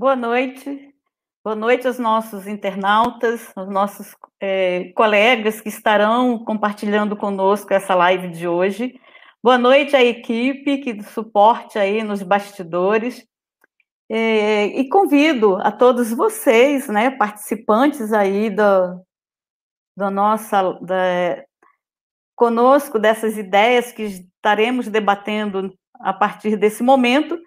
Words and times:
boa 0.00 0.16
noite. 0.16 0.94
Boa 1.44 1.54
noite 1.54 1.86
aos 1.86 1.98
nossos 1.98 2.46
internautas, 2.46 3.52
aos 3.54 3.68
nossos 3.68 4.16
é, 4.40 4.92
colegas 4.94 5.60
que 5.60 5.68
estarão 5.68 6.42
compartilhando 6.42 7.14
conosco 7.14 7.74
essa 7.74 7.94
live 7.94 8.30
de 8.30 8.48
hoje. 8.48 8.98
Boa 9.42 9.58
noite 9.58 9.94
à 9.94 10.02
equipe 10.02 10.78
que 10.78 11.02
suporte 11.02 11.78
aí 11.78 12.02
nos 12.02 12.22
bastidores. 12.22 13.26
É, 14.08 14.68
e 14.68 14.88
convido 14.88 15.56
a 15.56 15.70
todos 15.70 16.10
vocês, 16.14 16.88
né, 16.88 17.10
participantes 17.10 18.10
aí 18.10 18.48
do, 18.48 19.04
da 19.94 20.10
nossa, 20.10 20.62
da, 20.80 21.44
conosco 22.34 22.98
dessas 22.98 23.36
ideias 23.36 23.92
que 23.92 24.04
estaremos 24.04 24.88
debatendo 24.88 25.74
a 26.00 26.14
partir 26.14 26.56
desse 26.56 26.82
momento, 26.82 27.38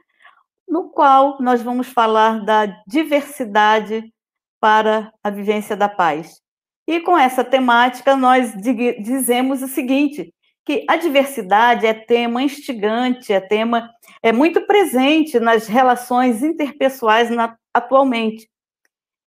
no 0.73 0.89
qual 0.89 1.37
nós 1.39 1.61
vamos 1.61 1.87
falar 1.87 2.43
da 2.43 2.65
diversidade 2.87 4.11
para 4.59 5.13
a 5.23 5.29
vivência 5.29 5.77
da 5.77 5.87
paz. 5.87 6.41
E 6.87 6.99
com 6.99 7.15
essa 7.15 7.43
temática, 7.43 8.17
nós 8.17 8.53
dizemos 8.99 9.61
o 9.61 9.67
seguinte: 9.67 10.33
que 10.65 10.83
a 10.89 10.95
diversidade 10.95 11.85
é 11.85 11.93
tema 11.93 12.41
instigante, 12.41 13.31
é 13.31 13.39
tema 13.39 13.87
é 14.23 14.31
muito 14.31 14.65
presente 14.65 15.39
nas 15.39 15.67
relações 15.67 16.41
interpessoais 16.41 17.29
na, 17.29 17.55
atualmente. 17.71 18.49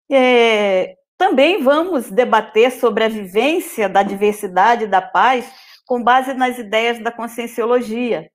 É, 0.10 0.96
também 1.16 1.62
vamos 1.62 2.10
debater 2.10 2.72
sobre 2.72 3.04
a 3.04 3.08
vivência 3.08 3.88
da 3.88 4.02
diversidade 4.02 4.86
e 4.86 4.88
da 4.88 5.02
paz 5.02 5.48
com 5.86 6.02
base 6.02 6.34
nas 6.34 6.58
ideias 6.58 6.98
da 7.04 7.12
conscienciologia. 7.12 8.32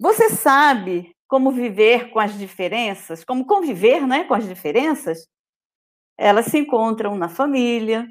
Você 0.00 0.30
sabe 0.30 1.13
como 1.34 1.50
viver 1.50 2.10
com 2.10 2.20
as 2.20 2.38
diferenças, 2.38 3.24
como 3.24 3.44
conviver 3.44 4.06
né, 4.06 4.22
com 4.22 4.34
as 4.34 4.46
diferenças? 4.46 5.26
Elas 6.16 6.46
se 6.46 6.58
encontram 6.58 7.16
na 7.16 7.28
família, 7.28 8.06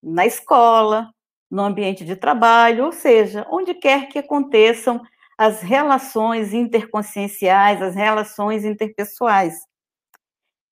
na 0.00 0.24
escola, 0.24 1.10
no 1.50 1.64
ambiente 1.64 2.04
de 2.04 2.14
trabalho, 2.14 2.84
ou 2.84 2.92
seja, 2.92 3.44
onde 3.50 3.74
quer 3.74 4.06
que 4.06 4.20
aconteçam 4.20 5.02
as 5.36 5.60
relações 5.60 6.54
interconscienciais, 6.54 7.82
as 7.82 7.96
relações 7.96 8.64
interpessoais. 8.64 9.56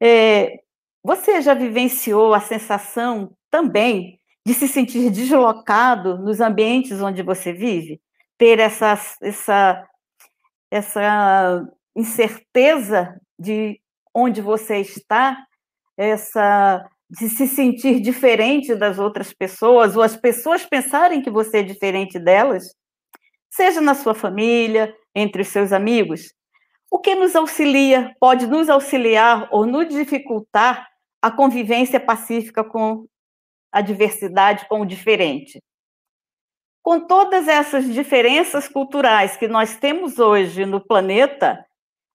É, 0.01 0.61
você 1.03 1.43
já 1.43 1.55
vivenciou 1.55 2.35
a 2.35 2.41
sensação 2.41 3.37
também 3.51 4.21
de 4.47 4.55
se 4.55 4.69
sentir 4.69 5.11
deslocado 5.11 6.19
nos 6.19 6.41
ambientes 6.41 7.01
onde 7.01 7.21
você 7.25 7.53
vive? 7.53 8.01
Ter 8.39 8.61
essa, 8.61 8.93
essa, 9.21 9.89
essa 10.71 11.67
incerteza 11.97 13.19
de 13.39 13.81
onde 14.15 14.41
você 14.41 14.79
está, 14.79 15.37
essa 15.97 16.87
de 17.09 17.29
se 17.29 17.47
sentir 17.47 18.01
diferente 18.01 18.75
das 18.75 18.99
outras 18.99 19.33
pessoas, 19.33 19.97
ou 19.97 20.03
as 20.03 20.17
pessoas 20.17 20.67
pensarem 20.67 21.23
que 21.23 21.31
você 21.31 21.59
é 21.59 21.63
diferente 21.63 22.19
delas, 22.19 22.75
seja 23.49 23.81
na 23.81 23.95
sua 23.95 24.15
família, 24.15 24.95
entre 25.15 25.43
os 25.43 25.49
seus 25.49 25.73
amigos. 25.73 26.33
O 26.91 26.99
que 26.99 27.15
nos 27.15 27.35
auxilia, 27.35 28.15
pode 28.21 28.47
nos 28.47 28.69
auxiliar 28.69 29.49
ou 29.51 29.67
nos 29.67 29.89
dificultar 29.89 30.87
a 31.23 31.31
convivência 31.31 31.99
pacífica 31.99 32.63
com 32.63 33.07
a 33.73 33.81
diversidade, 33.81 34.67
com 34.69 34.81
o 34.81 34.87
diferente. 34.87 35.63
Com 36.83 37.01
todas 37.01 37.49
essas 37.49 37.93
diferenças 37.93 38.69
culturais 38.69 39.37
que 39.37 39.49
nós 39.49 39.77
temos 39.77 40.19
hoje 40.19 40.65
no 40.65 40.81
planeta, 40.81 41.65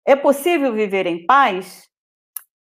é 0.06 0.16
possível 0.16 0.74
viver 0.74 1.06
em 1.06 1.26
paz? 1.26 1.88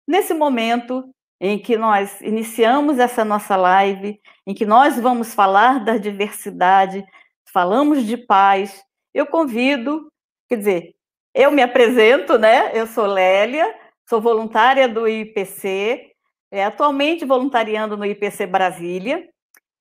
Nesse 0.07 0.33
momento, 0.33 1.09
em 1.39 1.57
que 1.59 1.77
nós 1.77 2.21
iniciamos 2.21 2.99
essa 2.99 3.25
nossa 3.25 3.55
live, 3.55 4.19
em 4.45 4.53
que 4.53 4.65
nós 4.65 4.99
vamos 4.99 5.33
falar 5.33 5.83
da 5.83 5.97
diversidade, 5.97 7.05
falamos 7.51 8.05
de 8.05 8.17
paz. 8.17 8.83
Eu 9.13 9.25
convido, 9.25 10.11
quer 10.49 10.57
dizer, 10.57 10.95
eu 11.33 11.51
me 11.51 11.61
apresento, 11.61 12.37
né? 12.37 12.71
Eu 12.73 12.87
sou 12.87 13.05
Lélia, 13.05 13.73
sou 14.07 14.21
voluntária 14.21 14.87
do 14.87 15.07
IPC, 15.07 16.11
é, 16.51 16.63
atualmente 16.63 17.25
voluntariando 17.25 17.97
no 17.97 18.05
IPC 18.05 18.45
Brasília, 18.45 19.27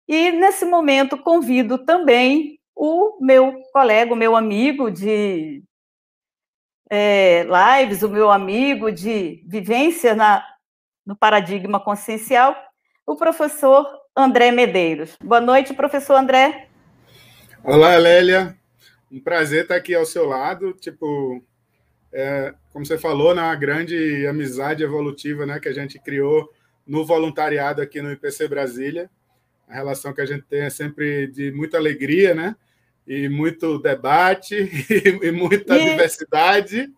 e 0.07 0.31
nesse 0.31 0.65
momento 0.65 1.17
convido 1.17 1.77
também 1.85 2.59
o 2.75 3.17
meu 3.23 3.61
colega, 3.71 4.13
o 4.13 4.17
meu 4.17 4.35
amigo 4.35 4.89
de 4.89 5.63
é, 6.93 7.45
lives, 7.45 8.03
o 8.03 8.09
meu 8.09 8.29
amigo 8.29 8.91
de 8.91 9.41
vivência 9.47 10.13
na, 10.13 10.45
no 11.05 11.15
paradigma 11.15 11.79
consciencial, 11.79 12.53
o 13.07 13.15
professor 13.15 13.87
André 14.13 14.51
Medeiros. 14.51 15.15
Boa 15.23 15.39
noite, 15.39 15.73
professor 15.73 16.15
André. 16.15 16.67
Olá, 17.63 17.95
Lélia. 17.95 18.57
Um 19.09 19.21
prazer 19.21 19.63
estar 19.63 19.75
aqui 19.75 19.95
ao 19.95 20.05
seu 20.05 20.25
lado. 20.25 20.73
Tipo, 20.73 21.41
é, 22.11 22.53
como 22.73 22.85
você 22.85 22.97
falou, 22.97 23.33
na 23.33 23.55
grande 23.55 24.27
amizade 24.27 24.83
evolutiva 24.83 25.45
né, 25.45 25.61
que 25.61 25.69
a 25.69 25.73
gente 25.73 25.97
criou 25.97 26.51
no 26.85 27.05
voluntariado 27.05 27.81
aqui 27.81 28.01
no 28.01 28.11
IPC 28.11 28.49
Brasília. 28.49 29.09
A 29.65 29.75
relação 29.75 30.13
que 30.13 30.19
a 30.19 30.25
gente 30.25 30.43
tem 30.43 30.63
é 30.63 30.69
sempre 30.69 31.27
de 31.27 31.53
muita 31.53 31.77
alegria, 31.77 32.35
né? 32.35 32.53
E 33.07 33.27
muito 33.27 33.79
debate, 33.79 34.55
e, 34.89 35.27
e 35.27 35.31
muita 35.31 35.77
e, 35.77 35.91
diversidade. 35.91 36.93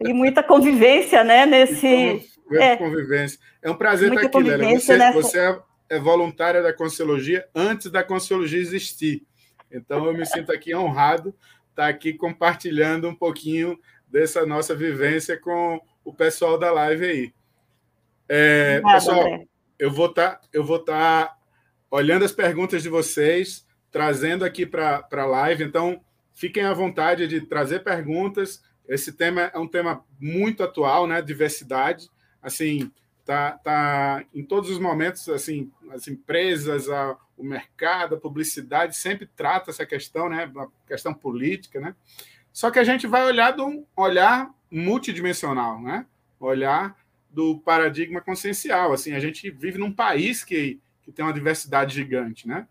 E 0.00 0.12
muita 0.12 0.42
convivência, 0.42 1.24
né? 1.24 1.46
Nesse, 1.46 2.22
é. 2.52 2.76
convivência. 2.76 3.38
É 3.62 3.70
um 3.70 3.76
prazer 3.76 4.12
estar 4.12 4.26
aqui, 4.26 4.42
Lélia. 4.42 4.78
Você, 4.78 4.96
nessa... 4.96 5.12
você 5.20 5.58
é, 5.88 5.98
voluntária 5.98 6.62
da 6.62 6.72
Consciologia 6.72 7.46
antes 7.54 7.90
da 7.90 8.02
Consciologia 8.02 8.60
existir. 8.60 9.22
Então, 9.70 10.06
eu 10.06 10.14
me 10.14 10.26
sinto 10.26 10.52
aqui 10.52 10.74
honrado 10.74 11.34
estar 11.70 11.88
aqui 11.88 12.12
compartilhando 12.12 13.08
um 13.08 13.14
pouquinho 13.14 13.78
dessa 14.06 14.44
nossa 14.44 14.74
vivência 14.74 15.38
com 15.38 15.80
o 16.04 16.12
pessoal 16.12 16.58
da 16.58 16.70
live 16.70 17.06
aí. 17.06 17.34
É, 18.28 18.78
Obrigada, 18.78 18.94
pessoal, 18.94 19.26
André. 19.26 19.46
eu 19.78 19.90
vou 19.90 20.06
estar 20.06 20.30
tá, 20.30 20.40
eu 20.52 20.64
vou 20.64 20.76
estar 20.76 21.26
tá 21.26 21.36
olhando 21.90 22.24
as 22.24 22.32
perguntas 22.32 22.82
de 22.82 22.88
vocês, 22.88 23.66
trazendo 23.92 24.44
aqui 24.44 24.66
para 24.66 25.06
a 25.12 25.26
live. 25.26 25.62
Então, 25.62 26.00
fiquem 26.32 26.64
à 26.64 26.72
vontade 26.72 27.28
de 27.28 27.42
trazer 27.42 27.84
perguntas. 27.84 28.62
Esse 28.88 29.12
tema 29.12 29.42
é 29.54 29.58
um 29.58 29.68
tema 29.68 30.04
muito 30.18 30.64
atual, 30.64 31.06
né? 31.06 31.22
Diversidade 31.22 32.10
assim, 32.42 32.90
tá, 33.24 33.52
tá 33.52 34.24
em 34.34 34.44
todos 34.44 34.68
os 34.68 34.78
momentos, 34.78 35.28
assim, 35.28 35.70
as 35.92 36.08
empresas, 36.08 36.90
a, 36.90 37.16
o 37.38 37.44
mercado, 37.44 38.16
a 38.16 38.20
publicidade 38.20 38.96
sempre 38.96 39.26
trata 39.36 39.70
essa 39.70 39.86
questão, 39.86 40.28
né, 40.28 40.50
a 40.56 40.66
questão 40.86 41.14
política, 41.14 41.80
né? 41.80 41.94
Só 42.52 42.70
que 42.70 42.78
a 42.78 42.84
gente 42.84 43.06
vai 43.06 43.24
olhar 43.24 43.52
de 43.52 43.62
um 43.62 43.86
olhar 43.96 44.50
multidimensional, 44.70 45.80
né? 45.80 46.04
Olhar 46.38 46.94
do 47.30 47.58
paradigma 47.60 48.20
consciencial, 48.20 48.92
assim, 48.92 49.14
a 49.14 49.20
gente 49.20 49.50
vive 49.50 49.78
num 49.78 49.92
país 49.92 50.44
que, 50.44 50.78
que 51.02 51.12
tem 51.12 51.24
uma 51.24 51.32
diversidade 51.32 51.94
gigante, 51.94 52.46
né? 52.46 52.66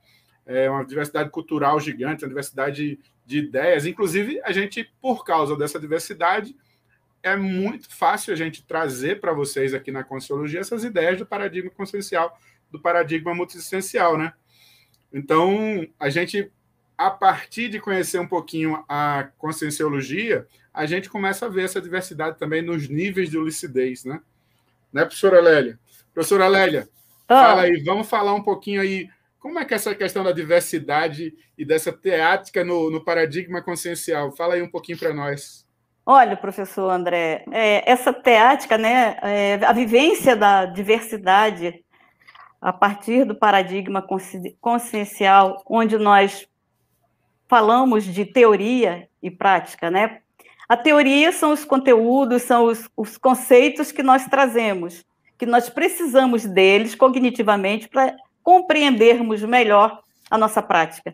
É 0.51 0.69
uma 0.69 0.85
diversidade 0.85 1.29
cultural 1.29 1.79
gigante, 1.79 2.23
uma 2.23 2.29
diversidade 2.29 2.99
de 3.25 3.37
ideias, 3.37 3.85
inclusive 3.85 4.41
a 4.43 4.51
gente, 4.51 4.91
por 5.01 5.23
causa 5.23 5.55
dessa 5.55 5.79
diversidade, 5.79 6.55
é 7.23 7.35
muito 7.35 7.95
fácil 7.95 8.33
a 8.33 8.35
gente 8.35 8.65
trazer 8.65 9.19
para 9.19 9.31
vocês 9.31 9.73
aqui 9.73 9.91
na 9.91 10.03
Conscienciologia 10.03 10.59
essas 10.59 10.83
ideias 10.83 11.17
do 11.17 11.25
paradigma 11.25 11.69
consciencial, 11.69 12.37
do 12.71 12.79
paradigma 12.79 13.33
multiexistencial, 13.33 14.17
né? 14.17 14.33
Então, 15.13 15.87
a 15.99 16.09
gente, 16.09 16.51
a 16.97 17.09
partir 17.09 17.69
de 17.69 17.79
conhecer 17.79 18.19
um 18.19 18.27
pouquinho 18.27 18.83
a 18.87 19.29
Conscienciologia, 19.37 20.47
a 20.73 20.85
gente 20.85 21.09
começa 21.09 21.45
a 21.45 21.49
ver 21.49 21.65
essa 21.65 21.81
diversidade 21.81 22.39
também 22.39 22.61
nos 22.61 22.89
níveis 22.89 23.29
de 23.29 23.37
lucidez, 23.37 24.03
né? 24.03 24.21
Né, 24.91 25.05
professora 25.05 25.39
Lélia? 25.39 25.79
Professora 26.13 26.47
Lélia, 26.47 26.89
fala 27.27 27.61
aí, 27.61 27.81
vamos 27.83 28.09
falar 28.09 28.33
um 28.33 28.43
pouquinho 28.43 28.81
aí 28.81 29.09
como 29.41 29.57
é 29.57 29.65
que 29.65 29.73
é 29.73 29.75
essa 29.75 29.95
questão 29.95 30.23
da 30.23 30.31
diversidade 30.31 31.33
e 31.57 31.65
dessa 31.65 31.91
teática 31.91 32.63
no, 32.63 32.91
no 32.91 33.03
paradigma 33.03 33.59
consciencial? 33.61 34.31
Fala 34.31 34.53
aí 34.53 34.61
um 34.61 34.69
pouquinho 34.69 34.99
para 34.99 35.13
nós. 35.13 35.67
Olha, 36.05 36.37
professor 36.37 36.89
André, 36.91 37.43
é, 37.51 37.89
essa 37.91 38.13
teática, 38.13 38.77
né, 38.77 39.17
é, 39.23 39.59
a 39.65 39.73
vivência 39.73 40.35
da 40.35 40.65
diversidade 40.65 41.83
a 42.61 42.71
partir 42.71 43.25
do 43.25 43.33
paradigma 43.33 44.05
consciencial, 44.59 45.63
onde 45.67 45.97
nós 45.97 46.47
falamos 47.47 48.05
de 48.05 48.23
teoria 48.25 49.09
e 49.23 49.31
prática, 49.31 49.89
né? 49.89 50.19
A 50.69 50.77
teoria 50.77 51.31
são 51.31 51.51
os 51.51 51.65
conteúdos, 51.65 52.43
são 52.43 52.65
os, 52.65 52.87
os 52.95 53.17
conceitos 53.17 53.91
que 53.91 54.03
nós 54.03 54.25
trazemos, 54.25 55.03
que 55.37 55.45
nós 55.47 55.67
precisamos 55.67 56.45
deles 56.45 56.93
cognitivamente 56.93 57.89
para 57.89 58.15
compreendermos 58.43 59.41
melhor 59.43 60.01
a 60.29 60.37
nossa 60.37 60.61
prática. 60.61 61.13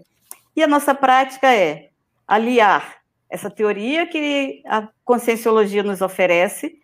E 0.55 0.63
a 0.63 0.67
nossa 0.67 0.93
prática 0.93 1.53
é 1.53 1.89
aliar 2.27 2.97
essa 3.29 3.49
teoria 3.49 4.07
que 4.07 4.61
a 4.65 4.87
conscienciologia 5.03 5.83
nos 5.83 6.01
oferece 6.01 6.79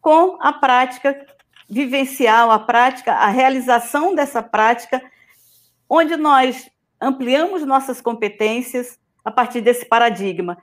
com 0.00 0.36
a 0.40 0.52
prática 0.52 1.26
vivencial, 1.68 2.50
a 2.50 2.58
prática, 2.58 3.12
a 3.12 3.28
realização 3.28 4.14
dessa 4.14 4.42
prática, 4.42 5.02
onde 5.88 6.16
nós 6.16 6.68
ampliamos 7.00 7.64
nossas 7.64 8.00
competências 8.00 8.98
a 9.24 9.30
partir 9.30 9.60
desse 9.60 9.86
paradigma. 9.86 10.58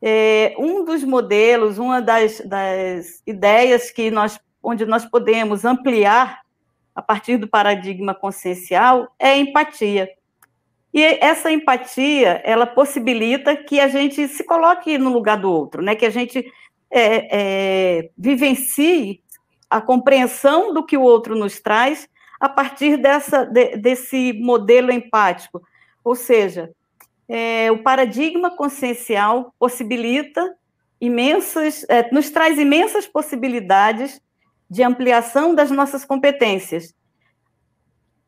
É, 0.00 0.54
um 0.58 0.84
dos 0.84 1.04
modelos, 1.04 1.78
uma 1.78 2.02
das, 2.02 2.40
das 2.40 3.22
ideias 3.24 3.90
que 3.90 4.10
nós, 4.10 4.40
onde 4.62 4.84
nós 4.84 5.04
podemos 5.04 5.64
ampliar 5.64 6.40
a 6.94 7.02
partir 7.02 7.36
do 7.36 7.48
paradigma 7.48 8.14
consciencial 8.14 9.12
é 9.18 9.30
a 9.30 9.36
empatia. 9.38 10.08
E 10.92 11.02
essa 11.02 11.50
empatia, 11.50 12.42
ela 12.44 12.66
possibilita 12.66 13.56
que 13.56 13.80
a 13.80 13.88
gente 13.88 14.28
se 14.28 14.44
coloque 14.44 14.98
no 14.98 15.10
lugar 15.10 15.38
do 15.38 15.50
outro, 15.50 15.82
né? 15.82 15.94
que 15.94 16.04
a 16.04 16.10
gente 16.10 16.44
é, 16.90 17.28
é, 18.00 18.10
vivencie 18.16 19.22
a 19.70 19.80
compreensão 19.80 20.74
do 20.74 20.84
que 20.84 20.98
o 20.98 21.02
outro 21.02 21.34
nos 21.34 21.58
traz 21.60 22.06
a 22.38 22.48
partir 22.48 22.98
dessa, 22.98 23.46
de, 23.46 23.76
desse 23.78 24.34
modelo 24.34 24.92
empático. 24.92 25.62
Ou 26.04 26.14
seja, 26.14 26.70
é, 27.26 27.72
o 27.72 27.82
paradigma 27.82 28.50
consciencial 28.50 29.54
possibilita 29.58 30.54
imensas, 31.00 31.86
é, 31.88 32.12
nos 32.12 32.28
traz 32.28 32.58
imensas 32.58 33.06
possibilidades 33.06 34.20
de 34.72 34.82
ampliação 34.82 35.54
das 35.54 35.70
nossas 35.70 36.02
competências. 36.02 36.94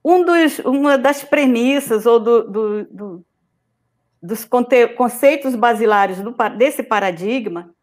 Um 0.04 0.22
dos, 0.22 0.58
uma 0.58 0.98
das 0.98 1.24
premissas 1.24 2.04
ou 2.04 2.20
do, 2.20 2.42
do, 2.44 2.84
do, 2.84 3.26
dos 4.22 4.46
conceitos 4.94 5.54
basilares 5.54 6.18
desse 6.58 6.82
paradigma 6.82 7.74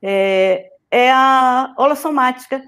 é, 0.00 0.70
é 0.88 1.10
a 1.10 1.74
holossomática. 1.76 2.62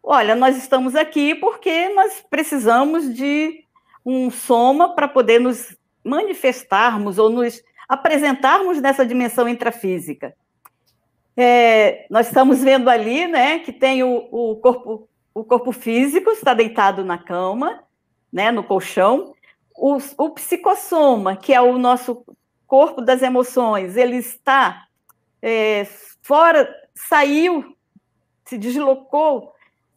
Olha, 0.00 0.36
nós 0.36 0.56
estamos 0.56 0.94
aqui 0.94 1.34
porque 1.34 1.88
nós 1.88 2.24
precisamos 2.30 3.12
de 3.12 3.64
um 4.04 4.30
soma 4.30 4.94
para 4.94 5.08
poder 5.08 5.40
nos 5.40 5.76
manifestarmos 6.04 7.18
ou 7.18 7.30
nos 7.30 7.60
apresentarmos 7.88 8.80
nessa 8.80 9.04
dimensão 9.04 9.48
intrafísica. 9.48 10.36
É, 11.36 12.06
nós 12.08 12.28
estamos 12.28 12.62
vendo 12.62 12.88
ali, 12.88 13.26
né, 13.26 13.58
que 13.58 13.72
tem 13.72 14.02
o, 14.02 14.28
o, 14.30 14.56
corpo, 14.56 15.08
o 15.34 15.44
corpo 15.44 15.70
físico 15.70 16.30
está 16.30 16.54
deitado 16.54 17.04
na 17.04 17.18
cama, 17.18 17.84
né, 18.32 18.50
no 18.50 18.64
colchão. 18.64 19.34
O, 19.74 19.98
o 20.16 20.30
psicossoma, 20.30 21.36
que 21.36 21.52
é 21.52 21.60
o 21.60 21.76
nosso 21.76 22.24
corpo 22.66 23.02
das 23.02 23.22
emoções, 23.22 23.96
ele 23.96 24.16
está 24.16 24.86
é, 25.42 25.86
fora, 26.22 26.74
saiu, 26.94 27.76
se 28.44 28.56
deslocou, 28.56 29.52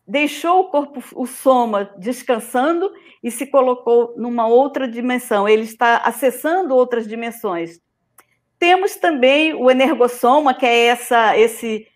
deixou 0.06 0.62
o 0.62 0.64
corpo, 0.66 1.02
o 1.16 1.26
soma, 1.26 1.86
descansando 1.98 2.92
e 3.24 3.32
se 3.32 3.48
colocou 3.48 4.14
numa 4.18 4.48
outra 4.48 4.88
dimensão. 4.88 5.48
Ele 5.48 5.64
está 5.64 5.98
acessando 5.98 6.76
outras 6.76 7.08
dimensões. 7.08 7.80
Temos 8.60 8.98
também 8.98 9.54
o 9.54 9.72
energossoma, 9.72 10.54
que 10.54 10.66
é 10.66 10.88
essa, 10.88 11.38
esse 11.38 11.88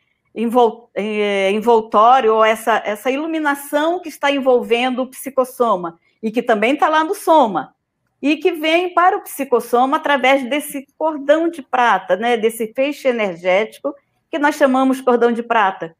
é, 0.95 1.51
envoltório, 1.51 2.33
ou 2.33 2.43
essa, 2.43 2.81
essa 2.85 3.11
iluminação 3.11 3.99
que 3.99 4.09
está 4.09 4.31
envolvendo 4.31 5.03
o 5.03 5.07
psicossoma, 5.07 5.99
e 6.21 6.31
que 6.31 6.41
também 6.41 6.73
está 6.73 6.87
lá 6.87 7.03
no 7.03 7.13
soma 7.13 7.75
e 8.23 8.37
que 8.37 8.53
vem 8.53 8.93
para 8.93 9.17
o 9.17 9.21
psicossoma 9.21 9.97
através 9.97 10.49
desse 10.49 10.87
cordão 10.97 11.49
de 11.49 11.61
prata, 11.61 12.15
né, 12.15 12.37
desse 12.37 12.73
feixe 12.73 13.09
energético 13.09 13.93
que 14.31 14.39
nós 14.39 14.55
chamamos 14.55 15.01
cordão 15.01 15.29
de 15.29 15.43
prata. 15.43 15.93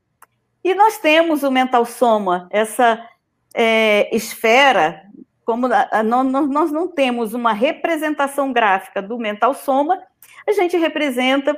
E 0.64 0.74
nós 0.74 0.98
temos 0.98 1.44
o 1.44 1.52
mental 1.52 1.84
soma, 1.84 2.48
essa 2.50 3.06
é, 3.54 4.10
esfera, 4.16 5.04
como 5.44 5.68
nós 5.68 6.72
não 6.72 6.88
temos 6.88 7.34
uma 7.34 7.52
representação 7.52 8.54
gráfica 8.54 9.02
do 9.02 9.18
mental 9.18 9.54
soma, 9.54 10.02
a 10.48 10.52
gente 10.52 10.78
representa 10.78 11.58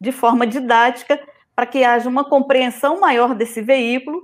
de 0.00 0.12
forma 0.12 0.46
didática 0.46 1.20
para 1.54 1.66
que 1.66 1.84
haja 1.84 2.08
uma 2.08 2.24
compreensão 2.24 2.98
maior 3.00 3.34
desse 3.34 3.60
veículo 3.60 4.22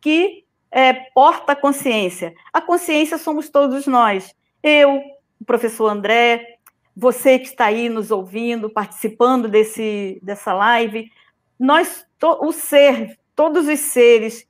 que 0.00 0.44
é, 0.70 0.92
porta 0.92 1.52
a 1.52 1.56
consciência. 1.56 2.34
A 2.52 2.60
consciência 2.60 3.18
somos 3.18 3.48
todos 3.48 3.86
nós. 3.86 4.34
Eu, 4.62 5.02
o 5.40 5.44
professor 5.44 5.88
André, 5.88 6.58
você 6.96 7.38
que 7.38 7.46
está 7.46 7.66
aí 7.66 7.88
nos 7.88 8.10
ouvindo, 8.10 8.70
participando 8.70 9.48
desse, 9.48 10.18
dessa 10.22 10.52
live, 10.52 11.10
nós, 11.58 12.06
to, 12.18 12.38
o 12.40 12.52
ser, 12.52 13.18
todos 13.34 13.68
os 13.68 13.78
seres 13.80 14.46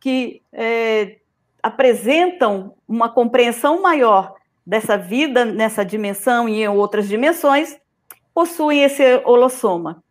que 0.00 0.42
é, 0.52 1.18
apresentam 1.62 2.74
uma 2.88 3.08
compreensão 3.08 3.80
maior 3.80 4.34
dessa 4.66 4.96
vida, 4.96 5.44
nessa 5.44 5.84
dimensão 5.84 6.48
e 6.48 6.62
em 6.62 6.68
outras 6.68 7.08
dimensões, 7.08 7.78
possuem 8.34 8.82
esse 8.82 9.22
holossoma. 9.24 10.02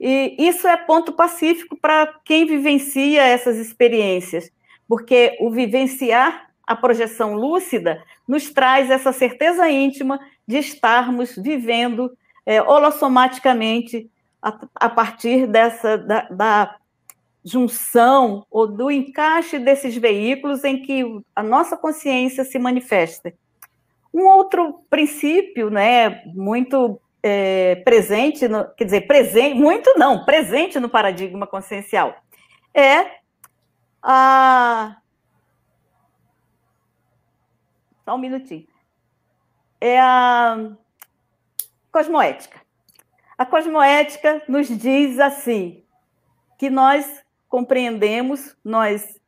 E 0.00 0.34
isso 0.38 0.66
é 0.66 0.76
ponto 0.76 1.12
pacífico 1.12 1.76
para 1.80 2.06
quem 2.24 2.44
vivencia 2.44 3.22
essas 3.22 3.56
experiências, 3.56 4.50
porque 4.88 5.36
o 5.40 5.50
vivenciar 5.50 6.50
a 6.66 6.74
projeção 6.74 7.34
lúcida 7.34 8.02
nos 8.26 8.50
traz 8.50 8.90
essa 8.90 9.12
certeza 9.12 9.68
íntima 9.68 10.18
de 10.46 10.58
estarmos 10.58 11.36
vivendo 11.36 12.10
é, 12.44 12.60
holossomaticamente 12.62 14.10
a, 14.40 14.58
a 14.74 14.88
partir 14.88 15.46
dessa 15.46 15.96
da, 15.98 16.22
da, 16.30 16.76
junção 17.44 18.46
ou 18.48 18.68
do 18.68 18.88
encaixe 18.88 19.58
desses 19.58 19.96
veículos 19.96 20.62
em 20.62 20.80
que 20.80 21.04
a 21.34 21.42
nossa 21.42 21.76
consciência 21.76 22.44
se 22.44 22.56
manifesta. 22.56 23.34
Um 24.14 24.26
outro 24.26 24.84
princípio, 24.88 25.68
né, 25.68 26.22
muito 26.26 27.00
é, 27.22 27.76
presente, 27.84 28.48
no, 28.48 28.68
quer 28.74 28.84
dizer, 28.84 29.02
presente, 29.02 29.54
muito 29.54 29.94
não, 29.96 30.24
presente 30.24 30.80
no 30.80 30.88
paradigma 30.88 31.46
consciencial, 31.46 32.16
é 32.74 33.20
a 34.02 34.96
Só 38.04 38.16
um 38.16 38.18
minutinho. 38.18 38.66
É 39.80 40.00
a 40.00 40.72
cosmoética. 41.90 42.60
A 43.38 43.46
cosmoética 43.46 44.42
nos 44.48 44.68
diz 44.68 45.18
assim, 45.18 45.84
que 46.58 46.68
nós 46.68 47.22
compreendemos, 47.48 48.56
nós 48.64 49.20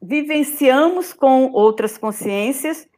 vivenciamos 0.00 1.12
com 1.12 1.50
outras 1.52 1.96
consciências, 1.96 2.88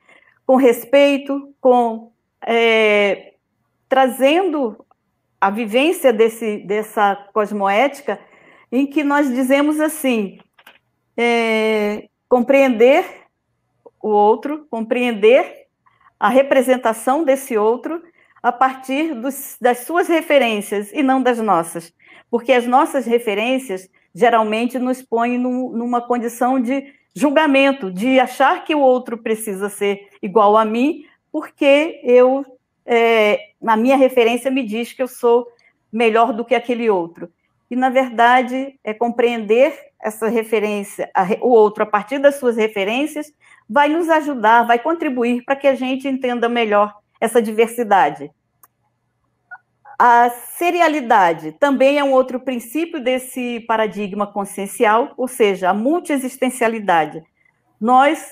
com 0.47 0.57
respeito, 0.57 1.55
com 1.61 2.13
é, 2.47 3.34
trazendo 3.95 4.85
a 5.41 5.51
vivência 5.51 6.13
desse, 6.13 6.59
dessa 6.67 7.15
cosmoética, 7.33 8.19
em 8.73 8.85
que 8.89 9.05
nós 9.05 9.33
dizemos 9.33 9.79
assim, 9.79 10.41
é, 11.17 12.09
compreender 12.29 13.05
o 14.03 14.09
outro, 14.09 14.67
compreender 14.69 15.69
a 16.19 16.29
representação 16.29 17.23
desse 17.23 17.57
outro 17.57 18.03
a 18.43 18.51
partir 18.51 19.15
dos, 19.15 19.57
das 19.61 19.79
suas 19.87 20.09
referências 20.09 20.93
e 20.93 21.01
não 21.01 21.23
das 21.23 21.39
nossas. 21.39 21.93
Porque 22.29 22.53
as 22.53 22.67
nossas 22.67 23.07
referências 23.07 23.89
geralmente 24.13 24.77
nos 24.77 25.03
põem 25.03 25.39
num, 25.39 25.71
numa 25.71 26.01
condição 26.01 26.61
de 26.61 26.93
julgamento, 27.15 27.93
de 27.93 28.19
achar 28.19 28.65
que 28.65 28.75
o 28.75 28.81
outro 28.81 29.19
precisa 29.19 29.69
ser 29.69 30.09
igual 30.21 30.57
a 30.57 30.65
mim, 30.65 31.05
porque 31.31 32.01
eu, 32.03 32.45
é, 32.87 33.39
na 33.61 33.77
minha 33.77 33.97
referência, 33.97 34.51
me 34.51 34.63
diz 34.63 34.93
que 34.93 35.03
eu 35.03 35.09
sou 35.09 35.47
melhor 35.93 36.33
do 36.33 36.45
que 36.45 36.55
aquele 36.55 36.91
outro. 36.91 37.31
E, 37.71 37.77
na 37.77 37.89
verdade, 37.89 38.79
é 38.85 38.93
compreender 38.93 39.75
essa 40.01 40.29
referência, 40.29 41.11
o 41.41 41.49
outro 41.49 41.83
a 41.83 41.87
partir 41.87 42.19
das 42.19 42.37
suas 42.37 42.57
referências, 42.57 43.33
vai 43.69 43.89
nos 43.89 44.09
ajudar, 44.11 44.65
vai 44.65 44.79
contribuir 44.79 45.43
para 45.45 45.57
que 45.57 45.67
a 45.67 45.75
gente 45.75 46.07
entenda 46.07 46.49
melhor 46.49 46.95
essa 47.21 47.41
diversidade. 47.41 48.31
A 49.99 50.29
serialidade 50.29 51.53
também 51.53 51.99
é 51.99 52.05
um 52.05 52.13
outro 52.13 52.41
princípio 52.41 53.03
desse 53.03 53.61
paradigma 53.61 54.27
consciencial, 54.27 55.15
ou 55.17 55.29
seja, 55.29 55.71
a 55.71 55.75
multiexistencialidade. 55.75 57.23
Nós, 57.81 58.29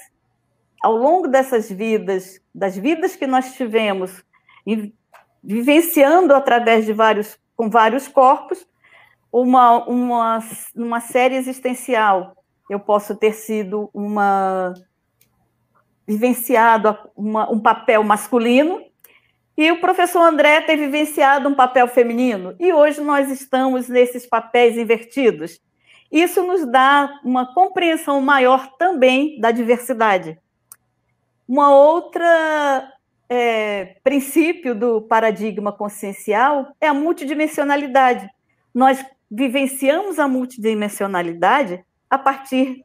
ao 0.82 0.96
longo 0.96 1.28
dessas 1.28 1.70
vidas, 1.70 2.40
das 2.54 2.76
vidas 2.76 3.16
que 3.16 3.26
nós 3.26 3.54
tivemos, 3.54 4.22
vivenciando 5.42 6.34
através 6.34 6.84
de 6.86 6.92
vários, 6.92 7.38
com 7.56 7.68
vários 7.68 8.06
corpos, 8.08 8.66
uma, 9.30 9.84
uma, 9.84 10.38
uma 10.74 11.00
série 11.00 11.36
existencial. 11.36 12.36
Eu 12.68 12.78
posso 12.78 13.16
ter 13.16 13.32
sido 13.32 13.90
uma 13.92 14.74
vivenciado 16.06 16.96
uma, 17.16 17.50
um 17.50 17.60
papel 17.60 18.02
masculino 18.02 18.82
e 19.56 19.70
o 19.70 19.80
professor 19.80 20.22
André 20.22 20.60
ter 20.62 20.76
vivenciado 20.76 21.48
um 21.48 21.54
papel 21.54 21.86
feminino. 21.86 22.54
E 22.58 22.72
hoje 22.72 23.00
nós 23.00 23.30
estamos 23.30 23.88
nesses 23.88 24.26
papéis 24.26 24.76
invertidos. 24.76 25.60
isso 26.10 26.42
nos 26.42 26.66
dá 26.66 27.20
uma 27.24 27.54
compreensão 27.54 28.20
maior 28.20 28.68
também 28.76 29.38
da 29.40 29.50
diversidade. 29.50 30.38
Uma 31.48 31.74
outra 31.74 32.92
é, 33.28 33.96
princípio 34.02 34.74
do 34.74 35.00
paradigma 35.02 35.72
consciencial 35.72 36.74
é 36.80 36.88
a 36.88 36.94
multidimensionalidade. 36.94 38.28
Nós 38.74 39.04
vivenciamos 39.30 40.18
a 40.18 40.28
multidimensionalidade 40.28 41.84
a 42.10 42.18
partir 42.18 42.84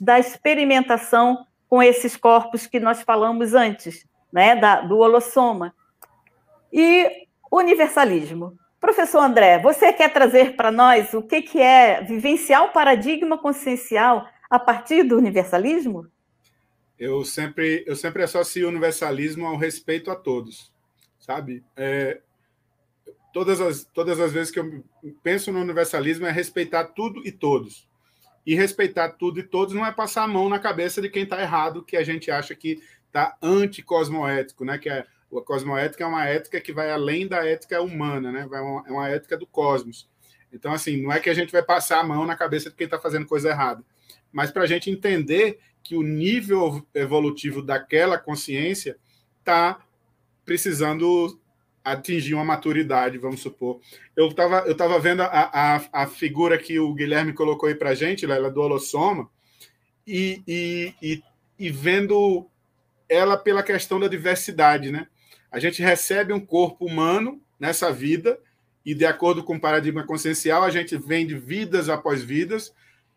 da 0.00 0.18
experimentação 0.18 1.46
com 1.68 1.82
esses 1.82 2.16
corpos 2.16 2.66
que 2.66 2.78
nós 2.78 3.02
falamos 3.02 3.54
antes, 3.54 4.06
né, 4.32 4.54
da, 4.54 4.82
do 4.82 4.98
holossoma. 4.98 5.74
E 6.72 7.26
universalismo. 7.50 8.58
Professor 8.78 9.20
André, 9.20 9.58
você 9.58 9.92
quer 9.92 10.12
trazer 10.12 10.54
para 10.56 10.70
nós 10.70 11.12
o 11.14 11.22
que, 11.22 11.42
que 11.42 11.60
é 11.60 12.02
vivenciar 12.02 12.64
o 12.64 12.72
paradigma 12.72 13.38
consciencial 13.38 14.28
a 14.50 14.58
partir 14.58 15.02
do 15.02 15.16
universalismo? 15.16 16.06
Eu 16.98 17.24
sempre, 17.24 17.84
eu 17.86 17.94
sempre 17.94 18.22
associo 18.22 18.66
o 18.66 18.70
universalismo 18.70 19.46
ao 19.46 19.56
respeito 19.56 20.10
a 20.10 20.16
todos, 20.16 20.72
sabe? 21.18 21.62
É, 21.76 22.20
todas, 23.32 23.60
as, 23.60 23.84
todas 23.84 24.18
as 24.18 24.32
vezes 24.32 24.50
que 24.50 24.58
eu 24.58 24.82
penso 25.22 25.52
no 25.52 25.60
universalismo 25.60 26.26
é 26.26 26.30
respeitar 26.30 26.84
tudo 26.84 27.26
e 27.26 27.30
todos. 27.30 27.86
E 28.46 28.54
respeitar 28.54 29.10
tudo 29.10 29.40
e 29.40 29.42
todos 29.42 29.74
não 29.74 29.84
é 29.84 29.92
passar 29.92 30.22
a 30.22 30.28
mão 30.28 30.48
na 30.48 30.58
cabeça 30.58 31.02
de 31.02 31.10
quem 31.10 31.24
está 31.24 31.40
errado, 31.42 31.84
que 31.84 31.96
a 31.96 32.04
gente 32.04 32.30
acha 32.30 32.54
que 32.54 32.80
está 33.06 33.36
anticosmoético, 33.42 34.64
né? 34.64 34.78
Que 34.78 34.88
é, 34.88 35.04
a 35.36 35.40
cosmoética 35.42 36.04
é 36.04 36.06
uma 36.06 36.24
ética 36.24 36.60
que 36.60 36.72
vai 36.72 36.90
além 36.90 37.26
da 37.26 37.44
ética 37.44 37.82
humana, 37.82 38.32
né? 38.32 38.46
Uma, 38.46 38.84
é 38.86 38.90
uma 38.90 39.08
ética 39.08 39.36
do 39.36 39.46
cosmos. 39.46 40.08
Então, 40.52 40.72
assim, 40.72 41.02
não 41.02 41.12
é 41.12 41.20
que 41.20 41.28
a 41.28 41.34
gente 41.34 41.52
vai 41.52 41.62
passar 41.62 42.00
a 42.00 42.04
mão 42.04 42.24
na 42.24 42.36
cabeça 42.36 42.70
de 42.70 42.76
quem 42.76 42.86
está 42.86 42.98
fazendo 42.98 43.26
coisa 43.26 43.50
errada, 43.50 43.84
mas 44.32 44.50
para 44.50 44.62
a 44.62 44.66
gente 44.66 44.90
entender 44.90 45.58
que 45.86 45.94
o 45.94 46.02
nível 46.02 46.84
evolutivo 46.92 47.62
daquela 47.62 48.18
consciência 48.18 48.96
está 49.38 49.80
precisando 50.44 51.38
atingir 51.84 52.34
uma 52.34 52.44
maturidade, 52.44 53.16
vamos 53.16 53.40
supor. 53.40 53.80
Eu 54.16 54.28
estava 54.28 54.58
eu 54.66 54.76
tava 54.76 54.98
vendo 54.98 55.22
a, 55.22 55.26
a, 55.26 56.02
a, 56.02 56.06
figura 56.08 56.58
que 56.58 56.80
o 56.80 56.92
Guilherme 56.92 57.32
colocou 57.32 57.68
aí 57.68 57.74
para 57.76 57.94
gente, 57.94 58.24
ela 58.24 58.50
do 58.50 58.60
Holossoma, 58.60 59.30
e, 60.04 60.42
e, 60.46 60.94
e, 61.00 61.22
e 61.56 61.70
vendo 61.70 62.48
ela 63.08 63.36
pela 63.36 63.62
questão 63.62 64.00
da 64.00 64.08
diversidade, 64.08 64.90
né? 64.90 65.06
A 65.50 65.60
gente 65.60 65.80
recebe 65.80 66.32
um 66.32 66.44
corpo 66.44 66.84
humano 66.84 67.40
nessa 67.58 67.92
vida, 67.92 68.38
e 68.84 68.92
de 68.92 69.06
acordo 69.06 69.44
com 69.44 69.54
o 69.54 69.60
paradigma 69.60 70.04
consciencial, 70.04 70.64
a 70.64 70.70
gente 70.70 70.96
vem 70.96 71.24
de 71.24 71.36
vidas 71.36 71.88
após 71.88 72.20
vidas, 72.22 72.74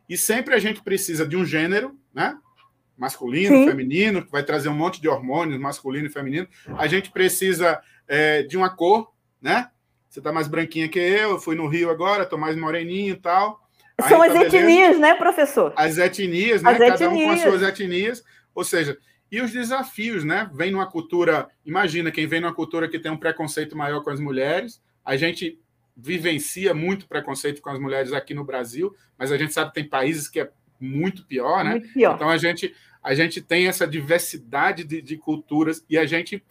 e 0.07 0.15
sempre 0.15 0.53
a 0.53 0.59
gente 0.59 0.81
precisa 0.83 1.27
de 1.27 1.35
um 1.35 1.45
gênero, 1.45 1.97
né? 2.13 2.37
Masculino, 2.99 3.55
Sim. 3.55 3.65
feminino, 3.65 4.23
que 4.23 4.31
vai 4.31 4.43
trazer 4.43 4.67
um 4.67 4.75
monte 4.75 5.01
de 5.01 5.07
hormônios, 5.07 5.59
masculino 5.59 6.07
e 6.07 6.11
feminino. 6.11 6.47
A 6.77 6.85
gente 6.85 7.09
precisa 7.09 7.81
é, 8.07 8.43
de 8.43 8.57
uma 8.57 8.69
cor, 8.69 9.11
né? 9.41 9.69
Você 10.09 10.19
tá 10.21 10.31
mais 10.31 10.47
branquinha 10.47 10.89
que 10.89 10.99
eu, 10.99 11.31
eu 11.31 11.39
fui 11.39 11.55
no 11.55 11.67
Rio 11.67 11.89
agora, 11.89 12.25
tô 12.25 12.37
mais 12.37 12.55
moreninho 12.57 13.13
e 13.13 13.17
tal. 13.17 13.61
São 14.07 14.21
as 14.21 14.33
tá 14.33 14.43
etnias, 14.43 14.99
né, 14.99 15.13
professor? 15.13 15.73
As 15.75 15.97
etnias, 15.97 16.61
né? 16.61 16.71
As 16.71 16.77
Cada 16.77 17.05
etnias. 17.05 17.11
um 17.11 17.23
com 17.25 17.31
as 17.31 17.41
suas 17.41 17.61
etnias. 17.61 18.23
Ou 18.53 18.63
seja, 18.63 18.97
e 19.31 19.41
os 19.41 19.51
desafios, 19.51 20.23
né? 20.23 20.49
Vem 20.53 20.71
numa 20.71 20.89
cultura, 20.89 21.47
imagina 21.65 22.11
quem 22.11 22.27
vem 22.27 22.41
numa 22.41 22.53
cultura 22.53 22.89
que 22.89 22.99
tem 22.99 23.11
um 23.11 23.17
preconceito 23.17 23.77
maior 23.77 24.03
com 24.03 24.09
as 24.09 24.19
mulheres. 24.19 24.81
A 25.05 25.15
gente 25.15 25.59
vivencia 25.95 26.73
muito 26.73 27.07
preconceito 27.07 27.61
com 27.61 27.69
as 27.69 27.79
mulheres 27.79 28.13
aqui 28.13 28.33
no 28.33 28.43
Brasil, 28.43 28.95
mas 29.17 29.31
a 29.31 29.37
gente 29.37 29.53
sabe 29.53 29.69
que 29.69 29.75
tem 29.75 29.87
países 29.87 30.27
que 30.27 30.39
é 30.39 30.49
muito 30.79 31.25
pior, 31.25 31.63
né? 31.63 31.71
Muito 31.71 31.93
pior. 31.93 32.15
Então 32.15 32.29
a 32.29 32.37
gente 32.37 32.73
a 33.03 33.13
gente 33.13 33.41
tem 33.41 33.67
essa 33.67 33.87
diversidade 33.87 34.83
de, 34.83 35.01
de 35.01 35.17
culturas 35.17 35.83
e 35.89 35.97
a 35.97 36.05
gente 36.05 36.43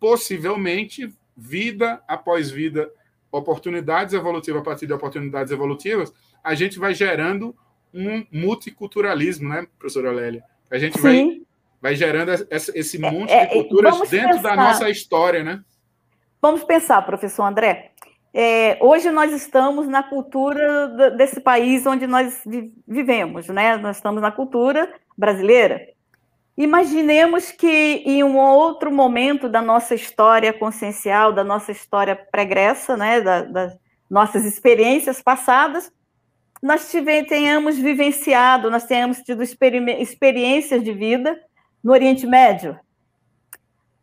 possivelmente, 0.00 1.12
vida 1.36 2.02
após 2.06 2.50
vida, 2.50 2.90
oportunidades 3.30 4.14
evolutivas 4.14 4.60
a 4.60 4.64
partir 4.64 4.86
de 4.86 4.92
oportunidades 4.92 5.52
evolutivas, 5.52 6.12
a 6.42 6.54
gente 6.54 6.78
vai 6.78 6.94
gerando 6.94 7.54
um 7.92 8.24
multiculturalismo, 8.32 9.48
né, 9.48 9.66
professora 9.78 10.12
Lélia? 10.12 10.42
A 10.70 10.78
gente 10.78 11.00
vai, 11.00 11.42
vai 11.80 11.94
gerando 11.94 12.30
esse 12.50 13.04
é, 13.04 13.10
monte 13.10 13.32
é, 13.32 13.46
de 13.46 13.52
culturas 13.54 14.08
dentro 14.08 14.36
pensar. 14.36 14.42
da 14.42 14.56
nossa 14.56 14.90
história, 14.90 15.42
né? 15.42 15.62
Vamos 16.40 16.62
pensar, 16.64 17.02
professor 17.02 17.44
André. 17.44 17.92
É, 18.32 18.78
hoje 18.80 19.10
nós 19.10 19.32
estamos 19.32 19.88
na 19.88 20.02
cultura 20.02 21.10
desse 21.16 21.40
país 21.40 21.86
onde 21.86 22.06
nós 22.06 22.44
vivemos, 22.86 23.48
né? 23.48 23.76
Nós 23.78 23.96
estamos 23.96 24.20
na 24.20 24.30
cultura 24.30 24.92
brasileira. 25.18 25.84
Imaginemos 26.56 27.50
que 27.50 28.02
em 28.06 28.22
um 28.22 28.38
outro 28.38 28.90
momento 28.90 29.48
da 29.48 29.60
nossa 29.60 29.94
história 29.94 30.52
consciencial, 30.52 31.32
da 31.32 31.42
nossa 31.42 31.72
história 31.72 32.16
pregressa, 32.16 32.96
né, 32.96 33.20
da, 33.20 33.42
das 33.42 33.78
nossas 34.08 34.44
experiências 34.44 35.20
passadas, 35.20 35.92
nós 36.62 36.90
tenhamos 37.28 37.78
vivenciado, 37.78 38.70
nós 38.70 38.84
tenhamos 38.84 39.18
tido 39.18 39.42
experiências 39.42 40.82
de 40.82 40.92
vida 40.92 41.38
no 41.82 41.92
Oriente 41.92 42.26
Médio. 42.26 42.78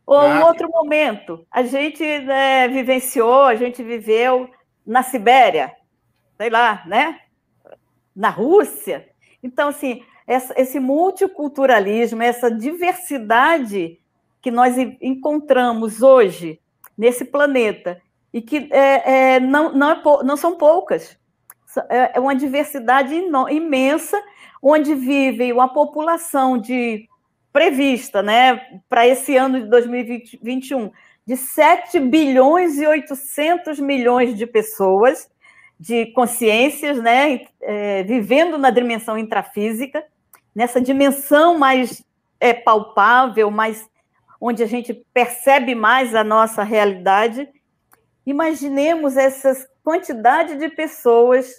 Ou 0.05 0.23
em 0.23 0.41
ah, 0.41 0.45
outro 0.45 0.69
momento, 0.69 1.45
a 1.49 1.63
gente 1.63 2.03
né, 2.19 2.67
vivenciou, 2.67 3.43
a 3.43 3.55
gente 3.55 3.83
viveu 3.83 4.49
na 4.85 5.01
Sibéria, 5.01 5.73
sei 6.37 6.49
lá, 6.49 6.83
né? 6.85 7.19
Na 8.15 8.29
Rússia. 8.29 9.09
Então, 9.43 9.69
assim, 9.69 10.03
essa, 10.27 10.53
esse 10.59 10.79
multiculturalismo, 10.79 12.21
essa 12.21 12.49
diversidade 12.49 13.99
que 14.41 14.51
nós 14.51 14.75
encontramos 15.01 16.01
hoje 16.01 16.59
nesse 16.97 17.25
planeta 17.25 18.01
e 18.33 18.41
que 18.41 18.69
é, 18.71 19.35
é, 19.35 19.39
não, 19.39 19.73
não, 19.73 19.91
é, 19.91 20.01
não 20.23 20.37
são 20.37 20.55
poucas, 20.55 21.17
é, 21.89 22.17
é 22.17 22.19
uma 22.19 22.35
diversidade 22.35 23.13
imensa, 23.49 24.21
onde 24.61 24.93
vive 24.95 25.51
uma 25.51 25.71
população 25.71 26.57
de 26.57 27.07
prevista 27.51 28.21
né, 28.21 28.61
para 28.89 29.07
esse 29.07 29.35
ano 29.35 29.61
de 29.61 29.69
2021 29.69 30.91
de 31.25 31.35
7 31.35 31.99
bilhões 31.99 32.77
e 32.77 32.85
800 32.85 33.79
milhões 33.79 34.35
de 34.35 34.45
pessoas, 34.45 35.29
de 35.79 36.07
consciências, 36.07 37.01
né, 37.01 37.41
é, 37.61 38.03
vivendo 38.03 38.57
na 38.57 38.69
dimensão 38.69 39.17
intrafísica, 39.17 40.03
nessa 40.55 40.79
dimensão 40.79 41.59
mais 41.59 42.01
é, 42.39 42.53
palpável, 42.53 43.51
mais 43.51 43.87
onde 44.39 44.63
a 44.63 44.65
gente 44.65 44.93
percebe 45.13 45.75
mais 45.75 46.15
a 46.15 46.23
nossa 46.23 46.63
realidade. 46.63 47.47
Imaginemos 48.25 49.17
essa 49.17 49.53
quantidade 49.83 50.57
de 50.57 50.69
pessoas, 50.69 51.53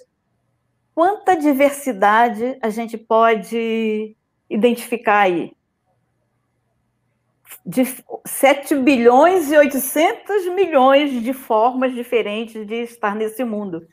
quanta 0.94 1.36
diversidade 1.36 2.58
a 2.62 2.70
gente 2.70 2.96
pode 2.96 4.16
identificar 4.48 5.20
aí. 5.20 5.52
De 7.64 7.84
7 8.24 8.76
bilhões 8.76 9.50
e 9.50 9.56
800 9.56 10.46
milhões 10.54 11.22
de 11.22 11.32
formas 11.32 11.94
diferentes 11.94 12.66
de 12.66 12.82
estar 12.82 13.14
nesse 13.14 13.44
mundo 13.44 13.86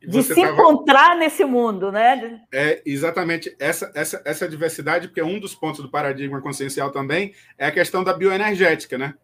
de 0.00 0.22
se 0.22 0.34
tava... 0.34 0.52
encontrar 0.52 1.16
nesse 1.16 1.44
mundo, 1.44 1.90
né? 1.90 2.40
É 2.52 2.80
exatamente 2.86 3.54
essa, 3.58 3.90
essa, 3.94 4.22
essa 4.24 4.48
diversidade, 4.48 5.08
porque 5.08 5.22
um 5.22 5.40
dos 5.40 5.54
pontos 5.54 5.80
do 5.80 5.90
paradigma 5.90 6.40
consciencial 6.40 6.90
também 6.90 7.34
é 7.56 7.66
a 7.66 7.72
questão 7.72 8.04
da 8.04 8.12
bioenergética, 8.12 8.96
né? 8.96 9.14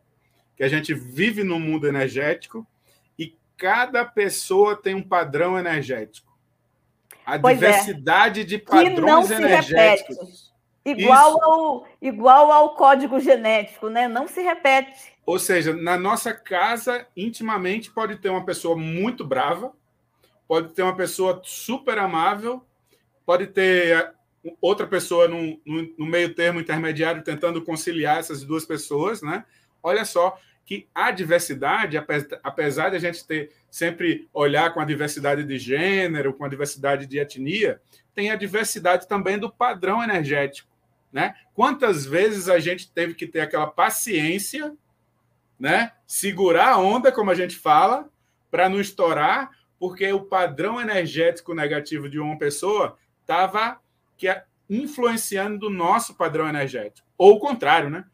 Que 0.57 0.65
a 0.65 0.69
gente 0.69 0.93
vive 0.93 1.45
num 1.45 1.61
mundo 1.61 1.87
energético 1.87 2.67
e 3.19 3.37
cada 3.57 4.05
pessoa 4.05 4.77
tem 4.77 4.95
um 4.95 5.03
padrão 5.03 5.59
energético. 5.59 6.33
A 7.25 7.39
pois 7.39 7.63
é. 7.63 7.67
diversidade 7.67 8.41
é. 8.41 8.45
de 8.45 8.59
padrões 8.59 9.31
energéticos. 9.31 10.53
Igual 10.85 11.43
ao, 11.43 11.87
igual 12.03 12.53
ao 12.53 12.75
código 12.75 13.19
genético, 13.19 13.89
né? 13.89 14.07
Não 14.07 14.29
se 14.29 14.43
repete. 14.43 15.15
Ou 15.25 15.39
seja, 15.39 15.73
na 15.73 15.97
nossa 15.97 16.35
casa, 16.35 17.07
intimamente, 17.17 17.91
pode 17.91 18.17
ter 18.17 18.29
uma 18.29 18.45
pessoa 18.45 18.77
muito 18.77 19.25
brava, 19.25 19.73
pode 20.47 20.73
ter 20.75 20.83
uma 20.83 20.97
pessoa 20.97 21.41
super 21.45 21.99
amável, 21.99 22.65
pode 23.25 23.47
ter 23.47 23.97
eh, 23.97 24.13
outra 24.61 24.87
pessoa 24.87 25.27
no, 25.27 25.61
no, 25.65 25.95
no, 25.99 26.07
meio 26.07 26.35
termo 26.35 26.61
intermediário 26.61 27.23
tentando 27.23 27.63
conciliar 27.63 28.19
essas 28.19 28.45
duas 28.45 28.65
pessoas, 28.65 29.23
né? 29.23 29.45
Olha 29.83 30.05
só 30.05 30.39
que 30.65 30.89
a 30.95 31.11
diversidade, 31.11 31.99
apesar 32.43 32.89
de 32.89 32.97
a 32.97 32.99
gente 32.99 33.27
ter 33.27 33.53
sempre 33.71 34.29
olhar 34.33 34.73
com 34.73 34.81
a 34.81 34.85
diversidade 34.85 35.45
de 35.45 35.59
gênero, 35.59 36.33
com 36.33 36.45
a 36.45 36.49
diversidade 36.49 37.07
de 37.07 37.19
etnia, 37.19 37.81
tem 38.15 38.31
a 38.31 38.37
diversidade 38.37 39.07
também 39.07 39.39
do 39.39 39.53
padrão 39.53 40.03
energético, 40.03 40.71
né? 41.13 41.35
Quantas 41.55 42.07
vezes 42.07 42.49
a 42.49 42.59
gente 42.59 42.91
teve 42.91 43.15
que 43.15 43.27
ter 43.27 43.41
aquela 43.41 43.67
paciência, 43.67 44.75
né? 45.59 45.93
Segurar 46.07 46.71
a 46.71 46.79
onda, 46.79 47.13
como 47.13 47.31
a 47.31 47.35
gente 47.35 47.57
fala, 47.57 48.09
para 48.51 48.69
não 48.69 48.81
estourar, 48.81 49.51
porque 49.85 50.11
o 50.11 50.25
padrão 50.25 50.81
energético 50.81 51.53
negativo 51.53 52.09
de 52.09 52.19
uma 52.19 52.39
pessoa 52.39 52.97
estava 53.21 53.79
que 54.17 54.27
é 54.27 54.43
influenciando 54.67 55.59
do 55.59 55.69
nosso 55.69 56.15
padrão 56.15 56.49
energético. 56.49 57.07
Ou 57.19 57.35
o 57.35 57.39
contrário, 57.39 57.91
né? 57.91 58.07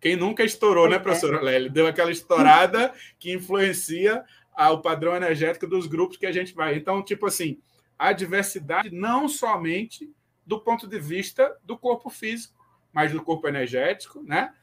Quem 0.00 0.16
nunca 0.16 0.42
estourou, 0.42 0.88
né, 0.88 0.96
é. 0.96 0.98
professora 0.98 1.42
Lélia? 1.42 1.68
Deu 1.68 1.86
aquela 1.86 2.10
estourada 2.10 2.94
que 3.20 3.30
influencia 3.30 4.24
o 4.56 4.78
padrão 4.78 5.14
energético 5.14 5.66
dos 5.66 5.86
grupos 5.86 6.16
que 6.16 6.24
a 6.24 6.32
gente 6.32 6.54
vai. 6.54 6.76
Então, 6.76 7.02
tipo 7.04 7.26
assim, 7.26 7.60
a 7.98 8.14
diversidade 8.14 8.90
não 8.90 9.28
somente 9.28 10.10
do 10.46 10.58
ponto 10.58 10.86
de 10.86 10.98
vista 10.98 11.54
do 11.62 11.76
corpo 11.76 12.08
físico, 12.08 12.58
mas 12.90 13.12
do 13.12 13.22
corpo 13.22 13.46
energético, 13.46 14.22
né? 14.22 14.54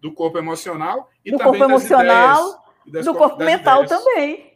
Do 0.00 0.12
corpo 0.12 0.38
emocional 0.38 1.10
e 1.24 1.32
do 1.32 1.38
também 1.38 1.58
corpo 1.58 1.64
emocional, 1.64 2.64
ideias, 2.86 3.06
do 3.06 3.12
corpo 3.12 3.42
mental 3.42 3.82
ideias. 3.82 4.04
também. 4.04 4.55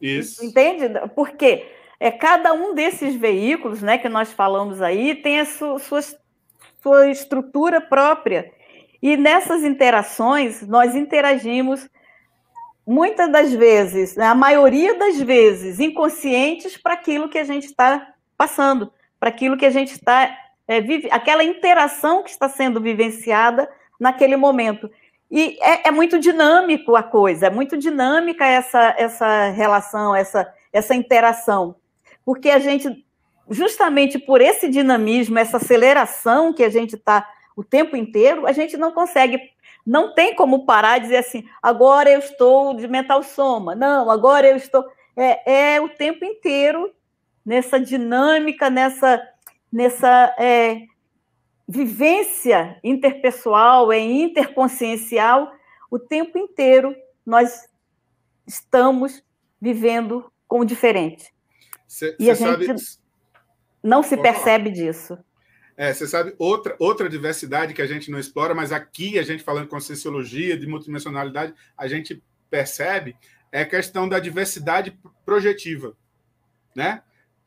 Isso. 0.00 0.44
Entende? 0.44 0.88
Porque 1.14 1.66
é 1.98 2.10
cada 2.10 2.52
um 2.52 2.74
desses 2.74 3.14
veículos, 3.14 3.82
né, 3.82 3.98
que 3.98 4.08
nós 4.08 4.32
falamos 4.32 4.82
aí, 4.82 5.14
tem 5.14 5.40
a 5.40 5.44
sua, 5.46 5.78
sua, 5.78 6.00
sua 6.82 7.08
estrutura 7.08 7.80
própria. 7.80 8.52
E 9.02 9.16
nessas 9.16 9.64
interações, 9.64 10.66
nós 10.66 10.94
interagimos 10.94 11.88
muitas 12.86 13.30
das 13.30 13.52
vezes, 13.52 14.14
né, 14.14 14.26
a 14.26 14.34
maioria 14.34 14.94
das 14.94 15.20
vezes, 15.20 15.80
inconscientes 15.80 16.76
para 16.76 16.94
aquilo 16.94 17.28
que 17.28 17.38
a 17.38 17.44
gente 17.44 17.64
está 17.64 18.14
passando, 18.36 18.92
para 19.18 19.30
aquilo 19.30 19.56
que 19.56 19.66
a 19.66 19.70
gente 19.70 19.92
está 19.92 20.36
é, 20.68 20.80
vive, 20.80 21.08
aquela 21.10 21.42
interação 21.42 22.22
que 22.22 22.30
está 22.30 22.48
sendo 22.48 22.80
vivenciada 22.80 23.68
naquele 23.98 24.36
momento. 24.36 24.90
E 25.30 25.58
é, 25.60 25.88
é, 25.88 25.90
muito 25.90 26.18
dinâmico 26.18 26.94
a 26.94 27.02
coisa, 27.02 27.46
é 27.46 27.50
muito 27.50 27.76
dinâmica 27.76 28.44
essa, 28.44 28.94
essa 28.96 29.48
relação, 29.50 30.14
essa, 30.14 30.52
essa 30.72 30.94
interação. 30.94 31.76
Porque 32.24 32.48
a 32.50 32.58
gente, 32.58 33.04
justamente 33.50 34.18
por 34.18 34.40
esse 34.40 34.68
dinamismo, 34.68 35.38
essa 35.38 35.56
aceleração 35.56 36.52
que 36.52 36.62
a 36.62 36.68
gente 36.68 36.94
está 36.94 37.28
o 37.56 37.64
tempo 37.64 37.96
inteiro, 37.96 38.46
a 38.46 38.52
gente 38.52 38.76
não 38.76 38.92
consegue 38.92 39.40
não 39.86 40.12
tem 40.12 40.34
como 40.34 40.66
parar 40.66 40.98
e 40.98 41.02
dizer 41.02 41.18
assim, 41.18 41.44
agora 41.62 42.10
eu 42.10 42.18
estou 42.18 42.74
de 42.74 42.88
mental 42.88 43.22
soma. 43.22 43.76
Não, 43.76 44.10
agora 44.10 44.48
eu 44.48 44.56
estou. 44.56 44.84
É, 45.16 45.76
é 45.76 45.80
o 45.80 45.88
tempo 45.88 46.24
inteiro 46.24 46.92
nessa 47.44 47.78
dinâmica, 47.78 48.68
nessa, 48.68 49.22
nessa 49.72 50.34
é, 50.36 50.82
vivência 51.68 52.78
interpessoal, 52.82 53.92
é 53.92 53.98
interconsciencial, 53.98 55.52
o 55.90 55.98
tempo 55.98 56.38
inteiro 56.38 56.94
nós 57.24 57.68
estamos 58.46 59.22
vivendo 59.60 60.30
com 60.46 60.60
o 60.60 60.64
diferente. 60.64 61.32
Cê, 61.88 62.16
e 62.18 62.30
a 62.30 62.34
gente 62.34 62.78
sabe... 62.78 63.00
não 63.82 64.02
se 64.02 64.16
percebe 64.16 64.70
disso. 64.70 65.18
É, 65.76 65.92
você 65.92 66.06
sabe, 66.06 66.34
outra, 66.38 66.74
outra 66.78 67.08
diversidade 67.08 67.74
que 67.74 67.82
a 67.82 67.86
gente 67.86 68.10
não 68.10 68.18
explora, 68.18 68.54
mas 68.54 68.72
aqui 68.72 69.18
a 69.18 69.22
gente 69.22 69.42
falando 69.42 69.64
com 69.64 69.76
conscienciologia, 69.76 70.56
de 70.56 70.66
multidimensionalidade, 70.66 71.52
a 71.76 71.86
gente 71.86 72.22
percebe, 72.48 73.14
é 73.52 73.60
a 73.60 73.68
questão 73.68 74.08
da 74.08 74.18
diversidade 74.18 74.98
projetiva, 75.24 75.94
né? 76.74 77.02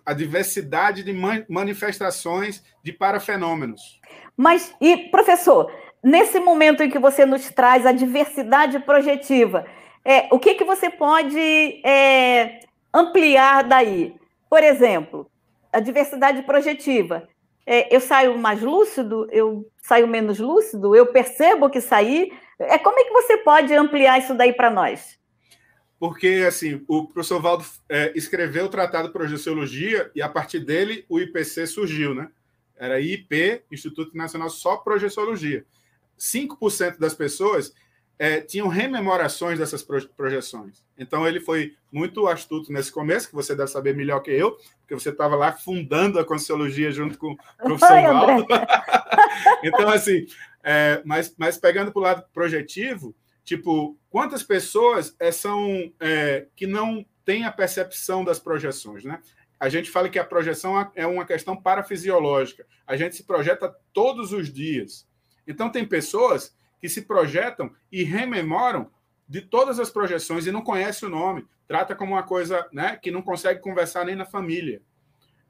A 0.09 0.13
diversidade 0.13 1.03
de 1.03 1.13
manifestações 1.47 2.63
de 2.83 2.91
parafenômenos. 2.91 4.01
Mas, 4.35 4.73
e 4.81 4.97
professor, 5.09 5.71
nesse 6.03 6.39
momento 6.39 6.81
em 6.81 6.89
que 6.89 6.97
você 6.97 7.27
nos 7.27 7.47
traz 7.51 7.85
a 7.85 7.91
diversidade 7.91 8.79
projetiva, 8.79 9.67
é, 10.03 10.27
o 10.31 10.39
que, 10.39 10.55
que 10.55 10.63
você 10.63 10.89
pode 10.89 11.39
é, 11.85 12.61
ampliar 12.91 13.63
daí? 13.63 14.15
Por 14.49 14.63
exemplo, 14.63 15.29
a 15.71 15.79
diversidade 15.79 16.41
projetiva 16.41 17.27
é, 17.67 17.95
eu 17.95 17.99
saio 17.99 18.35
mais 18.35 18.63
lúcido, 18.63 19.27
eu 19.31 19.69
saio 19.77 20.07
menos 20.07 20.39
lúcido, 20.39 20.95
eu 20.95 21.05
percebo 21.05 21.69
que 21.69 21.79
saí. 21.79 22.31
É, 22.57 22.79
como 22.79 22.99
é 22.99 23.03
que 23.03 23.13
você 23.13 23.37
pode 23.37 23.71
ampliar 23.75 24.17
isso 24.17 24.33
daí 24.33 24.53
para 24.53 24.71
nós? 24.71 25.19
Porque, 25.99 26.45
assim, 26.47 26.83
o 26.88 27.05
professor 27.05 27.41
Valdo 27.41 27.65
é, 27.89 28.13
escreveu 28.15 28.65
o 28.65 28.69
Tratado 28.69 29.07
de 29.07 29.13
Projeciologia 29.13 30.09
e, 30.15 30.21
a 30.21 30.29
partir 30.29 30.59
dele, 30.62 31.05
o 31.09 31.19
IPC 31.19 31.67
surgiu, 31.67 32.15
né? 32.15 32.29
Era 32.77 33.01
IP, 33.01 33.63
Instituto 33.69 34.15
Nacional 34.15 34.49
Só 34.49 34.77
Projeciologia. 34.77 35.65
5% 36.17 36.97
das 36.97 37.13
pessoas 37.13 37.73
é, 38.17 38.39
tinham 38.39 38.69
rememorações 38.69 39.59
dessas 39.59 39.83
projeções. 40.15 40.81
Então, 40.97 41.27
ele 41.27 41.41
foi 41.41 41.75
muito 41.91 42.27
astuto 42.27 42.71
nesse 42.71 42.91
começo, 42.91 43.27
que 43.27 43.35
você 43.35 43.53
deve 43.53 43.69
saber 43.69 43.93
melhor 43.93 44.21
que 44.21 44.31
eu, 44.31 44.57
porque 44.79 44.93
você 44.93 45.09
estava 45.09 45.35
lá 45.35 45.51
fundando 45.51 46.17
a 46.17 46.25
Consciologia 46.25 46.91
junto 46.91 47.17
com 47.17 47.33
o 47.33 47.38
professor 47.57 47.97
Oi, 47.97 48.03
Valdo. 48.03 48.47
então, 49.63 49.89
assim, 49.89 50.25
é, 50.63 51.01
mas, 51.03 51.33
mas 51.38 51.57
pegando 51.57 51.91
para 51.91 51.99
o 51.99 52.03
lado 52.03 52.23
projetivo, 52.33 53.13
tipo, 53.49 53.97
quantas 54.12 54.43
pessoas 54.43 55.15
é, 55.19 55.31
são 55.31 55.91
é, 55.99 56.45
que 56.55 56.67
não 56.67 57.03
têm 57.25 57.45
a 57.45 57.51
percepção 57.51 58.23
das 58.23 58.38
projeções, 58.38 59.03
né? 59.03 59.19
A 59.59 59.67
gente 59.69 59.89
fala 59.89 60.07
que 60.07 60.19
a 60.19 60.23
projeção 60.23 60.91
é 60.93 61.07
uma 61.07 61.25
questão 61.25 61.59
parafisiológica. 61.59 62.63
A 62.85 62.95
gente 62.95 63.15
se 63.15 63.23
projeta 63.23 63.75
todos 63.91 64.31
os 64.31 64.53
dias. 64.53 65.07
Então, 65.47 65.71
tem 65.71 65.83
pessoas 65.83 66.55
que 66.79 66.88
se 66.88 67.01
projetam 67.01 67.73
e 67.91 68.03
rememoram 68.03 68.91
de 69.27 69.41
todas 69.41 69.79
as 69.79 69.89
projeções 69.89 70.45
e 70.45 70.51
não 70.51 70.62
conhece 70.62 71.03
o 71.03 71.09
nome, 71.09 71.45
trata 71.67 71.95
como 71.95 72.13
uma 72.13 72.23
coisa 72.23 72.67
né, 72.71 72.97
que 73.01 73.09
não 73.09 73.23
consegue 73.23 73.62
conversar 73.62 74.05
nem 74.05 74.15
na 74.15 74.25
família. 74.25 74.79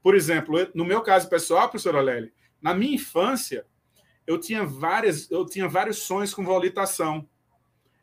Por 0.02 0.14
exemplo, 0.14 0.56
no 0.74 0.86
meu 0.86 1.02
caso 1.02 1.28
pessoal, 1.28 1.68
professora 1.68 2.00
Lely, 2.00 2.32
na 2.62 2.74
minha 2.74 2.94
infância, 2.94 3.66
eu 4.26 4.38
tinha 4.38 4.64
várias, 4.64 5.30
eu 5.30 5.44
tinha 5.44 5.68
vários 5.68 5.98
sonhos 5.98 6.32
com 6.32 6.42
volitação. 6.42 7.28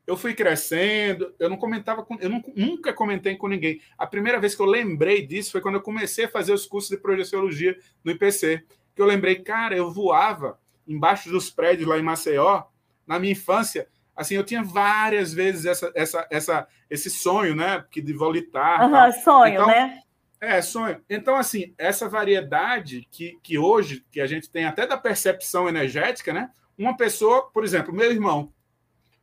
Eu 0.07 0.15
fui 0.15 0.33
crescendo, 0.33 1.35
eu 1.37 1.49
não 1.49 1.57
comentava 1.57 2.03
com, 2.03 2.15
eu 2.21 2.29
não, 2.29 2.41
nunca 2.55 2.93
comentei 2.93 3.35
com 3.35 3.49
ninguém. 3.49 3.81
A 3.97 4.07
primeira 4.07 4.39
vez 4.39 4.55
que 4.55 4.61
eu 4.61 4.65
lembrei 4.65 5.27
disso 5.27 5.51
foi 5.51 5.59
quando 5.59 5.75
eu 5.75 5.81
comecei 5.81 6.25
a 6.25 6.29
fazer 6.29 6.53
os 6.53 6.65
cursos 6.65 6.89
de 6.89 6.97
projeciologia 6.97 7.77
no 8.05 8.11
IPC, 8.11 8.63
que 8.95 9.01
eu 9.01 9.05
lembrei, 9.05 9.35
cara, 9.35 9.75
eu 9.75 9.91
voava 9.91 10.57
embaixo 10.87 11.29
dos 11.29 11.49
prédios 11.49 11.89
lá 11.89 11.99
em 11.99 12.03
Maceió, 12.03 12.63
na 13.05 13.19
minha 13.19 13.33
infância, 13.33 13.87
assim, 14.15 14.35
eu 14.35 14.43
tinha 14.43 14.63
várias 14.63 15.33
vezes 15.33 15.65
essa, 15.65 15.91
essa, 15.93 16.27
essa, 16.31 16.67
esse 16.89 17.09
sonho, 17.09 17.55
né? 17.55 17.85
Que 17.91 18.01
de 18.01 18.13
volitar. 18.13 18.89
Uhum, 18.89 19.11
sonho, 19.11 19.53
então, 19.53 19.67
né? 19.67 19.99
É, 20.39 20.61
sonho. 20.61 21.01
Então, 21.09 21.35
assim, 21.35 21.73
essa 21.77 22.07
variedade 22.09 23.07
que, 23.11 23.37
que 23.43 23.57
hoje, 23.57 24.05
que 24.11 24.19
a 24.21 24.25
gente 24.25 24.49
tem 24.49 24.65
até 24.65 24.87
da 24.87 24.97
percepção 24.97 25.67
energética, 25.67 26.33
né? 26.33 26.49
Uma 26.77 26.95
pessoa, 26.95 27.49
por 27.51 27.63
exemplo, 27.63 27.93
meu 27.93 28.11
irmão. 28.11 28.53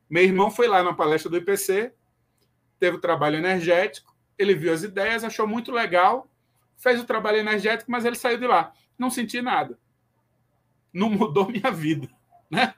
Meu 0.09 0.23
irmão 0.23 0.51
foi 0.51 0.69
lá 0.69 0.83
na 0.83 0.93
palestra 0.93 1.31
do 1.31 1.37
IPC, 1.37 1.93
teve 2.79 2.97
o 2.97 3.01
trabalho 3.01 3.37
energético, 3.37 4.15
ele 4.39 4.55
viu 4.55 4.73
as 4.73 4.83
ideias, 4.83 5.25
achou 5.25 5.47
muito 5.47 5.73
legal, 5.73 6.31
fez 6.77 7.01
o 7.01 7.05
trabalho 7.05 7.39
energético, 7.39 7.91
mas 7.91 8.05
ele 8.05 8.17
saiu 8.17 8.39
de 8.39 8.47
lá. 8.47 8.73
Não 8.99 9.11
senti 9.11 9.41
nada. 9.41 9.79
Não 10.93 11.09
mudou 11.11 11.49
minha 11.51 11.71
vida, 11.71 12.09
né? 12.51 12.75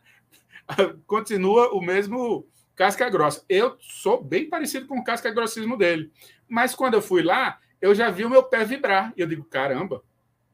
continua 1.06 1.72
o 1.72 1.80
mesmo 1.80 2.46
casca 2.74 3.08
grossa. 3.08 3.44
Eu 3.48 3.76
sou 3.80 4.22
bem 4.22 4.48
parecido 4.48 4.86
com 4.86 4.98
o 4.98 5.04
casca 5.04 5.30
grossismo 5.30 5.76
dele. 5.76 6.10
Mas 6.48 6.74
quando 6.74 6.94
eu 6.94 7.02
fui 7.02 7.22
lá, 7.22 7.58
eu 7.80 7.94
já 7.94 8.10
vi 8.10 8.24
o 8.24 8.30
meu 8.30 8.42
pé 8.42 8.64
vibrar. 8.64 9.12
E 9.16 9.20
eu 9.20 9.26
digo, 9.26 9.44
caramba, 9.44 10.02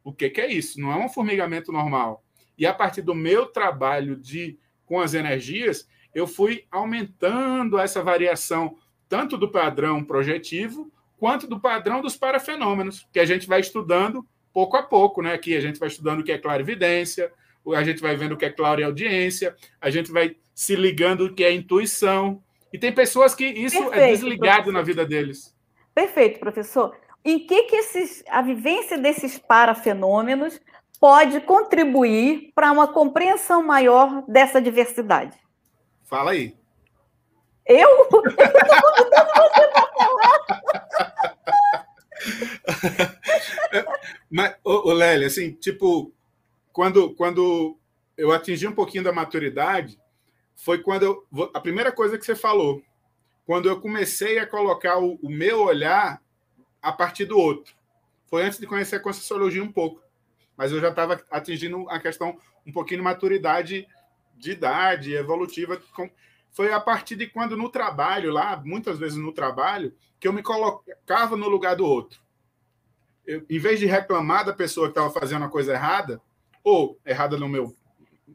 o 0.05 0.13
que, 0.13 0.29
que 0.31 0.41
é 0.41 0.53
isso? 0.53 0.81
Não 0.81 0.93
é 0.93 0.97
um 0.97 1.09
formigamento 1.09 1.73
normal. 1.73 2.25
E 2.57 2.67
a 2.67 2.75
partir 2.75 3.03
do 3.03 3.15
meu 3.15 3.47
trabalho 3.47 4.17
de 4.17 4.59
com 4.85 5.01
as 5.01 5.15
energias, 5.15 5.89
eu 6.15 6.27
fui 6.27 6.65
aumentando 6.71 7.79
essa 7.79 8.03
variação 8.03 8.77
tanto 9.09 9.37
do 9.37 9.51
padrão 9.51 10.03
projetivo 10.03 10.91
quanto 11.19 11.47
do 11.47 11.61
padrão 11.61 12.01
dos 12.01 12.17
parafenômenos, 12.17 13.07
que 13.13 13.21
a 13.21 13.25
gente 13.25 13.47
vai 13.47 13.61
estudando 13.61 14.27
pouco 14.53 14.77
a 14.77 14.83
pouco, 14.83 15.23
né? 15.23 15.33
Aqui 15.33 15.57
a 15.57 15.61
gente 15.61 15.79
vai 15.79 15.89
estudando 15.89 16.21
o 16.21 16.25
que 16.25 16.33
é 16.33 16.39
clarividência, 16.39 17.33
a 17.75 17.85
gente 17.85 18.03
vai 18.03 18.17
vendo 18.17 18.33
o 18.33 18.37
que 18.37 18.45
é 18.45 18.51
claro 18.51 18.85
audiência, 18.85 19.55
a 19.81 19.89
gente 19.89 20.11
vai 20.11 20.37
se 20.55 20.75
ligando 20.75 21.27
o 21.27 21.35
que 21.35 21.45
é 21.45 21.53
intuição. 21.53 22.43
E 22.73 22.79
tem 22.79 22.93
pessoas 22.93 23.35
que 23.35 23.45
isso 23.47 23.77
é 23.77 23.83
Perfeito, 23.83 24.03
é 24.03 24.11
desligado 24.13 24.65
professor. 24.65 24.73
na 24.73 24.83
vida 24.83 25.07
deles. 25.07 25.55
Perfeito, 25.95 26.41
professor. 26.41 26.97
Em 27.25 27.39
que, 27.47 27.65
que 27.65 27.77
esses, 27.77 28.25
a 28.29 28.43
vivência 28.43 28.99
desses 28.99 29.39
parafenômenos 29.39 30.61
pode 30.99 31.41
contribuir 31.43 32.51
para 32.55 32.73
uma 32.73 32.89
compreensão 32.89 33.63
maior 33.63 34.25
dessa 34.27 34.61
diversidade? 34.61 35.37
Fala 36.13 36.33
aí. 36.33 36.55
Eu? 37.65 37.89
Eu 37.89 38.07
convidando 38.13 39.33
você 39.35 39.67
para 39.69 39.87
falar. 39.97 40.43
Mas, 44.31 44.55
ô, 44.63 44.91
ô 44.91 44.93
Lélia, 44.93 45.27
assim, 45.27 45.53
tipo, 45.53 46.13
quando, 46.71 47.15
quando 47.15 47.79
eu 48.15 48.31
atingi 48.31 48.69
um 48.69 48.75
pouquinho 48.75 49.05
da 49.05 49.11
maturidade, 49.11 49.99
foi 50.55 50.83
quando 50.83 51.03
eu, 51.03 51.27
a 51.55 51.61
primeira 51.61 51.91
coisa 51.91 52.19
que 52.19 52.27
você 52.27 52.37
falou, 52.37 52.83
quando 53.47 53.71
eu 53.71 53.81
comecei 53.81 54.39
a 54.39 54.47
colocar 54.47 54.99
o, 54.99 55.19
o 55.23 55.31
meu 55.31 55.63
olhar 55.63 56.21
a 56.83 56.93
partir 56.93 57.25
do 57.25 57.39
outro. 57.39 57.75
Foi 58.27 58.43
antes 58.43 58.59
de 58.59 58.67
conhecer 58.67 58.97
a 58.97 59.01
Conscienciologia 59.01 59.65
um 59.65 59.73
pouco. 59.73 60.03
mas 60.59 60.73
eu 60.73 60.79
já 60.79 60.91
estava 60.91 61.25
atingindo 61.31 61.89
a 61.89 61.99
questão 61.99 62.39
um 62.67 62.73
pouquinho 62.73 63.01
de 63.01 63.05
maturidade 63.05 63.89
de 64.43 64.53
idade 64.53 65.15
evolutiva. 65.15 65.81
Foi 66.51 66.73
a 66.73 66.81
partir 66.81 67.17
de 67.17 67.27
quando 67.27 67.57
no 67.57 67.69
trabalho, 67.69 68.33
lá, 68.33 68.61
muitas 68.65 68.99
vezes 68.99 69.17
no 69.17 69.33
trabalho, 69.33 69.95
que 70.19 70.27
eu 70.29 70.33
me 70.33 70.43
colocava 70.43 71.37
no 71.37 71.49
lugar 71.49 71.77
do 71.77 71.87
outro. 71.87 72.21
Eu, 73.27 73.45
em 73.49 73.59
vez 73.59 73.79
de 73.79 73.87
reclamar 73.87 74.45
da 74.45 74.53
pessoa 74.53 74.89
que 74.89 74.99
estava 74.99 75.11
fazendo 75.11 75.45
a 75.45 75.49
coisa 75.49 75.73
errada, 75.73 76.21
ou 76.63 76.99
errada 77.07 77.37
no 77.37 77.49
meu. 77.49 77.75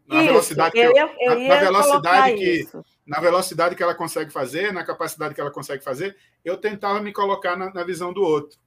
Na 0.07 0.17
isso, 0.17 0.27
velocidade 0.27 0.71
que, 0.71 0.79
eu, 0.79 0.95
eu, 0.95 1.09
eu 1.19 1.39
na, 1.39 1.47
na 1.47 1.59
velocidade 1.59 2.35
que. 2.35 2.61
Isso 2.61 2.83
na 3.07 3.21
velocidade 3.21 3.73
que 3.73 3.81
ela 3.81 3.95
consegue 3.95 4.31
fazer, 4.31 4.73
na 4.73 4.83
capacidade 4.83 5.33
que 5.33 5.39
ela 5.39 5.49
consegue 5.49 5.81
fazer, 5.81 6.17
eu 6.43 6.57
tentava 6.57 6.99
me 6.99 7.13
colocar 7.13 7.55
na, 7.55 7.73
na 7.73 7.83
visão 7.83 8.11
do 8.11 8.21
outro. 8.21 8.59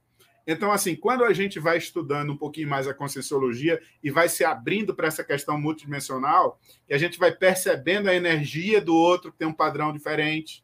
Então, 0.45 0.71
assim, 0.71 0.95
quando 0.95 1.23
a 1.23 1.33
gente 1.33 1.59
vai 1.59 1.77
estudando 1.77 2.33
um 2.33 2.37
pouquinho 2.37 2.67
mais 2.67 2.87
a 2.87 2.93
conscienciologia 2.93 3.81
e 4.03 4.09
vai 4.09 4.27
se 4.27 4.43
abrindo 4.43 4.95
para 4.95 5.07
essa 5.07 5.23
questão 5.23 5.59
multidimensional, 5.59 6.59
e 6.89 6.93
a 6.93 6.97
gente 6.97 7.19
vai 7.19 7.31
percebendo 7.31 8.09
a 8.09 8.15
energia 8.15 8.81
do 8.81 8.95
outro 8.95 9.31
que 9.31 9.37
tem 9.37 9.47
um 9.47 9.53
padrão 9.53 9.93
diferente, 9.93 10.63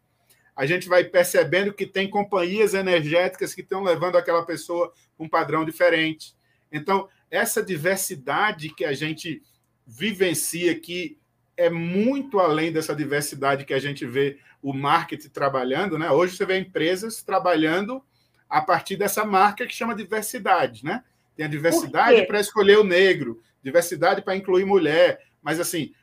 a 0.55 0.65
gente 0.65 0.89
vai 0.89 1.03
percebendo 1.03 1.71
que 1.71 1.85
tem 1.85 2.09
companhias 2.09 2.73
energéticas 2.73 3.53
que 3.53 3.61
estão 3.61 3.83
levando 3.83 4.17
aquela 4.17 4.43
pessoa 4.43 4.91
um 5.19 5.29
padrão 5.29 5.63
diferente. 5.63 6.35
Então, 6.71 7.07
essa 7.29 7.61
diversidade 7.61 8.73
que 8.73 8.83
a 8.83 8.93
gente 8.93 9.43
vivencia 9.85 10.71
aqui 10.71 11.17
é 11.55 11.69
muito 11.69 12.39
além 12.39 12.71
dessa 12.71 12.95
diversidade 12.95 13.65
que 13.65 13.73
a 13.73 13.79
gente 13.79 14.05
vê 14.05 14.39
o 14.61 14.73
marketing 14.73 15.29
trabalhando, 15.29 15.97
né? 15.97 16.09
Hoje 16.11 16.35
você 16.35 16.45
vê 16.45 16.57
empresas 16.57 17.21
trabalhando 17.21 18.03
a 18.49 18.61
partir 18.61 18.95
dessa 18.95 19.25
marca 19.25 19.65
que 19.65 19.73
chama 19.73 19.95
diversidade, 19.95 20.83
né? 20.83 21.03
Tem 21.35 21.45
a 21.45 21.49
diversidade 21.49 22.25
para 22.25 22.39
escolher 22.39 22.77
o 22.79 22.83
negro, 22.83 23.41
diversidade 23.61 24.21
para 24.21 24.35
incluir 24.35 24.65
mulher, 24.65 25.21
mas 25.41 25.59
assim, 25.59 25.93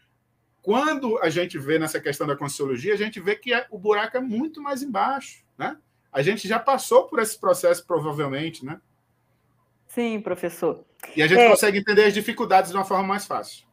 quando 0.63 1.19
a 1.19 1.29
gente 1.29 1.59
vê 1.59 1.79
nessa 1.79 2.01
questão 2.01 2.27
da 2.27 2.37
consciologia, 2.37 2.95
a 2.95 2.97
gente 2.97 3.21
vê 3.21 3.37
que 3.37 3.53
é, 3.53 3.67
o 3.71 3.79
buraco 3.79 4.17
é 4.17 4.21
muito 4.21 4.63
mais 4.63 4.83
embaixo, 4.83 5.45
né? 5.59 5.77
A 6.13 6.23
gente 6.23 6.47
já 6.47 6.59
passou 6.59 7.05
por 7.09 7.19
esse 7.19 7.39
processo 7.39 7.85
provavelmente, 7.87 8.65
né? 8.65 8.81
Sim, 9.87 10.21
professor. 10.21 10.85
E 11.15 11.23
a 11.23 11.27
gente 11.27 11.41
é... 11.41 11.51
consegue 11.51 11.79
entender 11.79 12.05
as 12.05 12.15
dificuldades 12.15 12.71
de 12.71 12.77
uma 12.77 12.85
forma 12.85 13.07
mais 13.07 13.27
fácil. 13.27 13.65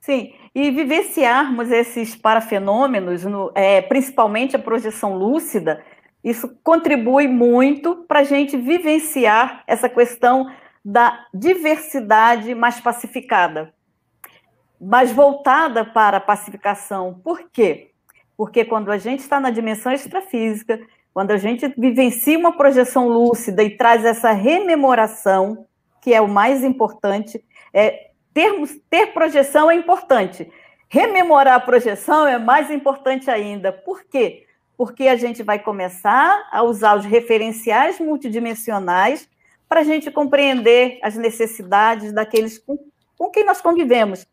Sim, 0.00 0.32
e 0.54 0.70
vivenciarmos 0.70 1.70
esses 1.72 2.14
parafenômenos, 2.14 3.24
no, 3.24 3.50
é, 3.54 3.82
principalmente 3.82 4.54
a 4.54 4.58
projeção 4.60 5.16
lúcida, 5.16 5.84
isso 6.22 6.58
contribui 6.62 7.28
muito 7.28 8.04
para 8.08 8.20
a 8.20 8.24
gente 8.24 8.56
vivenciar 8.56 9.62
essa 9.66 9.88
questão 9.88 10.50
da 10.84 11.26
diversidade 11.34 12.54
mais 12.54 12.80
pacificada, 12.80 13.74
mais 14.80 15.10
voltada 15.12 15.84
para 15.84 16.18
a 16.18 16.20
pacificação. 16.20 17.20
Por 17.24 17.50
quê? 17.50 17.90
Porque 18.36 18.64
quando 18.64 18.92
a 18.92 18.98
gente 18.98 19.20
está 19.20 19.40
na 19.40 19.50
dimensão 19.50 19.92
extrafísica, 19.92 20.80
quando 21.12 21.30
a 21.30 21.36
gente 21.36 21.66
vivencia 21.78 22.38
uma 22.38 22.56
projeção 22.56 23.08
lúcida 23.08 23.62
e 23.62 23.76
traz 23.76 24.04
essa 24.04 24.32
rememoração, 24.32 25.66
que 26.00 26.14
é 26.14 26.20
o 26.20 26.28
mais 26.28 26.62
importante, 26.62 27.42
é, 27.72 28.10
termos, 28.32 28.70
ter 28.88 29.08
projeção 29.08 29.70
é 29.70 29.74
importante. 29.74 30.52
Rememorar 30.88 31.54
a 31.54 31.60
projeção 31.60 32.26
é 32.26 32.38
mais 32.38 32.70
importante 32.70 33.30
ainda. 33.30 33.72
Por 33.72 34.04
quê? 34.04 34.45
Porque 34.76 35.08
a 35.08 35.16
gente 35.16 35.42
vai 35.42 35.58
começar 35.58 36.48
a 36.52 36.62
usar 36.62 36.96
os 36.96 37.04
referenciais 37.04 37.98
multidimensionais 37.98 39.28
para 39.68 39.80
a 39.80 39.84
gente 39.84 40.10
compreender 40.10 40.98
as 41.02 41.16
necessidades 41.16 42.12
daqueles 42.12 42.58
com, 42.58 42.78
com 43.16 43.30
quem 43.30 43.44
nós 43.44 43.60
convivemos. 43.60 44.26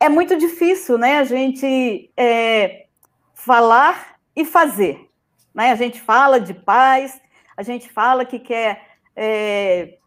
É 0.00 0.08
muito 0.08 0.36
difícil, 0.36 0.96
né, 0.96 1.18
a 1.18 1.24
gente 1.24 2.12
é, 2.16 2.86
falar 3.34 4.16
e 4.36 4.44
fazer. 4.44 5.08
Né? 5.52 5.72
A 5.72 5.74
gente 5.74 6.00
fala 6.00 6.38
de 6.38 6.54
paz, 6.54 7.20
a 7.56 7.62
gente 7.62 7.90
fala 7.90 8.24
que 8.24 8.38
quer 8.38 8.86
é, 9.16 9.98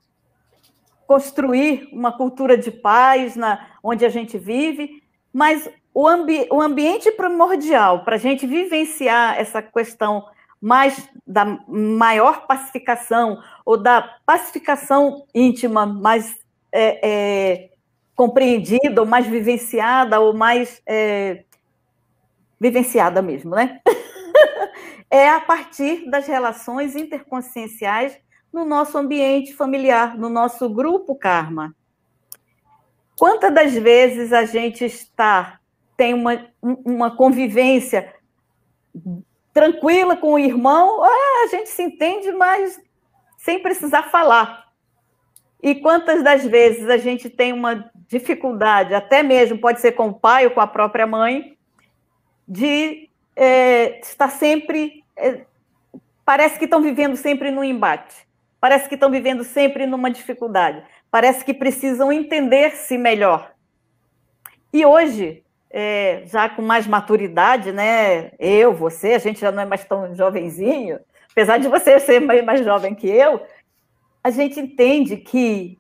construir 1.05 1.89
uma 1.91 2.15
cultura 2.15 2.57
de 2.57 2.71
paz 2.71 3.35
na, 3.35 3.67
onde 3.83 4.05
a 4.05 4.09
gente 4.09 4.37
vive, 4.37 5.03
mas 5.33 5.69
o, 5.93 6.07
ambi 6.07 6.47
o 6.51 6.61
ambiente 6.61 7.11
primordial 7.11 8.03
para 8.03 8.15
a 8.15 8.19
gente 8.19 8.45
vivenciar 8.45 9.39
essa 9.39 9.61
questão 9.61 10.25
mais 10.59 11.09
da 11.25 11.45
maior 11.67 12.45
pacificação 12.45 13.41
ou 13.65 13.77
da 13.77 14.01
pacificação 14.25 15.25
íntima 15.33 15.85
mais 15.85 16.39
é, 16.71 17.09
é, 17.09 17.69
compreendida 18.15 19.01
ou 19.01 19.07
mais 19.07 19.25
vivenciada 19.25 20.19
ou 20.19 20.33
mais 20.33 20.81
é, 20.85 21.43
vivenciada 22.59 23.21
mesmo, 23.21 23.55
né? 23.55 23.81
é 25.09 25.29
a 25.29 25.41
partir 25.41 26.09
das 26.09 26.27
relações 26.27 26.95
interconscienciais 26.95 28.17
no 28.53 28.63
nosso 28.63 28.97
ambiente 28.97 29.53
familiar, 29.53 30.17
no 30.17 30.29
nosso 30.29 30.69
grupo 30.69 31.15
karma. 31.15 31.75
Quantas 33.17 33.53
das 33.53 33.73
vezes 33.73 34.31
a 34.31 34.45
gente 34.45 34.85
está 34.85 35.60
tem 36.01 36.15
uma, 36.15 36.47
uma 36.63 37.15
convivência 37.15 38.11
tranquila 39.53 40.17
com 40.17 40.33
o 40.33 40.39
irmão, 40.39 41.03
ah, 41.03 41.43
a 41.43 41.47
gente 41.47 41.69
se 41.69 41.83
entende, 41.83 42.31
mas 42.31 42.81
sem 43.37 43.61
precisar 43.61 44.09
falar. 44.09 44.65
E 45.61 45.75
quantas 45.75 46.23
das 46.23 46.43
vezes 46.43 46.89
a 46.89 46.97
gente 46.97 47.29
tem 47.29 47.53
uma 47.53 47.91
dificuldade, 48.07 48.95
até 48.95 49.21
mesmo 49.21 49.59
pode 49.59 49.79
ser 49.79 49.91
com 49.91 50.07
o 50.07 50.13
pai 50.19 50.45
ou 50.45 50.51
com 50.51 50.59
a 50.59 50.65
própria 50.65 51.05
mãe, 51.05 51.55
de 52.47 53.07
é, 53.35 53.99
estar 53.99 54.29
sempre. 54.29 55.03
É, 55.15 55.45
parece 56.25 56.57
que 56.57 56.65
estão 56.65 56.81
vivendo 56.81 57.15
sempre 57.15 57.51
no 57.51 57.63
embate. 57.63 58.27
Parece 58.59 58.89
que 58.89 58.95
estão 58.95 59.11
vivendo 59.11 59.43
sempre 59.43 59.85
numa 59.85 60.09
dificuldade. 60.09 60.83
Parece 61.11 61.45
que 61.45 61.53
precisam 61.53 62.11
entender-se 62.11 62.97
melhor. 62.97 63.53
E 64.73 64.83
hoje, 64.83 65.43
é, 65.71 66.23
já 66.25 66.49
com 66.49 66.61
mais 66.61 66.85
maturidade, 66.85 67.71
né? 67.71 68.31
Eu, 68.37 68.73
você, 68.73 69.13
a 69.13 69.19
gente 69.19 69.39
já 69.39 69.51
não 69.51 69.63
é 69.63 69.65
mais 69.65 69.83
tão 69.85 70.13
jovenzinho, 70.13 70.99
apesar 71.31 71.57
de 71.57 71.67
você 71.67 71.99
ser 71.99 72.19
mais 72.43 72.63
jovem 72.63 72.93
que 72.93 73.07
eu, 73.07 73.41
a 74.23 74.29
gente 74.29 74.59
entende 74.59 75.17
que 75.17 75.79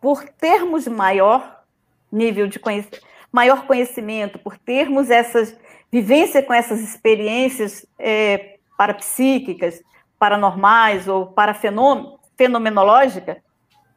por 0.00 0.24
termos 0.28 0.86
maior 0.88 1.62
nível 2.10 2.46
de 2.46 2.58
conhecimento, 2.58 3.06
maior 3.30 3.66
conhecimento, 3.66 4.38
por 4.38 4.56
termos 4.58 5.10
essas 5.10 5.56
vivência 5.90 6.42
com 6.42 6.54
essas 6.54 6.80
experiências 6.80 7.84
é, 7.98 8.56
parapsíquicas, 8.78 9.82
paranormais 10.18 11.06
ou 11.06 11.26
para 11.26 11.54
fenomenológica, 12.36 13.42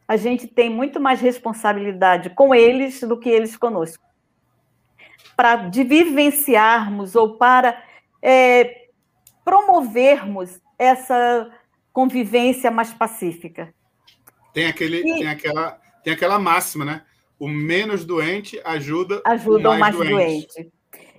a 0.08 0.16
gente 0.16 0.46
tem 0.46 0.70
muito 0.70 1.00
mais 1.00 1.20
responsabilidade 1.20 2.30
com 2.30 2.54
eles 2.54 3.00
do 3.00 3.18
que 3.18 3.28
eles 3.28 3.56
conosco. 3.56 4.04
Para 5.36 5.56
de 5.56 5.84
vivenciarmos 5.84 7.14
ou 7.14 7.36
para 7.36 7.82
é, 8.22 8.88
promovermos 9.44 10.60
essa 10.78 11.50
convivência 11.92 12.70
mais 12.70 12.92
pacífica. 12.92 13.74
Tem, 14.52 14.66
aquele, 14.66 14.98
e, 14.98 15.18
tem, 15.18 15.28
aquela, 15.28 15.80
tem 16.02 16.12
aquela 16.12 16.38
máxima, 16.38 16.84
né? 16.84 17.02
O 17.38 17.48
menos 17.48 18.04
doente 18.04 18.60
ajuda, 18.64 19.20
ajuda 19.26 19.70
o 19.70 19.78
mais, 19.78 19.94
o 19.94 19.98
mais 19.98 20.10
doente. 20.10 20.54
doente. 20.54 20.72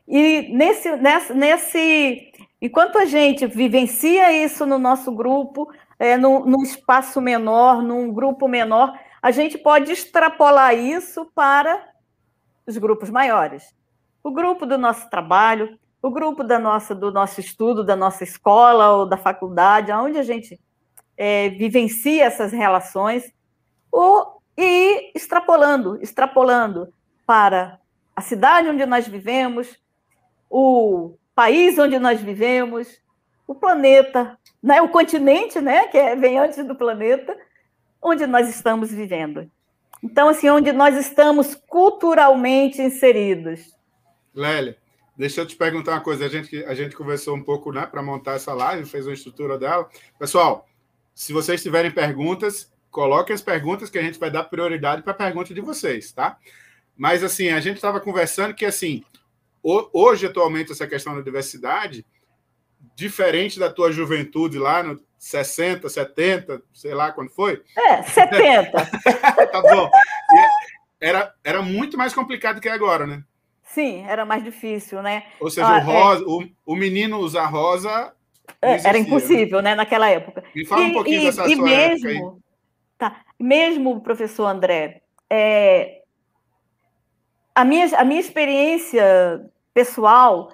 E 0.08 0.50
nesse, 0.56 0.95
nesse, 0.95 1.34
nesse 1.34 2.32
Enquanto 2.62 2.97
a 2.97 3.06
gente 3.06 3.45
vivencia 3.45 4.43
isso 4.43 4.65
no 4.65 4.80
nosso 4.80 5.12
grupo, 5.12 5.71
é, 5.99 6.17
no, 6.17 6.45
num 6.45 6.63
espaço 6.63 7.19
menor, 7.19 7.81
num 7.81 8.12
grupo 8.12 8.47
menor, 8.47 8.97
a 9.21 9.31
gente 9.31 9.57
pode 9.57 9.91
extrapolar 9.91 10.75
isso 10.75 11.29
para 11.33 11.83
os 12.65 12.77
grupos 12.77 13.10
maiores. 13.10 13.75
O 14.23 14.31
grupo 14.31 14.65
do 14.65 14.77
nosso 14.77 15.10
trabalho, 15.10 15.77
o 16.01 16.12
grupo 16.12 16.43
da 16.43 16.60
nossa, 16.60 16.93
do 16.93 17.12
nosso 17.12 17.39
estudo, 17.39 17.83
da 17.83 17.95
nossa 17.95 18.23
escola 18.23 18.91
ou 18.91 19.05
da 19.05 19.17
faculdade, 19.17 19.91
onde 19.91 20.17
a 20.17 20.23
gente 20.23 20.60
é, 21.17 21.49
vivencia 21.49 22.25
essas 22.25 22.51
relações, 22.51 23.33
ou, 23.91 24.41
e 24.55 25.12
extrapolando, 25.15 25.97
extrapolando 26.01 26.93
para 27.25 27.79
a 28.15 28.21
cidade 28.21 28.69
onde 28.69 28.86
nós 28.86 29.07
vivemos, 29.07 29.79
o 30.49 31.15
país 31.33 31.77
onde 31.77 31.99
nós 31.99 32.21
vivemos, 32.21 32.88
o 33.47 33.55
planeta, 33.55 34.38
né? 34.62 34.81
o 34.81 34.89
continente, 34.89 35.60
né? 35.62 35.88
que 35.88 35.97
é, 35.97 36.15
vem 36.15 36.38
antes 36.38 36.63
do 36.65 36.75
planeta, 36.75 37.36
onde 38.01 38.27
nós 38.27 38.49
estamos 38.49 38.91
vivendo. 38.91 39.49
Então, 40.03 40.29
assim, 40.29 40.49
onde 40.49 40.71
nós 40.71 40.95
estamos 40.97 41.55
culturalmente 41.67 42.81
inseridos. 42.81 43.73
Lélia, 44.36 44.77
deixa 45.15 45.41
eu 45.41 45.47
te 45.47 45.55
perguntar 45.55 45.93
uma 45.93 46.01
coisa. 46.01 46.25
A 46.25 46.29
gente, 46.29 46.63
a 46.65 46.75
gente 46.75 46.95
conversou 46.95 47.36
um 47.36 47.43
pouco 47.43 47.71
né, 47.71 47.86
para 47.86 48.03
montar 48.03 48.33
essa 48.33 48.53
live, 48.53 48.88
fez 48.88 49.07
uma 49.07 49.13
estrutura 49.13 49.57
dela. 49.57 49.89
Pessoal, 50.19 50.67
se 51.15 51.33
vocês 51.33 51.63
tiverem 51.63 51.89
perguntas, 51.89 52.71
coloquem 52.91 53.33
as 53.33 53.41
perguntas 53.41 53.89
que 53.89 53.97
a 53.97 54.03
gente 54.03 54.19
vai 54.19 54.29
dar 54.29 54.43
prioridade 54.43 55.01
para 55.01 55.13
a 55.13 55.15
pergunta 55.15 55.53
de 55.53 55.62
vocês, 55.62 56.12
tá? 56.12 56.38
Mas, 56.95 57.23
assim, 57.23 57.49
a 57.49 57.60
gente 57.60 57.77
estava 57.77 57.99
conversando 57.99 58.53
que, 58.53 58.65
assim, 58.65 59.03
hoje, 59.63 60.27
atualmente, 60.27 60.71
essa 60.71 60.88
questão 60.88 61.15
da 61.15 61.21
diversidade, 61.21 62.05
diferente 62.97 63.60
da 63.60 63.71
tua 63.71 63.91
juventude 63.91 64.57
lá 64.57 64.81
no 64.81 64.99
60, 65.19 65.88
70, 65.88 66.63
sei 66.73 66.95
lá 66.95 67.12
quando 67.12 67.29
foi. 67.29 67.62
É, 67.77 68.01
70. 68.01 68.71
tá 69.51 69.62
bom. 69.62 69.89
Era, 70.99 71.31
era 71.43 71.62
muito 71.62 71.95
mais 71.95 72.12
complicado 72.12 72.60
que 72.60 72.67
agora, 72.67 73.05
né? 73.05 73.23
Sim, 73.63 74.03
era 74.07 74.25
mais 74.25 74.43
difícil, 74.43 75.03
né? 75.03 75.25
Ou 75.39 75.51
seja, 75.51 75.67
ah, 75.67 75.77
o, 75.77 75.81
rosa, 75.81 76.23
é... 76.23 76.25
o, 76.25 76.49
o 76.65 76.75
menino 76.75 77.19
usar 77.19 77.45
rosa. 77.45 78.13
É, 78.60 78.88
era 78.88 78.97
impossível, 78.97 79.62
né? 79.62 79.71
né, 79.71 79.75
naquela 79.75 80.10
época. 80.10 80.43
Me 80.55 80.65
fala 80.65 80.81
e, 80.81 80.86
um 80.86 80.93
pouquinho 80.93 81.21
e, 81.21 81.25
dessa 81.25 81.47
e 81.47 81.55
sua 81.55 81.65
mesmo. 81.65 82.41
Tá, 82.97 83.21
mesmo, 83.39 84.01
professor 84.01 84.47
André, 84.47 85.03
é, 85.29 86.01
a, 87.53 87.63
minha, 87.63 87.86
a 87.95 88.03
minha 88.03 88.19
experiência 88.19 89.47
pessoal, 89.71 90.51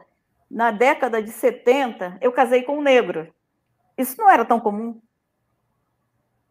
na 0.50 0.72
década 0.72 1.22
de 1.22 1.32
70, 1.32 2.18
eu 2.22 2.32
casei 2.32 2.64
com 2.64 2.78
um 2.78 2.82
negro. 2.82 3.34
Isso 3.98 4.16
não 4.18 4.30
era 4.30 4.46
tão 4.46 4.60
comum. 4.60 5.00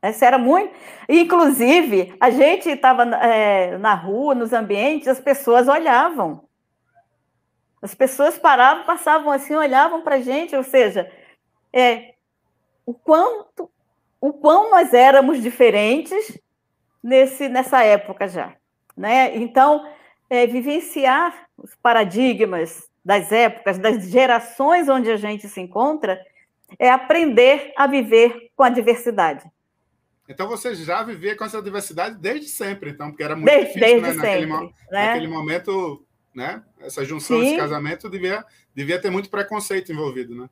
Isso 0.02 0.24
era 0.24 0.36
muito. 0.36 0.74
Inclusive, 1.08 2.14
a 2.20 2.30
gente 2.30 2.68
estava 2.68 3.04
é, 3.16 3.78
na 3.78 3.94
rua, 3.94 4.34
nos 4.34 4.52
ambientes, 4.52 5.06
as 5.06 5.20
pessoas 5.20 5.68
olhavam. 5.68 6.48
As 7.80 7.94
pessoas 7.94 8.38
paravam, 8.38 8.84
passavam 8.84 9.30
assim, 9.30 9.54
olhavam 9.54 10.02
para 10.02 10.16
a 10.16 10.20
gente, 10.20 10.54
ou 10.54 10.62
seja, 10.62 11.10
é, 11.72 12.14
o 12.86 12.94
quanto, 12.94 13.70
o 14.20 14.32
quão 14.32 14.70
nós 14.70 14.92
éramos 14.92 15.42
diferentes 15.42 16.38
nesse, 17.02 17.48
nessa 17.48 17.82
época 17.82 18.28
já. 18.28 18.54
Né? 18.96 19.36
Então, 19.36 19.88
é, 20.28 20.46
vivenciar 20.46 21.46
os 21.56 21.74
paradigmas 21.76 22.88
das 23.04 23.32
épocas, 23.32 23.78
das 23.78 24.08
gerações 24.08 24.88
onde 24.88 25.10
a 25.10 25.16
gente 25.16 25.48
se 25.48 25.60
encontra, 25.60 26.20
é 26.78 26.90
aprender 26.90 27.72
a 27.76 27.86
viver 27.86 28.50
com 28.56 28.62
a 28.62 28.68
diversidade. 28.68 29.50
Então 30.28 30.48
você 30.48 30.74
já 30.74 31.02
vivia 31.02 31.36
com 31.36 31.44
essa 31.44 31.60
diversidade 31.60 32.16
desde 32.16 32.48
sempre, 32.48 32.90
então, 32.90 33.10
porque 33.10 33.22
era 33.22 33.34
muito 33.34 33.46
desde, 33.46 33.74
difícil, 33.74 34.00
desde 34.00 34.18
né? 34.18 34.24
Sempre, 34.24 34.46
naquele, 34.46 34.72
né? 34.90 35.06
naquele, 35.06 35.28
momento, 35.28 36.04
né? 36.34 36.62
Essa 36.80 37.04
junção, 37.04 37.40
Sim. 37.40 37.48
esse 37.48 37.56
casamento 37.56 38.08
devia, 38.08 38.44
devia 38.74 39.00
ter 39.00 39.10
muito 39.10 39.28
preconceito 39.28 39.92
envolvido, 39.92 40.34
né? 40.34 40.48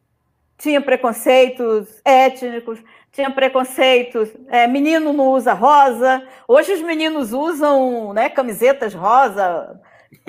Tinha 0.59 0.83
preconceitos 0.83 1.89
étnicos, 2.05 2.79
tinha 3.13 3.31
preconceitos. 3.31 4.29
É, 4.49 4.67
menino 4.67 5.11
não 5.13 5.29
usa 5.29 5.55
rosa. 5.55 6.23
Hoje 6.47 6.75
os 6.75 6.83
meninos 6.83 7.33
usam 7.33 8.13
né, 8.13 8.29
camisetas 8.29 8.93
rosa, 8.93 9.81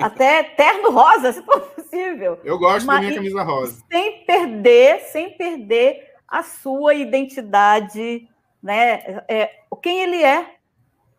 até 0.04 0.42
terno 0.42 0.90
rosa, 0.90 1.32
se 1.32 1.42
for 1.42 1.60
possível. 1.60 2.38
Eu 2.44 2.58
gosto 2.58 2.86
Mas, 2.86 2.96
da 2.96 3.02
minha 3.02 3.14
camisa 3.14 3.42
rosa. 3.42 3.82
Sem 3.90 4.24
perder, 4.24 5.00
sem 5.00 5.36
perder 5.36 6.12
a 6.26 6.42
sua 6.42 6.94
identidade, 6.94 8.28
né? 8.62 9.22
É, 9.28 9.50
quem 9.82 10.02
ele 10.02 10.22
é. 10.22 10.56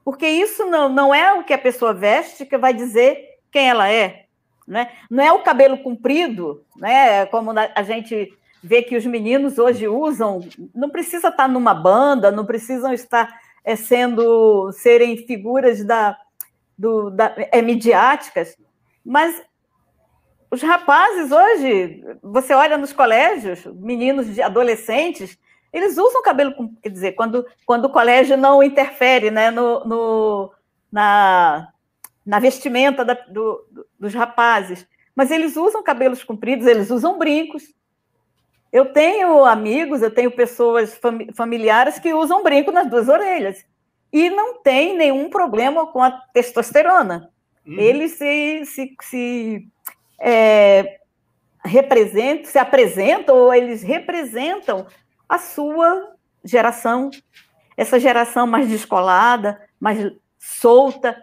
Porque 0.03 0.27
isso 0.27 0.65
não, 0.65 0.89
não 0.89 1.13
é 1.13 1.33
o 1.33 1.43
que 1.43 1.53
a 1.53 1.57
pessoa 1.57 1.93
veste 1.93 2.45
que 2.45 2.57
vai 2.57 2.73
dizer 2.73 3.39
quem 3.51 3.69
ela 3.69 3.89
é. 3.89 4.25
Né? 4.67 4.91
Não 5.09 5.23
é 5.23 5.31
o 5.31 5.43
cabelo 5.43 5.77
comprido, 5.77 6.65
né? 6.75 7.25
como 7.27 7.51
a 7.51 7.83
gente 7.83 8.33
vê 8.61 8.81
que 8.81 8.95
os 8.95 9.05
meninos 9.05 9.57
hoje 9.57 9.87
usam, 9.87 10.39
não 10.73 10.89
precisa 10.89 11.27
estar 11.27 11.49
numa 11.49 11.73
banda, 11.73 12.31
não 12.31 12.45
precisam 12.45 12.93
estar 12.93 13.37
é, 13.63 13.75
sendo 13.75 14.71
serem 14.71 15.17
figuras 15.17 15.83
da, 15.83 16.17
do, 16.77 17.09
da, 17.09 17.33
é, 17.37 17.61
midiáticas, 17.61 18.57
mas 19.05 19.41
os 20.49 20.61
rapazes 20.61 21.31
hoje, 21.31 22.03
você 22.21 22.53
olha 22.53 22.77
nos 22.77 22.93
colégios, 22.93 23.65
meninos 23.65 24.37
adolescentes, 24.39 25.37
eles 25.73 25.97
usam 25.97 26.21
cabelo, 26.21 26.53
quer 26.81 26.89
dizer, 26.89 27.13
quando, 27.13 27.43
quando 27.65 27.85
o 27.85 27.89
colégio 27.89 28.37
não 28.37 28.61
interfere 28.61 29.31
né, 29.31 29.49
no, 29.49 29.83
no 29.83 30.53
na, 30.91 31.69
na 32.23 32.39
vestimenta 32.39 33.03
da, 33.03 33.15
do, 33.15 33.65
dos 33.99 34.13
rapazes, 34.13 34.87
mas 35.15 35.31
eles 35.31 35.57
usam 35.57 35.81
cabelos 35.81 36.23
compridos, 36.23 36.67
eles 36.67 36.91
usam 36.91 37.17
brincos. 37.17 37.73
Eu 38.71 38.93
tenho 38.93 39.45
amigos, 39.45 40.03
eu 40.03 40.13
tenho 40.13 40.29
pessoas 40.29 40.99
familiares 41.35 41.97
que 41.97 42.13
usam 42.13 42.43
brinco 42.43 42.71
nas 42.71 42.87
duas 42.87 43.09
orelhas 43.09 43.65
e 44.11 44.29
não 44.29 44.61
tem 44.61 44.95
nenhum 44.95 45.31
problema 45.31 45.87
com 45.87 46.01
a 46.01 46.11
testosterona. 46.11 47.32
Uhum. 47.65 47.79
Eles 47.79 48.11
se, 48.13 48.65
se, 48.65 48.95
se 49.01 49.67
é, 50.19 50.99
representam, 51.63 52.45
se 52.45 52.59
apresentam, 52.59 53.35
ou 53.35 53.53
eles 53.53 53.81
representam 53.81 54.85
a 55.27 55.37
sua 55.37 56.13
geração, 56.43 57.09
essa 57.77 57.99
geração 57.99 58.45
mais 58.45 58.67
descolada, 58.67 59.61
mais 59.79 60.11
solta, 60.37 61.17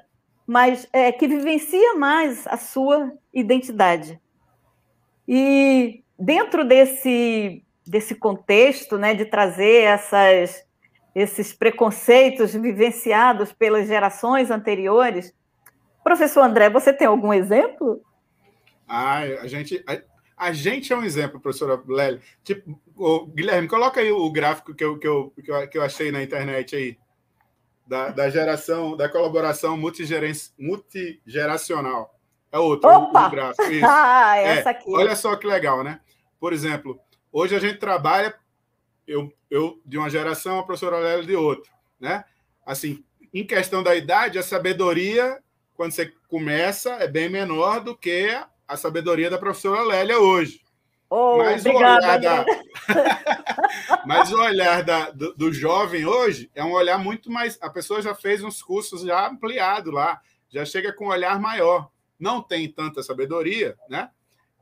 mas 0.46 0.88
é, 0.92 1.12
que 1.12 1.28
vivencia 1.28 1.94
mais 1.94 2.46
a 2.46 2.56
sua 2.56 3.12
identidade. 3.32 4.20
E 5.28 6.02
dentro 6.18 6.64
desse, 6.64 7.62
desse 7.86 8.14
contexto, 8.14 8.98
né, 8.98 9.14
de 9.14 9.26
trazer 9.26 9.84
essas 9.84 10.68
esses 11.14 11.52
preconceitos 11.52 12.52
vivenciados 12.52 13.52
pelas 13.52 13.86
gerações 13.86 14.50
anteriores. 14.50 15.34
Professor 16.02 16.42
André, 16.42 16.70
você 16.70 16.92
tem 16.92 17.06
algum 17.06 17.32
exemplo? 17.32 18.02
Ah, 18.88 19.20
a 19.20 19.46
gente, 19.46 19.84
a, 19.86 20.00
a 20.36 20.52
gente 20.52 20.92
é 20.92 20.96
um 20.96 21.04
exemplo, 21.04 21.40
professora 21.40 21.80
Lely. 21.86 22.20
Tipo, 22.42 22.80
o, 22.96 23.26
Guilherme, 23.26 23.68
coloca 23.68 24.00
aí 24.00 24.10
o 24.10 24.28
gráfico 24.30 24.74
que 24.74 24.82
eu, 24.82 24.98
que 24.98 25.06
eu, 25.06 25.32
que 25.42 25.50
eu, 25.50 25.68
que 25.68 25.78
eu 25.78 25.82
achei 25.82 26.10
na 26.10 26.22
internet 26.22 26.74
aí, 26.74 26.98
da, 27.86 28.08
da 28.08 28.30
geração, 28.30 28.96
da 28.96 29.08
colaboração 29.08 29.76
multigeracional. 29.76 32.18
É 32.52 32.58
outro, 32.58 32.88
Opa! 32.88 33.28
o, 33.28 33.30
gráfico. 33.30 33.62
Isso. 33.70 33.86
ah, 33.86 34.36
essa 34.38 34.70
é, 34.70 34.72
aqui. 34.72 34.84
Olha 34.88 35.14
só 35.14 35.36
que 35.36 35.46
legal, 35.46 35.84
né? 35.84 36.00
Por 36.38 36.52
exemplo, 36.52 36.98
hoje 37.32 37.54
a 37.54 37.60
gente 37.60 37.78
trabalha 37.78 38.34
eu, 39.06 39.32
eu 39.50 39.80
de 39.84 39.98
uma 39.98 40.08
geração, 40.08 40.58
a 40.58 40.62
professora 40.62 40.98
Lélia 40.98 41.26
de 41.26 41.36
outra, 41.36 41.70
né? 41.98 42.24
Assim, 42.64 43.04
em 43.34 43.44
questão 43.44 43.82
da 43.82 43.94
idade, 43.94 44.38
a 44.38 44.42
sabedoria, 44.42 45.38
quando 45.80 45.92
você 45.92 46.12
começa, 46.28 46.90
é 46.96 47.08
bem 47.08 47.30
menor 47.30 47.80
do 47.80 47.96
que 47.96 48.38
a 48.68 48.76
sabedoria 48.76 49.30
da 49.30 49.38
professora 49.38 49.80
Lélia 49.80 50.18
hoje. 50.18 50.60
Oh, 51.08 51.38
Mas, 51.38 51.64
obrigada, 51.64 51.94
o 51.94 52.06
olhar 52.06 52.20
da... 52.20 52.44
Mas 54.04 54.30
o 54.30 54.38
olhar 54.38 54.82
da, 54.84 55.10
do, 55.10 55.32
do, 55.32 55.50
jovem 55.50 56.04
hoje 56.04 56.50
é 56.54 56.62
um 56.62 56.72
olhar 56.72 56.98
muito 56.98 57.32
mais. 57.32 57.58
A 57.62 57.70
pessoa 57.70 58.02
já 58.02 58.14
fez 58.14 58.44
uns 58.44 58.62
cursos 58.62 59.00
já 59.00 59.26
ampliado 59.26 59.90
lá, 59.90 60.20
já 60.50 60.66
chega 60.66 60.92
com 60.92 61.06
um 61.06 61.12
olhar 61.12 61.40
maior. 61.40 61.88
Não 62.18 62.42
tem 62.42 62.70
tanta 62.70 63.02
sabedoria, 63.02 63.74
né? 63.88 64.10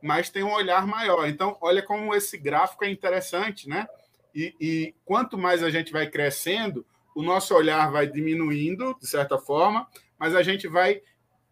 Mas 0.01 0.29
tem 0.29 0.43
um 0.43 0.53
olhar 0.53 0.87
maior. 0.87 1.27
Então, 1.27 1.57
olha 1.59 1.83
como 1.83 2.15
esse 2.15 2.37
gráfico 2.37 2.85
é 2.85 2.89
interessante, 2.89 3.67
né? 3.67 3.89
E, 4.33 4.55
e 4.57 4.95
quanto 5.03 5.37
mais 5.37 5.63
a 5.63 5.69
gente 5.69 5.91
vai 5.91 6.09
crescendo, 6.09 6.85
o 7.13 7.21
nosso 7.21 7.53
olhar 7.53 7.91
vai 7.91 8.07
diminuindo, 8.07 8.95
de 9.01 9.05
certa 9.05 9.37
forma, 9.37 9.85
mas 10.19 10.35
a 10.35 10.43
gente 10.43 10.67
vai 10.67 11.01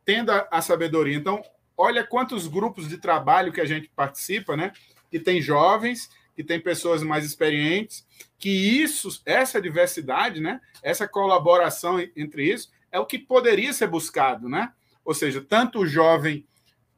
tendo 0.04 0.32
a, 0.32 0.48
a, 0.52 0.62
sabedoria. 0.62 1.16
Então, 1.16 1.42
olha 1.76 2.06
quantos 2.06 2.48
grupos 2.48 2.88
de 2.88 2.98
trabalho 2.98 3.52
que 3.52 3.62
a 3.62 3.66
gente 3.66 3.90
participa, 3.96 4.58
né? 4.58 4.72
Que 5.10 5.20
tem 5.20 5.42
jovens, 5.42 6.10
que 6.36 6.44
tem 6.44 6.60
pessoas 6.60 7.02
mais 7.02 7.26
experientes, 7.26 8.06
que 8.38 8.50
isso, 8.50 9.22
essa 9.26 9.62
diversidade, 9.62 10.40
né? 10.40 10.62
Essa 10.84 11.08
colaboração 11.08 12.00
entre 12.16 12.52
isso 12.52 12.72
é 12.92 13.00
o 13.00 13.06
que 13.06 13.18
poderia 13.18 13.74
ser 13.74 13.88
buscado, 13.88 14.48
né? 14.48 14.72
Ou 15.04 15.14
seja, 15.14 15.42
tanto 15.42 15.80
o 15.80 15.88
jovem 15.88 16.46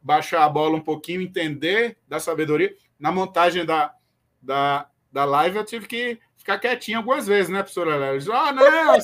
baixar 0.01 0.43
a 0.43 0.49
bola 0.49 0.75
um 0.75 0.81
pouquinho, 0.81 1.21
entender 1.21 1.97
da 2.07 2.19
sabedoria 2.19 2.75
na 2.99 3.11
montagem 3.11 3.65
da, 3.65 3.93
da, 4.41 4.89
da 5.11 5.25
live, 5.25 5.57
eu 5.57 5.65
tive 5.65 5.87
que 5.87 6.19
ficar 6.49 6.59
quietinho 6.59 6.97
algumas 6.97 7.27
vezes, 7.27 7.49
né, 7.49 7.59
professora 7.59 7.95
Lélia? 7.95 8.33
Ah, 8.33 8.51
não, 8.51 8.97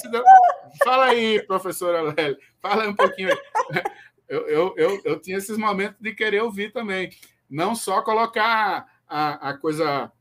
fala 0.83 1.05
aí, 1.05 1.41
professora 1.43 2.01
Lélia, 2.01 2.37
fala 2.61 2.83
aí 2.83 2.89
um 2.89 2.95
pouquinho 2.95 3.29
aí. 3.31 3.83
Eu, 4.27 4.47
eu, 4.47 4.73
eu, 4.75 5.01
eu 5.05 5.19
tinha 5.19 5.37
esses 5.37 5.55
momentos 5.55 6.01
de 6.01 6.11
querer 6.11 6.41
ouvir 6.41 6.73
também. 6.73 7.11
Não 7.47 7.75
só 7.75 8.01
colocar 8.01 8.87
a, 9.07 9.49
a 9.49 9.53
coisa 9.55 10.11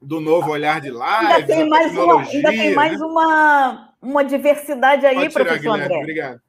do 0.00 0.20
novo 0.20 0.52
olhar 0.52 0.80
de 0.80 0.88
live, 0.88 1.32
ainda 1.32 1.46
tem 1.48 1.68
mais, 1.68 1.98
uma, 1.98 2.22
ainda 2.22 2.48
tem 2.48 2.74
mais 2.76 3.00
né? 3.00 3.04
uma, 3.04 3.92
uma 4.00 4.22
diversidade 4.22 5.04
aí, 5.04 5.16
Pode 5.16 5.30
tirar, 5.30 5.44
professor 5.44 5.62
Guilherme, 5.62 5.84
André. 5.84 5.98
Obrigado. 5.98 6.40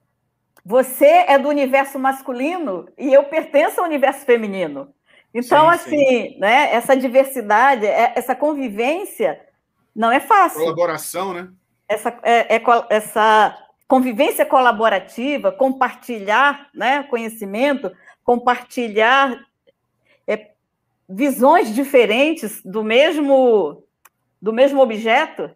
Você 0.63 1.07
é 1.07 1.39
do 1.39 1.49
universo 1.49 1.97
masculino 1.97 2.87
e 2.95 3.11
eu 3.11 3.23
pertenço 3.23 3.79
ao 3.81 3.87
universo 3.87 4.23
feminino. 4.23 4.93
Então, 5.33 5.69
sim, 5.69 5.75
assim, 5.75 5.97
sim. 5.97 6.39
Né, 6.39 6.71
essa 6.71 6.95
diversidade, 6.95 7.83
é, 7.83 8.13
essa 8.15 8.35
convivência 8.35 9.41
não 9.95 10.11
é 10.11 10.19
fácil. 10.19 10.59
Colaboração, 10.59 11.33
né? 11.33 11.49
essa, 11.91 12.17
é, 12.23 12.55
é, 12.55 12.63
essa 12.89 13.57
convivência 13.85 14.45
colaborativa, 14.45 15.51
compartilhar 15.51 16.69
né, 16.73 17.03
conhecimento, 17.03 17.91
compartilhar 18.23 19.45
é, 20.25 20.51
visões 21.09 21.75
diferentes 21.75 22.61
do 22.63 22.81
mesmo, 22.81 23.83
do 24.41 24.53
mesmo 24.53 24.81
objeto, 24.81 25.51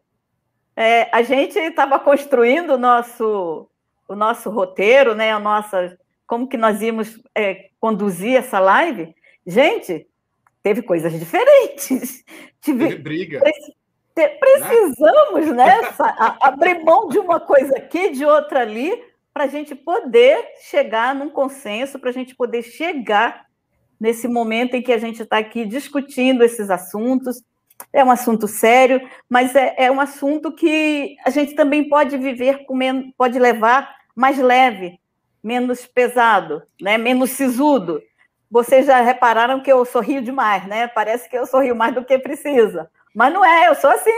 é, 0.76 1.08
a 1.16 1.22
gente 1.22 1.58
estava 1.58 1.98
construindo 1.98 2.72
o 2.72 2.78
nosso, 2.78 3.70
o 4.06 4.16
nosso 4.16 4.50
roteiro, 4.50 5.16
né, 5.16 5.32
a 5.32 5.40
nossa, 5.40 5.98
como 6.28 6.50
que 6.50 6.58
nós 6.58 6.82
íamos 6.82 7.18
é, 7.34 7.70
conduzir 7.80 8.36
essa 8.36 8.60
live. 8.60 9.16
Gente, 9.48 10.06
teve 10.62 10.82
coisas 10.82 11.18
diferentes. 11.18 12.26
Tive, 12.60 12.96
briga. 12.96 13.42
Precisamos, 14.16 15.48
né? 15.54 15.82
abrir 16.40 16.82
mão 16.84 17.10
de 17.10 17.20
uma 17.20 17.40
coisa 17.40 17.78
aqui, 17.78 18.12
de 18.12 18.24
outra 18.24 18.62
ali, 18.62 19.04
para 19.34 19.44
a 19.44 19.48
gente 19.48 19.76
poder 19.76 20.54
chegar 20.70 21.14
num 21.14 21.30
consenso, 21.30 22.00
para 22.00 22.10
a 22.10 22.14
gente 22.14 22.34
poder 22.34 22.64
chegar 22.64 23.46
nesse 24.00 24.28
momento 24.28 24.76
em 24.76 24.82
que 24.82 24.94
a 24.94 24.98
gente 24.98 25.22
está 25.22 25.38
aqui 25.38 25.66
discutindo 25.66 26.44
esses 26.44 26.70
assuntos. 26.70 27.44
É 27.92 28.02
um 28.06 28.12
assunto 28.12 28.48
sério, 28.48 29.02
mas 29.30 29.54
é, 29.54 29.76
é 29.78 29.92
um 29.92 30.00
assunto 30.00 30.54
que 30.54 31.18
a 31.26 31.30
gente 31.30 31.54
também 31.54 31.90
pode 31.90 32.18
viver 32.18 32.66
com 32.66 32.80
pode 33.18 33.38
levar 33.38 33.94
mais 34.16 34.38
leve, 34.38 34.98
menos 35.44 35.86
pesado, 35.86 36.64
né? 36.82 36.98
menos 36.98 37.32
sisudo. 37.32 38.02
Vocês 38.50 38.86
já 38.86 39.02
repararam 39.02 39.62
que 39.62 39.70
eu 39.70 39.84
sorrio 39.84 40.22
demais, 40.22 40.66
né? 40.66 40.88
Parece 40.88 41.30
que 41.30 41.38
eu 41.38 41.46
sorrio 41.46 41.76
mais 41.76 41.94
do 41.94 42.06
que 42.06 42.18
precisa. 42.18 42.90
Mas 43.16 43.34
não 43.34 43.46
é, 43.46 43.70
eu 43.70 43.76
sou 43.76 43.90
assim. 43.90 44.12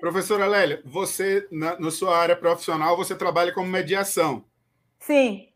Professora 0.00 0.46
Lélia, 0.46 0.80
você, 0.84 1.46
na, 1.52 1.78
na 1.78 1.90
sua 1.90 2.16
área 2.16 2.34
profissional, 2.34 2.96
você 2.96 3.14
trabalha 3.14 3.52
como 3.52 3.68
mediação. 3.68 4.46
Sim. 4.98 5.48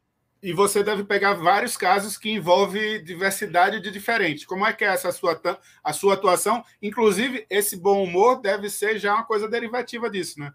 E 0.42 0.52
você 0.52 0.82
deve 0.82 1.04
pegar 1.04 1.32
vários 1.32 1.74
casos 1.74 2.18
que 2.18 2.30
envolvem 2.30 3.02
diversidade 3.02 3.80
de 3.80 3.90
diferente. 3.90 4.46
Como 4.46 4.66
é 4.66 4.74
que 4.74 4.84
é 4.84 4.88
essa 4.88 5.10
sua, 5.10 5.40
a 5.82 5.92
sua 5.94 6.12
atuação? 6.12 6.62
Inclusive, 6.82 7.46
esse 7.48 7.74
bom 7.74 8.04
humor 8.04 8.42
deve 8.42 8.68
ser 8.68 8.98
já 8.98 9.14
uma 9.14 9.24
coisa 9.24 9.48
derivativa 9.48 10.10
disso, 10.10 10.38
né? 10.38 10.52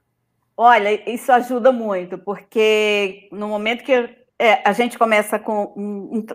Olha, 0.56 1.10
isso 1.10 1.32
ajuda 1.32 1.72
muito, 1.72 2.20
porque 2.20 3.28
no 3.32 3.48
momento 3.48 3.84
que 3.84 3.94
é, 4.38 4.62
a 4.64 4.74
gente 4.74 5.00
começa 5.00 5.40
com 5.40 5.74
um, 5.76 6.20
um, 6.20 6.26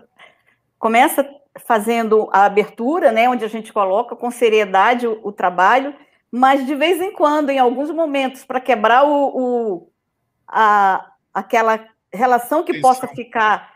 começa 0.77 1.25
fazendo 1.63 2.29
a 2.31 2.45
abertura, 2.45 3.11
né, 3.11 3.29
onde 3.29 3.45
a 3.45 3.47
gente 3.47 3.71
coloca 3.71 4.15
com 4.15 4.29
seriedade 4.29 5.07
o, 5.07 5.19
o 5.23 5.31
trabalho, 5.31 5.95
mas 6.31 6.65
de 6.65 6.75
vez 6.75 7.01
em 7.01 7.11
quando, 7.11 7.49
em 7.49 7.59
alguns 7.59 7.89
momentos, 7.91 8.43
para 8.43 8.59
quebrar 8.59 9.05
o, 9.05 9.37
o, 9.37 9.91
a, 10.47 11.11
aquela 11.33 11.87
relação 12.11 12.63
que 12.63 12.73
Isso. 12.73 12.81
possa 12.81 13.07
ficar 13.07 13.73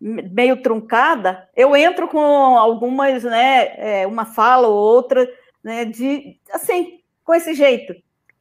meio 0.00 0.62
truncada, 0.62 1.48
eu 1.54 1.76
entro 1.76 2.08
com 2.08 2.18
algumas, 2.58 3.22
né, 3.22 3.74
é, 3.76 4.06
uma 4.06 4.24
fala 4.24 4.66
ou 4.66 4.74
outra, 4.74 5.30
né, 5.62 5.84
de 5.84 6.38
assim, 6.52 7.00
com 7.22 7.34
esse 7.34 7.54
jeito. 7.54 7.94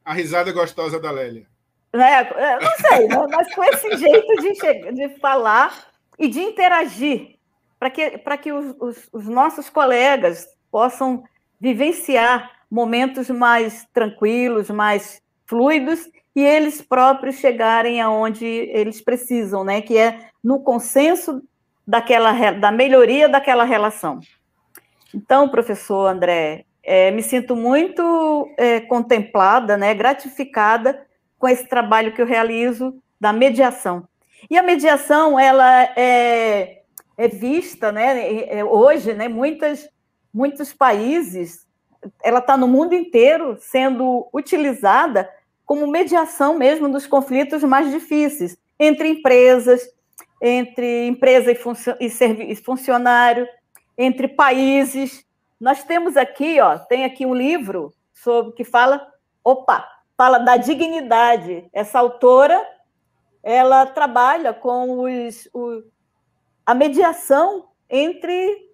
A 0.05 0.13
risada 0.13 0.51
gostosa 0.53 0.99
da 0.99 1.11
Lélia. 1.11 1.45
Né, 1.93 2.21
é, 2.21 2.59
não 2.59 2.71
sei, 2.77 3.07
mas 3.29 3.53
com 3.53 3.63
esse 3.63 3.97
jeito 3.97 4.35
de, 4.37 4.91
de 4.93 5.19
falar 5.19 5.89
e 6.17 6.27
de 6.27 6.39
interagir, 6.39 7.38
para 7.79 7.89
que, 7.89 8.17
para 8.17 8.37
que 8.37 8.51
os, 8.51 8.75
os, 8.79 9.09
os 9.11 9.27
nossos 9.27 9.69
colegas 9.69 10.47
possam 10.69 11.23
vivenciar 11.59 12.51
momentos 12.69 13.29
mais 13.29 13.87
tranquilos, 13.93 14.69
mais 14.69 15.21
fluidos, 15.45 16.07
e 16.35 16.41
eles 16.41 16.81
próprios 16.81 17.37
chegarem 17.37 17.99
aonde 17.99 18.45
eles 18.45 19.01
precisam, 19.01 19.63
né? 19.63 19.81
Que 19.81 19.97
é 19.97 20.27
no 20.43 20.61
consenso 20.61 21.41
daquela 21.87 22.51
da 22.51 22.71
melhoria 22.71 23.27
daquela 23.27 23.63
relação. 23.63 24.19
Então, 25.13 25.49
professor 25.49 26.07
André, 26.07 26.65
é, 26.83 27.09
me 27.11 27.23
sinto 27.23 27.55
muito 27.55 28.47
é, 28.57 28.79
contemplada, 28.81 29.75
né, 29.75 29.93
gratificada 29.93 31.05
com 31.37 31.47
esse 31.47 31.67
trabalho 31.67 32.13
que 32.13 32.21
eu 32.21 32.25
realizo 32.25 33.01
da 33.19 33.33
mediação. 33.33 34.07
E 34.49 34.57
a 34.57 34.63
mediação, 34.63 35.39
ela 35.39 35.83
é, 35.95 36.78
é 37.19 37.27
vista, 37.27 37.91
né, 37.91 38.63
hoje, 38.63 39.13
né, 39.13 39.27
muitas, 39.27 39.89
muitos 40.33 40.71
países, 40.71 41.67
ela 42.23 42.39
está 42.39 42.55
no 42.55 42.65
mundo 42.65 42.95
inteiro 42.95 43.57
sendo 43.59 44.29
utilizada 44.33 45.29
como 45.65 45.85
mediação 45.85 46.57
mesmo 46.57 46.87
dos 46.87 47.05
conflitos 47.05 47.61
mais 47.61 47.91
difíceis 47.91 48.57
entre 48.79 49.09
empresas, 49.09 49.81
entre 50.41 51.07
empresa 51.07 51.51
e, 51.99 52.55
funcionário, 52.55 53.45
entre 53.97 54.29
países. 54.29 55.25
Nós 55.59 55.83
temos 55.83 56.15
aqui, 56.15 56.61
ó, 56.61 56.77
tem 56.77 57.03
aqui 57.03 57.25
um 57.25 57.35
livro 57.35 57.93
sobre 58.13 58.53
que 58.53 58.63
fala, 58.63 59.05
opa, 59.43 59.85
fala 60.15 60.37
da 60.37 60.55
dignidade. 60.55 61.67
Essa 61.73 61.99
autora, 61.99 62.65
ela 63.43 63.85
trabalha 63.85 64.53
com 64.53 65.01
os, 65.01 65.49
os 65.53 65.83
a 66.69 66.75
mediação 66.75 67.65
entre 67.89 68.69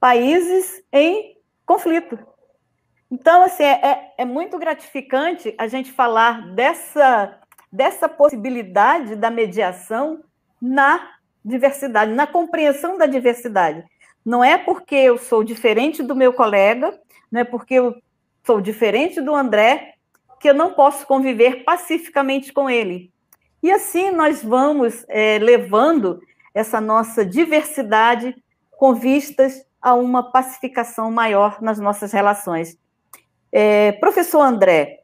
países 0.00 0.82
em 0.90 1.36
conflito. 1.66 2.18
Então, 3.10 3.42
assim, 3.42 3.62
é, 3.62 3.74
é, 3.82 4.14
é 4.16 4.24
muito 4.24 4.58
gratificante 4.58 5.54
a 5.58 5.68
gente 5.68 5.92
falar 5.92 6.54
dessa, 6.54 7.38
dessa 7.70 8.08
possibilidade 8.08 9.16
da 9.16 9.30
mediação 9.30 10.24
na 10.62 11.10
diversidade, 11.44 12.14
na 12.14 12.26
compreensão 12.26 12.96
da 12.96 13.04
diversidade. 13.04 13.84
Não 14.24 14.42
é 14.42 14.56
porque 14.56 14.94
eu 14.94 15.18
sou 15.18 15.44
diferente 15.44 16.02
do 16.02 16.16
meu 16.16 16.32
colega, 16.32 16.98
não 17.30 17.42
é 17.42 17.44
porque 17.44 17.74
eu 17.74 17.96
sou 18.46 18.62
diferente 18.62 19.20
do 19.20 19.34
André, 19.34 19.96
que 20.40 20.48
eu 20.48 20.54
não 20.54 20.72
posso 20.72 21.06
conviver 21.06 21.64
pacificamente 21.64 22.50
com 22.50 22.70
ele. 22.70 23.12
E 23.62 23.70
assim 23.70 24.10
nós 24.10 24.42
vamos 24.42 25.04
é, 25.06 25.38
levando 25.38 26.18
essa 26.56 26.80
nossa 26.80 27.22
diversidade 27.22 28.34
com 28.70 28.94
vistas 28.94 29.62
a 29.80 29.92
uma 29.92 30.32
pacificação 30.32 31.10
maior 31.10 31.60
nas 31.60 31.78
nossas 31.78 32.12
relações. 32.12 32.78
É, 33.52 33.92
professor 33.92 34.40
André, 34.40 35.02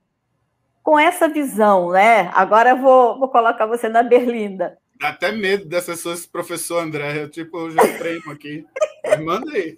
com 0.83 0.99
essa 0.99 1.29
visão, 1.29 1.91
né? 1.91 2.31
Agora 2.35 2.71
eu 2.71 2.79
vou, 2.79 3.19
vou 3.19 3.29
colocar 3.29 3.67
você 3.67 3.87
na 3.87 4.03
berlinda. 4.03 4.79
Dá 4.99 5.11
até 5.11 5.31
medo 5.31 5.67
dessas 5.67 6.01
suas, 6.01 6.25
professor 6.25 6.79
André. 6.79 7.23
Eu, 7.23 7.29
tipo, 7.29 7.59
eu 7.59 7.71
já 7.71 7.99
treino 7.99 8.33
aqui. 8.33 8.67
Mas 9.05 9.21
manda 9.21 9.53
aí. 9.53 9.77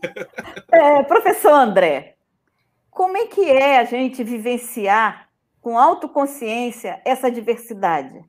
É, 0.71 1.03
professor 1.03 1.55
André, 1.55 2.15
como 2.89 3.17
é 3.17 3.27
que 3.27 3.51
é 3.51 3.81
a 3.81 3.85
gente 3.85 4.23
vivenciar 4.23 5.29
com 5.61 5.77
autoconsciência 5.77 7.03
essa 7.05 7.29
diversidade? 7.29 8.25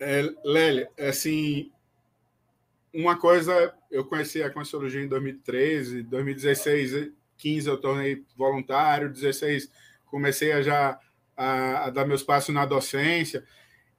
É, 0.00 0.24
Lélia, 0.44 0.90
assim, 0.98 1.70
uma 2.92 3.16
coisa, 3.16 3.72
eu 3.90 4.04
conheci 4.04 4.42
a 4.42 4.50
Consciologia 4.50 5.02
em 5.02 5.08
2013, 5.08 6.02
2016, 6.02 7.12
15 7.36 7.68
eu 7.68 7.78
tornei 7.78 8.24
voluntário, 8.36 9.12
16 9.12 9.70
comecei 10.06 10.52
a 10.52 10.60
já 10.60 10.98
a, 11.36 11.86
a 11.86 11.90
dar 11.90 12.04
meus 12.04 12.22
passos 12.22 12.52
na 12.54 12.66
docência, 12.66 13.44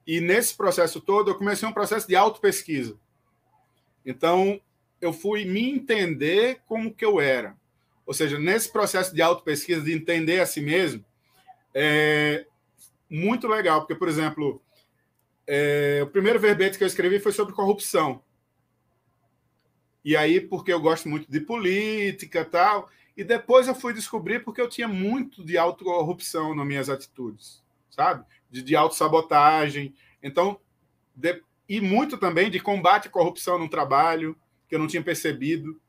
e 0.05 0.19
nesse 0.19 0.55
processo 0.55 0.99
todo 0.99 1.31
eu 1.31 1.35
comecei 1.35 1.67
um 1.67 1.73
processo 1.73 2.07
de 2.07 2.15
auto-pesquisa. 2.15 2.99
Então, 4.05 4.59
eu 4.99 5.13
fui 5.13 5.45
me 5.45 5.71
entender 5.71 6.61
como 6.67 6.93
que 6.93 7.05
eu 7.05 7.19
era. 7.19 7.55
Ou 8.05 8.13
seja, 8.13 8.37
nesse 8.37 8.71
processo 8.71 9.13
de 9.15 9.21
auto-pesquisa, 9.21 9.81
de 9.81 9.93
entender 9.93 10.39
a 10.39 10.45
si 10.45 10.59
mesmo, 10.59 11.05
é 11.73 12.45
muito 13.09 13.47
legal, 13.47 13.81
porque, 13.81 13.95
por 13.95 14.09
exemplo, 14.09 14.61
é, 15.47 16.01
o 16.03 16.07
primeiro 16.07 16.39
verbete 16.39 16.77
que 16.77 16.83
eu 16.83 16.87
escrevi 16.87 17.19
foi 17.19 17.31
sobre 17.31 17.53
corrupção. 17.53 18.21
E 20.03 20.15
aí, 20.15 20.41
porque 20.41 20.73
eu 20.73 20.79
gosto 20.79 21.07
muito 21.07 21.29
de 21.29 21.39
política 21.39 22.43
tal. 22.43 22.89
E 23.15 23.23
depois 23.23 23.67
eu 23.67 23.75
fui 23.75 23.93
descobrir 23.93 24.43
porque 24.43 24.61
eu 24.61 24.69
tinha 24.69 24.87
muito 24.87 25.43
de 25.43 25.57
autocorrupção 25.57 26.55
nas 26.55 26.65
minhas 26.65 26.89
atitudes, 26.89 27.63
sabe? 27.89 28.25
De, 28.49 28.61
de 28.63 28.75
autossabotagem. 28.75 29.93
Então, 30.23 30.59
de, 31.15 31.41
e 31.67 31.79
muito 31.79 32.17
também 32.17 32.49
de 32.49 32.59
combate 32.59 33.07
à 33.07 33.11
corrupção 33.11 33.59
no 33.59 33.69
trabalho, 33.69 34.35
que 34.67 34.75
eu 34.75 34.79
não 34.79 34.87
tinha 34.87 35.03
percebido, 35.03 35.79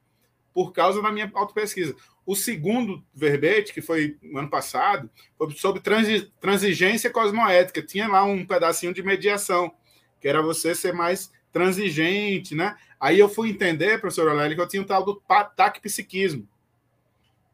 por 0.53 0.73
causa 0.73 1.01
da 1.01 1.11
minha 1.11 1.31
autopesquisa. 1.35 1.97
O 2.25 2.37
segundo 2.37 3.05
verbete, 3.15 3.73
que 3.73 3.81
foi 3.81 4.17
no 4.23 4.39
ano 4.39 4.51
passado, 4.51 5.11
foi 5.37 5.51
sobre 5.53 5.83
transigência 6.41 7.11
cosmoética. 7.11 7.83
Tinha 7.83 8.07
lá 8.07 8.23
um 8.25 8.47
pedacinho 8.47 8.93
de 8.93 9.03
mediação, 9.03 9.75
que 10.21 10.29
era 10.29 10.43
você 10.43 10.75
ser 10.75 10.93
mais 10.93 11.33
transigente, 11.53 12.55
né? 12.55 12.77
Aí 12.99 13.19
eu 13.19 13.29
fui 13.29 13.51
entender, 13.51 14.01
professor 14.01 14.29
Alélia, 14.29 14.57
que 14.57 14.63
eu 14.63 14.69
tinha 14.69 14.83
um 14.83 14.87
tal 14.87 15.05
do 15.05 15.23
ataque 15.29 15.81
psiquismo, 15.81 16.49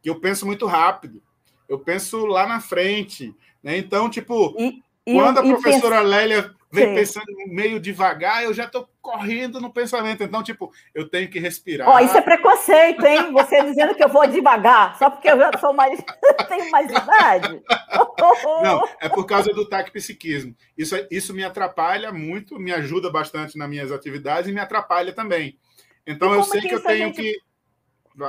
que 0.03 0.09
eu 0.09 0.21
penso 0.21 0.47
muito 0.47 0.67
rápido. 0.67 1.23
eu 1.69 1.79
penso 1.79 2.25
lá 2.25 2.47
na 2.47 2.61
frente. 2.61 3.35
Né? 3.63 3.77
Então, 3.77 4.09
tipo, 4.09 4.55
e, 4.59 4.83
quando 5.05 5.37
e, 5.37 5.41
a 5.41 5.43
professora. 5.43 6.01
Lélia 6.01 6.55
vem 6.71 6.89
Sim. 6.89 6.95
pensando 6.95 7.27
meio 7.47 7.81
devagar, 7.81 8.45
eu 8.45 8.53
já 8.53 8.65
estou 8.65 8.89
correndo 9.01 9.61
no 9.61 9.73
pensamento. 9.73 10.23
Então, 10.23 10.43
tipo, 10.43 10.71
eu 10.95 11.09
tenho 11.09 11.29
que 11.31 11.39
respirar. 11.39 11.89
Ó, 11.89 11.99
isso 11.99 12.17
é 12.17 12.21
preconceito, 12.21 13.05
hein? 13.07 13.33
Você 13.33 13.63
dizendo 13.65 13.95
que 13.95 14.05
eu 14.05 14.09
vou 14.09 14.27
devagar, 14.27 14.97
só 14.99 15.09
porque 15.09 15.29
eu 15.29 15.39
já 15.39 15.51
sou 15.59 15.73
mais. 15.73 15.99
tenho 16.49 16.71
mais 16.71 16.91
idade. 16.91 17.63
Não, 18.63 18.87
é 19.01 19.09
por 19.09 19.25
causa 19.25 19.53
do 19.53 19.69
taquipsiquismo. 19.69 20.55
Isso, 20.77 20.95
isso 21.11 21.33
me 21.33 21.45
atrapalha 21.45 22.13
muito, 22.13 22.59
me 22.59 22.73
ajuda 22.73 23.11
bastante 23.11 23.57
nas 23.57 23.69
minhas 23.69 23.91
atividades 23.91 24.51
e 24.51 24.53
me 24.53 24.61
atrapalha 24.61 25.13
também. 25.13 25.59
Então, 26.07 26.35
eu 26.35 26.43
sei 26.43 26.61
que, 26.61 26.69
que 26.69 26.75
eu 26.75 26.83
tenho 26.83 27.07
gente... 27.07 27.17
que. 27.17 27.49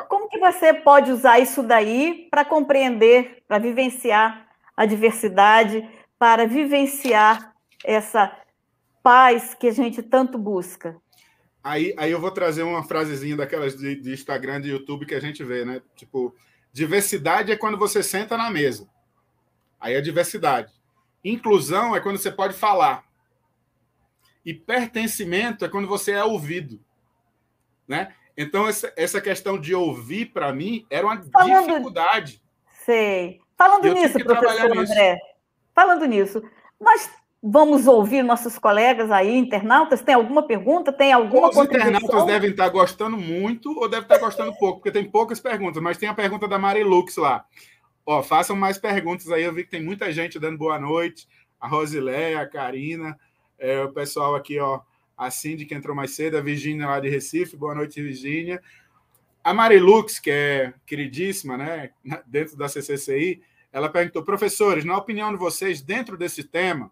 Como 0.08 0.30
que 0.30 0.38
você 0.38 0.72
pode 0.72 1.12
usar 1.12 1.40
isso 1.40 1.64
daí 1.64 2.28
para 2.30 2.46
compreender, 2.46 3.44
para 3.48 3.58
vivenciar 3.58 4.48
a 4.78 4.86
diversidade, 4.86 5.84
para 6.20 6.46
vivenciar 6.46 7.56
essa 7.84 8.36
paz 9.04 9.54
que 9.54 9.68
a 9.68 9.72
gente 9.72 10.04
tanto 10.04 10.38
busca. 10.38 11.00
Aí, 11.64 11.94
aí 11.98 12.12
eu 12.12 12.20
vou 12.20 12.32
trazer 12.32 12.64
uma 12.64 12.84
frasezinha 12.84 13.36
daquelas 13.36 13.76
de, 13.76 13.96
de 13.96 14.14
Instagram, 14.14 14.62
de 14.62 14.70
YouTube 14.70 15.06
que 15.06 15.16
a 15.16 15.20
gente 15.20 15.44
vê, 15.44 15.66
né? 15.66 15.82
Tipo, 15.96 16.34
diversidade 16.72 17.52
é 17.52 17.56
quando 17.56 17.78
você 17.78 18.02
senta 18.02 18.38
na 18.38 18.50
mesa. 18.50 18.90
Aí 19.80 19.94
é 19.94 20.02
diversidade. 20.02 20.74
Inclusão 21.24 21.96
é 21.96 22.00
quando 22.00 22.18
você 22.18 22.32
pode 22.32 22.54
falar. 22.54 23.04
E 24.46 24.54
pertencimento 24.54 25.66
é 25.66 25.70
quando 25.70 25.88
você 25.88 26.14
é 26.14 26.24
ouvido. 26.24 26.80
Né? 27.88 28.14
Então, 28.38 28.68
essa, 28.68 28.94
essa 28.96 29.20
questão 29.20 29.60
de 29.60 29.76
ouvir, 29.76 30.28
para 30.28 30.54
mim, 30.54 30.86
era 30.90 31.06
uma 31.06 31.22
Falando... 31.24 31.68
dificuldade. 31.68 32.42
Sei. 32.86 33.42
Falando 33.58 33.94
nisso, 33.94 34.18
professor 34.20 34.78
André, 34.78 35.12
nisso. 35.12 35.26
falando 35.76 36.06
nisso, 36.06 36.44
nós 36.80 37.10
Vamos 37.42 37.88
ouvir 37.88 38.22
nossos 38.22 38.60
colegas 38.60 39.10
aí, 39.10 39.38
internautas. 39.38 40.02
Tem 40.02 40.14
alguma 40.14 40.46
pergunta? 40.46 40.92
Tem 40.92 41.14
alguma 41.14 41.50
Os 41.50 41.58
internautas 41.58 42.26
devem 42.26 42.52
estar 42.52 42.68
gostando 42.68 43.16
muito 43.16 43.72
ou 43.80 43.88
devem 43.88 44.04
estar 44.04 44.18
gostando 44.18 44.54
pouco, 44.58 44.80
porque 44.80 44.92
tem 44.92 45.10
poucas 45.10 45.40
perguntas, 45.40 45.82
mas 45.82 45.98
tem 45.98 46.10
a 46.10 46.14
pergunta 46.14 46.50
da 46.50 46.60
Marilux 46.60 47.16
lá. 47.16 47.46
Ó, 48.06 48.22
façam 48.22 48.58
mais 48.58 48.78
perguntas 48.78 49.32
aí. 49.32 49.44
Eu 49.44 49.54
vi 49.54 49.64
que 49.64 49.70
tem 49.70 49.82
muita 49.82 50.12
gente 50.12 50.38
dando 50.38 50.58
boa 50.58 50.78
noite. 50.78 51.30
A 51.62 51.68
Rosileia, 51.68 52.42
a 52.42 52.48
Karina, 52.48 53.18
é, 53.58 53.82
o 53.84 53.92
pessoal 53.92 54.36
aqui, 54.36 54.60
ó, 54.60 54.82
a 55.18 55.32
Cindy, 55.32 55.66
que 55.66 55.76
entrou 55.76 55.96
mais 55.96 56.12
cedo, 56.12 56.38
a 56.38 56.42
Virgínia 56.42 56.88
lá 56.88 57.00
de 57.00 57.10
Recife. 57.10 57.56
Boa 57.56 57.76
noite, 57.76 58.02
Virgínia. 58.02 58.62
A 59.42 59.54
Marilux, 59.54 60.20
que 60.20 60.30
é 60.30 60.74
queridíssima, 60.86 61.58
né, 61.58 61.92
dentro 62.28 62.58
da 62.58 62.68
CCCI, 62.68 63.42
ela 63.72 63.88
perguntou: 63.88 64.24
professores, 64.24 64.84
na 64.84 64.98
opinião 64.98 65.32
de 65.32 65.38
vocês, 65.38 65.82
dentro 65.82 66.18
desse 66.18 66.44
tema, 66.44 66.92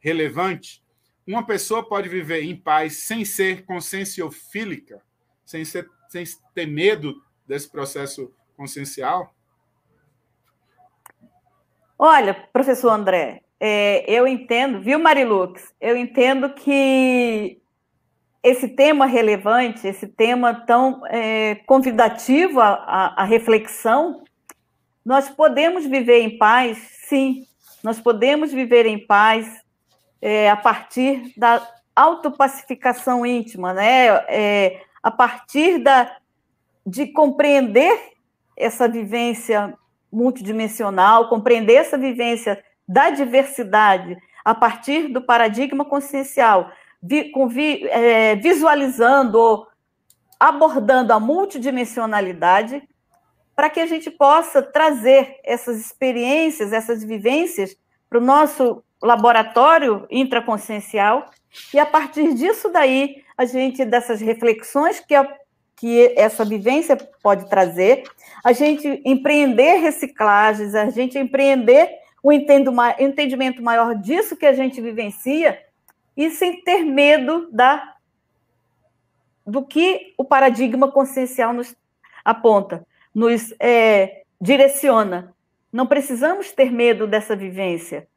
relevante, 0.00 0.82
uma 1.26 1.44
pessoa 1.44 1.86
pode 1.86 2.08
viver 2.08 2.42
em 2.42 2.56
paz 2.56 2.98
sem 2.98 3.24
ser 3.24 3.64
conscienciofílica, 3.66 5.02
sem, 5.44 5.64
ser, 5.64 5.88
sem 6.08 6.24
ter 6.54 6.66
medo 6.66 7.22
desse 7.46 7.70
processo 7.70 8.32
consciencial? 8.56 9.34
Olha, 11.98 12.32
professor 12.52 12.90
André, 12.90 13.42
é, 13.60 14.10
eu 14.10 14.26
entendo, 14.26 14.80
viu, 14.80 14.98
Marilux? 14.98 15.74
Eu 15.80 15.96
entendo 15.96 16.54
que 16.54 17.60
esse 18.42 18.68
tema 18.68 19.04
relevante, 19.04 19.86
esse 19.86 20.06
tema 20.06 20.54
tão 20.54 21.04
é, 21.08 21.56
convidativo 21.66 22.60
à, 22.60 23.14
à 23.16 23.24
reflexão, 23.24 24.24
nós 25.04 25.28
podemos 25.28 25.86
viver 25.86 26.20
em 26.20 26.38
paz, 26.38 26.78
sim, 27.08 27.46
nós 27.82 28.00
podemos 28.00 28.52
viver 28.52 28.86
em 28.86 29.06
paz 29.06 29.46
é, 30.20 30.50
a 30.50 30.56
partir 30.56 31.32
da 31.36 31.66
autopacificação 31.94 33.26
íntima, 33.26 33.72
né? 33.72 34.06
É, 34.28 34.82
a 35.02 35.10
partir 35.10 35.78
da, 35.78 36.16
de 36.86 37.06
compreender 37.06 37.98
essa 38.56 38.88
vivência 38.88 39.74
multidimensional, 40.10 41.28
compreender 41.28 41.74
essa 41.74 41.98
vivência 41.98 42.62
da 42.86 43.10
diversidade 43.10 44.16
a 44.44 44.54
partir 44.54 45.08
do 45.08 45.20
paradigma 45.20 45.84
consciencial, 45.84 46.70
vi, 47.02 47.30
com, 47.30 47.48
vi, 47.48 47.86
é, 47.88 48.36
visualizando, 48.36 49.66
abordando 50.40 51.12
a 51.12 51.20
multidimensionalidade, 51.20 52.82
para 53.54 53.68
que 53.68 53.80
a 53.80 53.86
gente 53.86 54.10
possa 54.10 54.62
trazer 54.62 55.36
essas 55.44 55.80
experiências, 55.80 56.72
essas 56.72 57.02
vivências 57.02 57.76
para 58.08 58.18
o 58.18 58.22
nosso 58.22 58.82
laboratório 59.02 60.06
intraconsciencial, 60.10 61.30
e 61.72 61.78
a 61.78 61.86
partir 61.86 62.34
disso 62.34 62.68
daí, 62.70 63.22
a 63.36 63.44
gente, 63.44 63.84
dessas 63.84 64.20
reflexões 64.20 65.00
que, 65.00 65.14
a, 65.14 65.26
que 65.76 66.12
essa 66.16 66.44
vivência 66.44 66.96
pode 67.22 67.48
trazer, 67.48 68.04
a 68.44 68.52
gente 68.52 69.00
empreender 69.04 69.76
reciclagens, 69.76 70.74
a 70.74 70.90
gente 70.90 71.18
empreender 71.18 71.88
o 72.22 72.32
entendimento 72.32 73.62
maior 73.62 73.94
disso 73.94 74.36
que 74.36 74.46
a 74.46 74.52
gente 74.52 74.80
vivencia, 74.80 75.58
e 76.16 76.30
sem 76.30 76.62
ter 76.62 76.82
medo 76.82 77.48
da, 77.52 77.94
do 79.46 79.64
que 79.64 80.12
o 80.18 80.24
paradigma 80.24 80.90
consciencial 80.90 81.52
nos 81.52 81.76
aponta, 82.24 82.84
nos 83.14 83.54
é, 83.60 84.22
direciona. 84.40 85.32
Não 85.72 85.86
precisamos 85.86 86.50
ter 86.50 86.72
medo 86.72 87.06
dessa 87.06 87.36
vivência. 87.36 88.08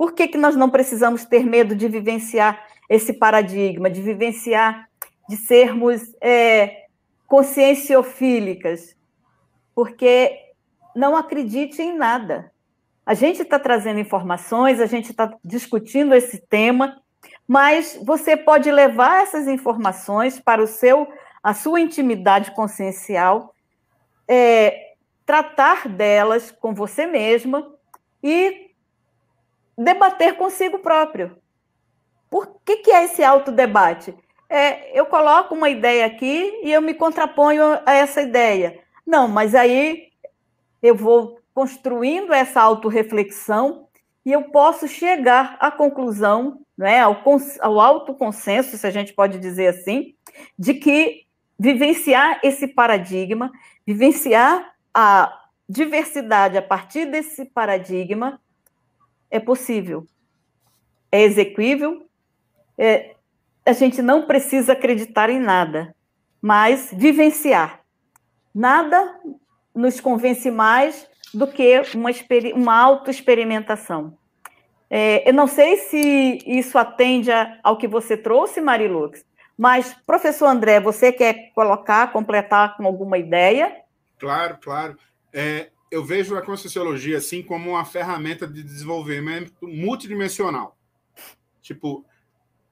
Por 0.00 0.14
que, 0.14 0.28
que 0.28 0.38
nós 0.38 0.56
não 0.56 0.70
precisamos 0.70 1.26
ter 1.26 1.44
medo 1.44 1.76
de 1.76 1.86
vivenciar 1.86 2.66
esse 2.88 3.12
paradigma, 3.12 3.90
de 3.90 4.00
vivenciar, 4.00 4.88
de 5.28 5.36
sermos 5.36 6.00
é, 6.22 6.86
conscienciofílicas? 7.26 8.96
Porque 9.74 10.34
não 10.96 11.14
acredite 11.14 11.82
em 11.82 11.94
nada. 11.94 12.50
A 13.04 13.12
gente 13.12 13.42
está 13.42 13.58
trazendo 13.58 14.00
informações, 14.00 14.80
a 14.80 14.86
gente 14.86 15.10
está 15.10 15.36
discutindo 15.44 16.14
esse 16.14 16.38
tema, 16.46 16.96
mas 17.46 18.00
você 18.02 18.38
pode 18.38 18.70
levar 18.70 19.24
essas 19.24 19.46
informações 19.46 20.40
para 20.40 20.62
o 20.62 20.66
seu, 20.66 21.06
a 21.42 21.52
sua 21.52 21.78
intimidade 21.78 22.52
consciencial, 22.52 23.54
é, 24.26 24.94
tratar 25.26 25.88
delas 25.88 26.50
com 26.50 26.72
você 26.72 27.04
mesma 27.04 27.70
e 28.22 28.69
debater 29.76 30.36
consigo 30.36 30.78
próprio. 30.78 31.36
Por 32.28 32.60
que, 32.64 32.78
que 32.78 32.90
é 32.90 33.04
esse 33.04 33.22
autodebate? 33.24 34.14
É, 34.48 34.98
eu 34.98 35.06
coloco 35.06 35.54
uma 35.54 35.68
ideia 35.68 36.06
aqui 36.06 36.60
e 36.62 36.72
eu 36.72 36.82
me 36.82 36.94
contraponho 36.94 37.78
a 37.86 37.94
essa 37.94 38.22
ideia. 38.22 38.78
Não, 39.06 39.28
mas 39.28 39.54
aí 39.54 40.08
eu 40.82 40.94
vou 40.94 41.40
construindo 41.54 42.32
essa 42.32 42.60
autorreflexão 42.60 43.88
e 44.24 44.32
eu 44.32 44.44
posso 44.44 44.86
chegar 44.86 45.56
à 45.60 45.70
conclusão, 45.70 46.60
né, 46.76 47.00
ao, 47.00 47.22
ao 47.60 47.80
autoconsenso, 47.80 48.76
se 48.76 48.86
a 48.86 48.90
gente 48.90 49.12
pode 49.12 49.38
dizer 49.38 49.68
assim, 49.68 50.14
de 50.58 50.74
que 50.74 51.26
vivenciar 51.58 52.40
esse 52.42 52.68
paradigma, 52.68 53.50
vivenciar 53.86 54.72
a 54.94 55.40
diversidade 55.68 56.56
a 56.56 56.62
partir 56.62 57.06
desse 57.06 57.44
paradigma, 57.44 58.40
é 59.30 59.38
possível, 59.38 60.06
é 61.10 61.22
execuível, 61.22 62.06
é, 62.76 63.14
a 63.64 63.72
gente 63.72 64.02
não 64.02 64.26
precisa 64.26 64.72
acreditar 64.72 65.30
em 65.30 65.38
nada, 65.38 65.94
mas 66.40 66.90
vivenciar. 66.92 67.80
Nada 68.54 69.20
nos 69.74 70.00
convence 70.00 70.50
mais 70.50 71.08
do 71.32 71.46
que 71.46 71.80
uma, 71.94 72.10
uma 72.54 72.76
autoexperimentação. 72.76 74.16
É, 74.88 75.28
eu 75.28 75.32
não 75.32 75.46
sei 75.46 75.76
se 75.76 76.38
isso 76.46 76.76
atende 76.76 77.30
ao 77.62 77.76
que 77.76 77.86
você 77.86 78.16
trouxe, 78.16 78.60
Marilux, 78.60 79.24
mas, 79.60 79.94
professor 80.06 80.46
André, 80.46 80.80
você 80.80 81.12
quer 81.12 81.52
colocar, 81.54 82.10
completar 82.12 82.78
com 82.78 82.86
alguma 82.86 83.18
ideia? 83.18 83.76
Claro, 84.18 84.56
claro. 84.58 84.96
É, 85.34 85.68
eu 85.90 86.04
vejo 86.04 86.36
a 86.36 86.42
Conscienciologia 86.42 87.18
assim 87.18 87.42
como 87.42 87.70
uma 87.70 87.84
ferramenta 87.84 88.46
de 88.46 88.62
desenvolvimento 88.62 89.66
multidimensional. 89.66 90.78
Tipo, 91.60 92.04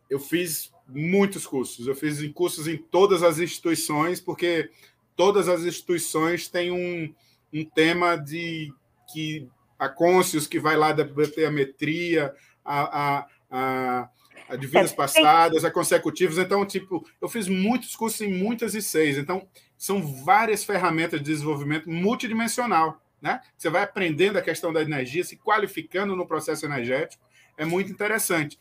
eu 0.09 0.21
fiz 0.21 0.73
muitos 0.89 1.47
cursos, 1.47 1.87
eu 1.87 1.95
fiz 1.95 2.21
cursos 2.33 2.69
em 2.69 2.77
todas 2.77 3.23
as 3.23 3.39
instituições, 3.39 4.21
porque 4.21 4.71
todas 5.17 5.49
as 5.49 5.63
instituições 5.65 6.49
têm 6.49 6.71
um, 6.71 7.13
um 7.53 7.65
tema 7.65 8.17
de 8.17 8.73
que 9.13 9.49
a 9.79 9.89
Conscius, 9.89 10.47
que 10.47 10.59
vai 10.59 10.77
lá 10.77 10.93
da 10.93 11.05
teometria, 11.05 12.35
a, 12.65 13.19
a, 13.19 13.27
a, 13.51 14.09
a 14.49 14.57
divinas 14.57 14.93
é, 14.93 14.95
passadas, 14.95 15.65
a 15.65 15.71
consecutivos. 15.71 16.39
Então, 16.39 16.65
tipo, 16.65 17.07
eu 17.21 17.29
fiz 17.29 17.49
muitos 17.49 17.95
cursos 17.95 18.21
em 18.21 18.33
muitas 18.33 18.75
e 18.75 18.83
seis. 18.83 19.19
Então, 19.19 19.47
são 19.77 20.03
várias 20.25 20.65
ferramentas 20.65 21.21
de 21.21 21.27
desenvolvimento 21.27 21.89
multidimensional 21.89 23.01
né? 23.21 23.41
Você 23.57 23.69
vai 23.69 23.83
aprendendo 23.83 24.39
a 24.39 24.43
questão 24.43 24.73
da 24.73 24.83
energia, 24.83 25.25
se 25.25 25.37
qualificando 25.37 26.15
no 26.15 26.27
processo 26.27 26.65
energético, 26.65 27.25
é 27.57 27.65
muito 27.65 27.91
interessante. 27.91 28.59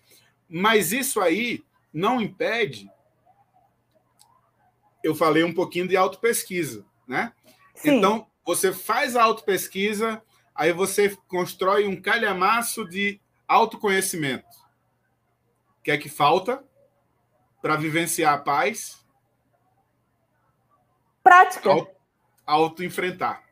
Mas 0.49 0.91
isso 0.91 1.21
aí 1.21 1.63
não 1.93 2.19
impede. 2.19 2.89
Eu 5.03 5.15
falei 5.15 5.43
um 5.43 5.53
pouquinho 5.53 5.87
de 5.87 5.95
autopesquisa, 5.95 6.85
né? 7.07 7.31
Sim. 7.75 7.97
Então, 7.97 8.27
você 8.45 8.73
faz 8.73 9.15
a 9.15 9.23
autopesquisa, 9.23 10.21
aí 10.55 10.73
você 10.73 11.15
constrói 11.27 11.87
um 11.87 12.01
calhamaço 12.01 12.85
de 12.85 13.21
autoconhecimento. 13.47 14.47
O 15.79 15.83
que 15.83 15.91
é 15.91 15.97
que 15.97 16.09
falta 16.09 16.63
para 17.61 17.75
vivenciar 17.75 18.33
a 18.33 18.37
paz? 18.37 19.05
Prática. 21.23 21.69
Auto-enfrentar. 22.45 23.46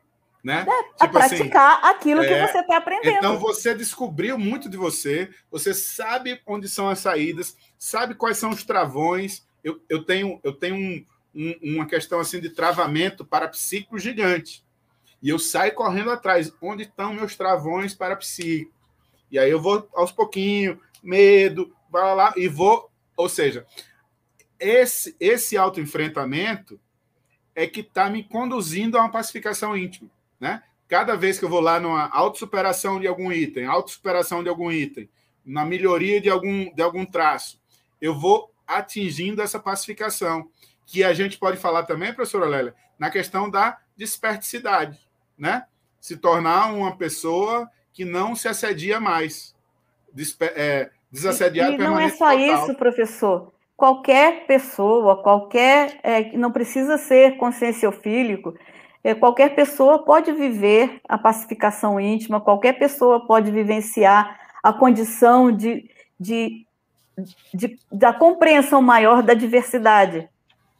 Né? 0.46 0.64
É, 0.64 1.04
tipo 1.04 1.18
assim, 1.18 1.36
praticar 1.38 1.80
assim, 1.80 1.88
aquilo 1.88 2.22
é, 2.22 2.28
que 2.28 2.52
você 2.52 2.58
está 2.60 2.76
aprendendo. 2.76 3.16
Então 3.16 3.36
você 3.36 3.74
descobriu 3.74 4.38
muito 4.38 4.68
de 4.68 4.76
você, 4.76 5.28
você 5.50 5.74
sabe 5.74 6.40
onde 6.46 6.68
são 6.68 6.88
as 6.88 7.00
saídas, 7.00 7.56
sabe 7.76 8.14
quais 8.14 8.38
são 8.38 8.50
os 8.50 8.62
travões. 8.62 9.44
Eu, 9.64 9.82
eu 9.88 10.04
tenho, 10.04 10.38
eu 10.44 10.52
tenho 10.52 10.76
um, 10.76 11.04
um, 11.34 11.74
uma 11.74 11.84
questão 11.84 12.20
assim 12.20 12.38
de 12.38 12.48
travamento 12.48 13.24
para 13.24 13.48
psíquico 13.48 13.98
gigante. 13.98 14.64
E 15.20 15.30
eu 15.30 15.38
saio 15.40 15.74
correndo 15.74 16.12
atrás. 16.12 16.52
Onde 16.62 16.84
estão 16.84 17.12
meus 17.12 17.34
travões 17.34 17.92
para 17.92 18.14
psíquico? 18.14 18.72
E 19.28 19.40
aí 19.40 19.50
eu 19.50 19.60
vou 19.60 19.88
aos 19.96 20.12
pouquinhos, 20.12 20.78
medo, 21.02 21.74
vai 21.90 22.14
lá, 22.14 22.32
e 22.36 22.46
vou. 22.46 22.88
Ou 23.16 23.28
seja, 23.28 23.66
esse, 24.60 25.16
esse 25.18 25.56
autoenfrentamento 25.56 26.78
é 27.52 27.66
que 27.66 27.80
está 27.80 28.08
me 28.08 28.22
conduzindo 28.22 28.96
a 28.96 29.00
uma 29.00 29.10
pacificação 29.10 29.76
íntima. 29.76 30.14
Né? 30.38 30.62
Cada 30.88 31.16
vez 31.16 31.38
que 31.38 31.44
eu 31.44 31.48
vou 31.48 31.60
lá 31.60 31.80
numa 31.80 32.08
autossuperação 32.08 33.00
de 33.00 33.06
algum 33.06 33.32
item, 33.32 33.66
autossuperação 33.66 34.42
de 34.42 34.48
algum 34.48 34.70
item, 34.70 35.08
na 35.44 35.64
melhoria 35.64 36.20
de 36.20 36.28
algum, 36.28 36.72
de 36.72 36.82
algum 36.82 37.04
traço, 37.04 37.60
eu 38.00 38.14
vou 38.14 38.52
atingindo 38.66 39.40
essa 39.40 39.58
pacificação, 39.58 40.48
que 40.84 41.02
a 41.02 41.12
gente 41.12 41.38
pode 41.38 41.56
falar 41.56 41.84
também, 41.84 42.12
professora 42.12 42.46
Lélia, 42.46 42.74
na 42.98 43.10
questão 43.10 43.50
da 43.50 43.78
desperticidade, 43.96 44.98
né? 45.36 45.66
Se 46.00 46.16
tornar 46.16 46.72
uma 46.72 46.96
pessoa 46.96 47.68
que 47.92 48.04
não 48.04 48.36
se 48.36 48.46
assedia 48.46 49.00
mais. 49.00 49.54
Despe 50.12 50.44
é, 50.44 50.90
desassediar 51.10 51.72
e, 51.72 51.74
e 51.74 51.78
não 51.78 51.98
é 51.98 52.08
só 52.10 52.30
total. 52.30 52.38
isso, 52.38 52.74
professor. 52.74 53.52
Qualquer 53.76 54.46
pessoa, 54.46 55.22
qualquer. 55.22 55.98
É, 56.02 56.36
não 56.36 56.52
precisa 56.52 56.96
ser 56.96 57.36
conscienciofílico, 57.36 58.54
qualquer 59.14 59.54
pessoa 59.54 60.04
pode 60.04 60.32
viver 60.32 61.00
a 61.08 61.16
pacificação 61.16 62.00
íntima, 62.00 62.40
qualquer 62.40 62.74
pessoa 62.74 63.26
pode 63.26 63.50
vivenciar 63.50 64.38
a 64.62 64.72
condição 64.72 65.50
de, 65.52 65.88
de, 66.18 66.66
de 67.54 67.78
da 67.90 68.12
compreensão 68.12 68.82
maior 68.82 69.22
da 69.22 69.34
diversidade. 69.34 70.28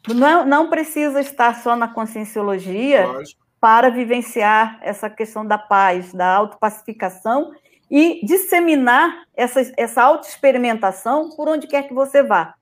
Não, 0.07 0.45
não 0.45 0.69
precisa 0.69 1.19
estar 1.19 1.61
só 1.61 1.75
na 1.75 1.87
conscienciologia. 1.87 3.07
Lógico 3.07 3.47
para 3.59 3.89
vivenciar 3.89 4.79
essa 4.81 5.09
questão 5.09 5.45
da 5.45 5.57
paz, 5.57 6.13
da 6.13 6.27
autopacificação 6.35 7.51
e 7.89 8.25
disseminar 8.25 9.25
essa, 9.35 9.71
essa 9.77 10.03
autoexperimentação 10.03 11.31
por 11.35 11.47
onde 11.47 11.67
quer 11.67 11.87
que 11.87 11.93
você 11.93 12.21
vá. 12.21 12.53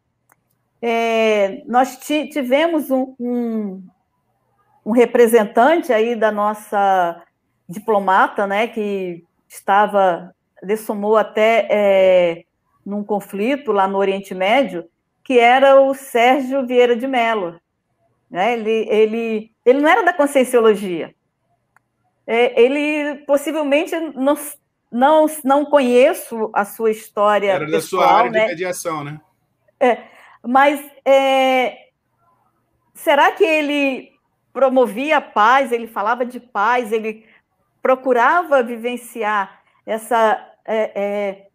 É, 0.81 1.63
nós 1.65 1.97
tivemos 1.97 2.91
um, 2.91 3.15
um, 3.19 3.83
um, 4.85 4.91
representante 4.91 5.91
aí 5.91 6.15
da 6.15 6.31
nossa 6.31 7.21
diplomata, 7.67 8.45
né, 8.45 8.67
que 8.67 9.23
estava, 9.47 10.33
dessomou 10.61 11.17
até 11.17 11.67
é, 11.69 12.43
num 12.85 13.03
conflito 13.03 13.71
lá 13.71 13.87
no 13.87 13.97
Oriente 13.97 14.33
Médio, 14.35 14.85
que 15.23 15.39
era 15.39 15.81
o 15.81 15.93
Sérgio 15.93 16.65
Vieira 16.65 16.95
de 16.95 17.07
Mello. 17.07 17.59
Né? 18.29 18.53
Ele, 18.53 18.87
ele, 18.89 19.51
ele 19.65 19.79
não 19.81 19.89
era 19.89 20.03
da 20.03 20.13
conscienciologia. 20.13 21.13
É, 22.27 22.59
ele 22.61 23.23
possivelmente 23.25 23.95
não, 24.15 24.35
não, 24.91 25.25
não 25.43 25.65
conheço 25.65 26.49
a 26.53 26.65
sua 26.65 26.91
história. 26.91 27.51
Era 27.51 27.65
pessoal, 27.65 28.01
da 28.01 28.07
sua 28.07 28.17
área 28.17 28.31
né? 28.31 28.39
de 28.41 28.47
mediação, 28.47 29.03
né? 29.03 29.19
É, 29.79 30.03
mas 30.43 30.79
é, 31.03 31.75
será 32.93 33.31
que 33.31 33.43
ele 33.43 34.14
promovia 34.55 35.17
a 35.17 35.21
paz, 35.21 35.73
ele 35.73 35.85
falava 35.85 36.25
de 36.25 36.39
paz, 36.39 36.93
ele 36.93 37.25
procurava 37.81 38.63
vivenciar 38.63 39.61
essa, 39.85 40.41
é, 40.65 40.91
é, 40.95 41.47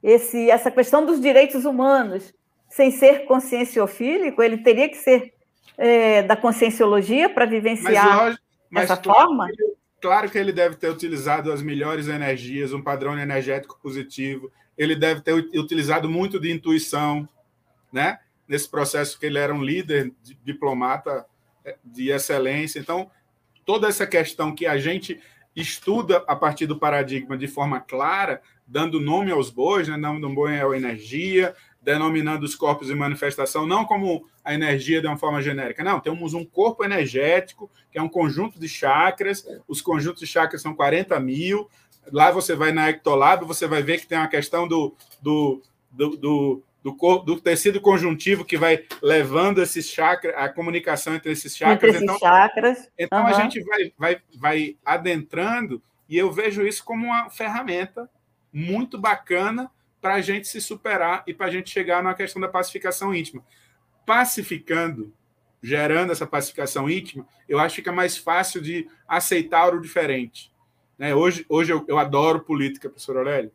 esse, 0.00 0.48
essa 0.48 0.70
questão 0.70 1.04
dos 1.04 1.20
direitos 1.20 1.64
humanos 1.64 2.32
sem 2.68 2.92
ser 2.92 3.26
conscienciofílico? 3.26 4.40
Ele 4.40 4.58
teria 4.58 4.88
que 4.88 4.96
ser 4.96 5.34
é, 5.76 6.22
da 6.22 6.36
conscienciologia 6.36 7.28
para 7.28 7.44
vivenciar 7.44 8.16
mas, 8.16 8.38
mas 8.70 8.86
claro 8.86 9.02
forma? 9.02 9.48
Que, 9.48 9.74
claro 10.00 10.30
que 10.30 10.38
ele 10.38 10.52
deve 10.52 10.76
ter 10.76 10.90
utilizado 10.90 11.50
as 11.52 11.60
melhores 11.60 12.06
energias, 12.06 12.72
um 12.72 12.80
padrão 12.80 13.18
energético 13.18 13.76
positivo. 13.82 14.48
Ele 14.78 14.94
deve 14.94 15.22
ter 15.22 15.32
utilizado 15.32 16.08
muito 16.08 16.38
de 16.38 16.52
intuição, 16.52 17.28
né? 17.92 18.20
Nesse 18.46 18.70
processo 18.70 19.18
que 19.18 19.26
ele 19.26 19.38
era 19.38 19.52
um 19.52 19.62
líder 19.62 20.12
diplomata 20.44 21.26
de 21.84 22.10
excelência. 22.10 22.78
Então, 22.78 23.10
toda 23.64 23.88
essa 23.88 24.06
questão 24.06 24.54
que 24.54 24.66
a 24.66 24.78
gente 24.78 25.20
estuda 25.54 26.24
a 26.26 26.34
partir 26.34 26.66
do 26.66 26.78
paradigma 26.78 27.36
de 27.36 27.46
forma 27.46 27.80
clara, 27.80 28.42
dando 28.66 29.00
nome 29.00 29.30
aos 29.30 29.50
bois, 29.50 29.88
né? 29.88 29.96
dando 29.96 30.28
nome 30.28 30.60
à 30.60 30.76
energia, 30.76 31.54
denominando 31.80 32.44
os 32.44 32.54
corpos 32.54 32.88
de 32.88 32.94
manifestação 32.94 33.66
não 33.66 33.84
como 33.84 34.26
a 34.42 34.54
energia 34.54 35.00
de 35.00 35.06
uma 35.06 35.18
forma 35.18 35.40
genérica, 35.42 35.84
não, 35.84 36.00
temos 36.00 36.34
um 36.34 36.44
corpo 36.44 36.82
energético, 36.82 37.70
que 37.90 37.98
é 37.98 38.02
um 38.02 38.08
conjunto 38.08 38.58
de 38.58 38.68
chakras, 38.68 39.46
os 39.68 39.80
conjuntos 39.80 40.20
de 40.20 40.26
chakras 40.26 40.62
são 40.62 40.74
40 40.74 41.18
mil, 41.20 41.68
lá 42.10 42.30
você 42.30 42.54
vai 42.54 42.72
na 42.72 42.90
Ectolab, 42.90 43.44
você 43.44 43.66
vai 43.66 43.82
ver 43.82 44.00
que 44.00 44.06
tem 44.06 44.18
uma 44.18 44.28
questão 44.28 44.66
do, 44.66 44.94
do, 45.20 45.62
do, 45.90 46.16
do 46.16 46.62
do, 46.84 46.92
do, 47.20 47.40
tecido 47.40 47.80
conjuntivo 47.80 48.44
que 48.44 48.58
vai 48.58 48.84
levando 49.02 49.62
esses 49.62 49.88
chakras, 49.88 50.34
a 50.36 50.50
comunicação 50.50 51.14
entre 51.14 51.32
esses 51.32 51.56
chakras. 51.56 51.76
Entre 51.76 51.88
esses 51.88 52.02
então, 52.02 52.18
chakras. 52.18 52.90
Então 52.98 53.20
uhum. 53.22 53.26
a 53.26 53.32
gente 53.32 53.64
vai, 53.64 53.92
vai, 53.96 54.22
vai 54.36 54.76
adentrando 54.84 55.82
e 56.06 56.18
eu 56.18 56.30
vejo 56.30 56.66
isso 56.66 56.84
como 56.84 57.06
uma 57.06 57.30
ferramenta 57.30 58.08
muito 58.52 58.98
bacana 58.98 59.70
para 59.98 60.14
a 60.14 60.20
gente 60.20 60.46
se 60.46 60.60
superar 60.60 61.24
e 61.26 61.32
para 61.32 61.46
a 61.46 61.50
gente 61.50 61.70
chegar 61.70 62.02
na 62.02 62.12
questão 62.12 62.40
da 62.40 62.48
pacificação 62.48 63.14
íntima. 63.14 63.42
Pacificando, 64.04 65.10
gerando 65.62 66.12
essa 66.12 66.26
pacificação 66.26 66.90
íntima, 66.90 67.26
eu 67.48 67.58
acho 67.58 67.76
que 67.76 67.80
fica 67.80 67.92
mais 67.92 68.18
fácil 68.18 68.60
de 68.60 68.86
aceitar 69.08 69.74
o 69.74 69.80
diferente. 69.80 70.52
Né? 70.98 71.14
Hoje, 71.14 71.46
hoje 71.48 71.72
eu, 71.72 71.82
eu 71.88 71.98
adoro 71.98 72.40
política, 72.40 72.90
professor 72.90 73.16
Aurélio, 73.16 73.50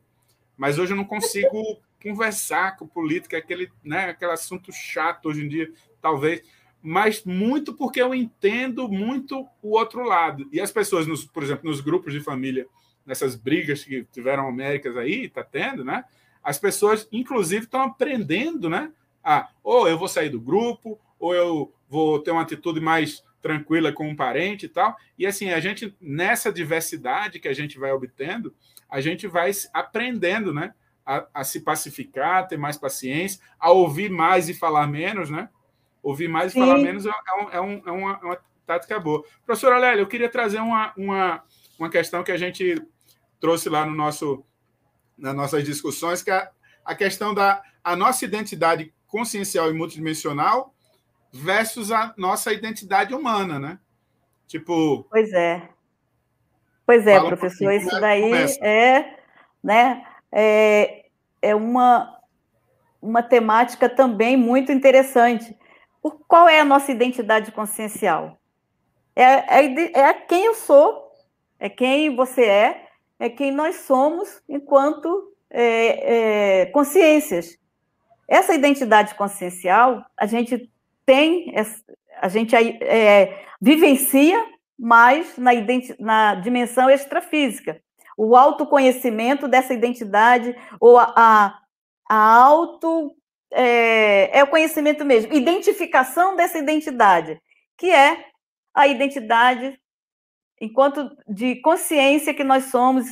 mas 0.58 0.80
hoje 0.80 0.94
eu 0.94 0.98
não 0.98 1.06
consigo 1.06 1.80
conversar 2.02 2.78
com 2.78 2.88
política, 2.88 3.38
aquele, 3.38 3.72
né, 3.84 4.10
aquele 4.10 4.32
assunto 4.32 4.72
chato 4.72 5.28
hoje 5.28 5.44
em 5.44 5.50
dia, 5.50 5.72
talvez, 6.02 6.42
mas 6.82 7.24
muito 7.24 7.74
porque 7.74 8.02
eu 8.02 8.16
entendo 8.16 8.88
muito 8.88 9.46
o 9.62 9.78
outro 9.78 10.04
lado. 10.04 10.48
E 10.52 10.62
as 10.62 10.72
pessoas, 10.72 11.06
nos, 11.06 11.26
por 11.26 11.44
exemplo, 11.44 11.70
nos 11.70 11.82
grupos 11.82 12.14
de 12.14 12.22
família, 12.22 12.68
nessas 13.06 13.36
brigas 13.36 13.84
que 13.84 14.06
tiveram 14.12 14.48
Américas 14.48 14.96
aí, 14.96 15.26
está 15.26 15.44
tendo, 15.44 15.84
né? 15.84 16.06
as 16.44 16.58
pessoas, 16.58 17.08
inclusive, 17.12 17.66
estão 17.66 17.82
aprendendo, 17.82 18.70
né? 18.70 18.92
A, 19.24 19.50
ou 19.64 19.88
eu 19.88 19.98
vou 19.98 20.08
sair 20.08 20.30
do 20.30 20.40
grupo, 20.40 21.00
ou 21.20 21.36
eu 21.36 21.74
vou 21.88 22.20
ter 22.20 22.32
uma 22.32 22.42
atitude 22.42 22.80
mais 22.80 23.24
tranquila 23.42 23.92
com 23.92 24.08
um 24.08 24.16
parente 24.16 24.66
e 24.66 24.70
tal. 24.70 24.96
E 25.18 25.26
assim, 25.26 25.52
a 25.52 25.60
gente, 25.60 25.96
nessa 26.00 26.52
diversidade 26.52 27.40
que 27.40 27.48
a 27.48 27.54
gente 27.54 27.78
vai 27.78 27.92
obtendo, 27.92 28.54
a 28.90 29.02
gente 29.02 29.28
vai 29.28 29.52
aprendendo, 29.74 30.54
né? 30.54 30.74
A, 31.10 31.28
a, 31.34 31.44
se 31.44 31.62
pacificar, 31.62 32.48
ter 32.48 32.58
mais 32.58 32.78
paciência, 32.78 33.42
a 33.60 33.72
ouvir 33.72 34.12
mais 34.12 34.48
e 34.48 34.54
falar 34.54 34.86
menos, 34.86 35.30
né? 35.30 35.50
Ouvir 36.04 36.28
mais 36.28 36.52
Sim. 36.52 36.60
e 36.60 36.66
falar 36.66 36.78
menos 36.78 37.06
é, 37.06 37.10
um, 37.10 37.50
é, 37.50 37.62
um, 37.62 37.82
é, 37.86 37.92
uma, 37.92 38.12
é 38.22 38.26
uma 38.26 38.38
tática 38.66 39.00
boa. 39.00 39.24
Professora 39.44 39.80
Lélia, 39.80 40.04
eu 40.04 40.08
queria 40.08 40.30
trazer 40.30 40.60
uma, 40.60 40.94
uma, 40.96 41.44
uma 41.80 41.90
questão 41.90 42.24
que 42.24 42.32
a 42.32 42.38
gente 42.38 42.80
trouxe 43.40 43.70
lá 43.70 43.86
no 43.86 43.96
nosso 43.96 44.46
nas 45.18 45.36
nossas 45.36 45.64
discussões, 45.64 46.22
que 46.22 46.32
é 46.32 46.50
a 46.86 46.94
questão 46.96 47.34
da 47.34 47.62
a 47.84 47.96
nossa 47.96 48.24
identidade 48.24 48.94
consciencial 49.08 49.70
e 49.70 49.74
multidimensional 49.74 50.74
versus 51.32 51.92
a 51.92 52.14
nossa 52.18 52.54
identidade 52.54 53.14
humana, 53.14 53.60
né? 53.60 53.80
Tipo. 54.48 55.06
Pois 55.10 55.32
é. 55.34 55.70
Pois 56.86 57.06
é, 57.06 57.20
professor, 57.20 57.72
isso 57.72 57.96
é 57.96 58.00
daí 58.00 58.22
começa. 58.22 58.60
é, 58.66 59.20
né, 59.64 60.08
é, 60.32 60.99
é 61.42 61.56
uma, 61.56 62.20
uma 63.02 63.24
temática 63.24 63.90
também 63.90 64.38
muito 64.38 64.72
interessante. 64.72 65.58
Por 66.02 66.20
qual 66.28 66.48
é 66.48 66.60
a 66.60 66.66
nossa 66.66 66.92
identidade 66.92 67.52
consciencial? 67.52 68.40
É, 69.16 69.60
é, 69.60 70.00
é 70.00 70.14
quem 70.14 70.46
eu 70.46 70.56
sou 70.56 71.10
é 71.60 71.68
quem 71.68 72.16
você 72.16 72.46
é, 72.46 72.86
é 73.20 73.30
quem 73.30 73.52
nós 73.52 73.76
somos 73.82 74.42
enquanto 74.48 75.34
é, 75.50 76.62
é, 76.62 76.66
consciências. 76.68 77.58
Essa 78.28 78.54
identidade 78.54 79.16
consciencial, 79.16 80.06
a 80.16 80.26
gente 80.26 80.72
tem, 81.06 81.54
a 82.22 82.30
gente 82.30 82.56
é, 82.56 83.44
vivencia 83.60 84.46
mais 84.78 85.38
na, 85.38 85.52
na 86.00 86.36
dimensão 86.36 86.90
extrafísica. 86.90 87.82
O 88.22 88.36
autoconhecimento 88.36 89.48
dessa 89.48 89.74
identidade, 89.74 90.54
ou 90.80 90.98
a, 90.98 91.14
a, 91.16 91.60
a 92.10 92.36
auto. 92.36 93.16
É, 93.52 94.38
é 94.38 94.44
o 94.44 94.48
conhecimento 94.48 95.04
mesmo, 95.04 95.34
identificação 95.34 96.36
dessa 96.36 96.60
identidade, 96.60 97.42
que 97.76 97.90
é 97.90 98.26
a 98.76 98.88
identidade 98.88 99.76
enquanto 100.62 101.10
de 101.28 101.56
consciência 101.62 102.34
que 102.34 102.44
nós 102.44 102.66
somos, 102.66 103.06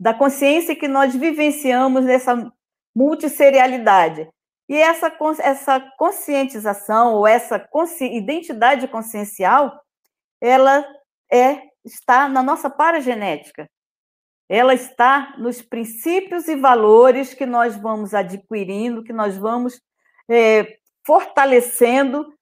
da 0.00 0.14
consciência 0.14 0.74
que 0.74 0.88
nós 0.88 1.14
vivenciamos 1.14 2.04
nessa 2.04 2.50
multisserialidade. 2.94 4.28
E 4.68 4.76
essa, 4.76 5.12
essa 5.40 5.80
conscientização, 5.98 7.14
ou 7.14 7.26
essa 7.26 7.58
consci, 7.58 8.04
identidade 8.04 8.88
consciencial, 8.88 9.78
ela 10.40 10.84
é, 11.30 11.62
está 11.84 12.28
na 12.28 12.42
nossa 12.42 12.70
paragenética. 12.70 13.68
Ela 14.48 14.74
está 14.74 15.34
nos 15.38 15.62
princípios 15.62 16.48
e 16.48 16.56
valores 16.56 17.32
que 17.32 17.46
nós 17.46 17.76
vamos 17.76 18.12
adquirindo, 18.12 19.04
que 19.04 19.12
nós 19.12 19.36
vamos 19.36 19.80
é, 20.28 20.76
fortalecendo 21.04 22.32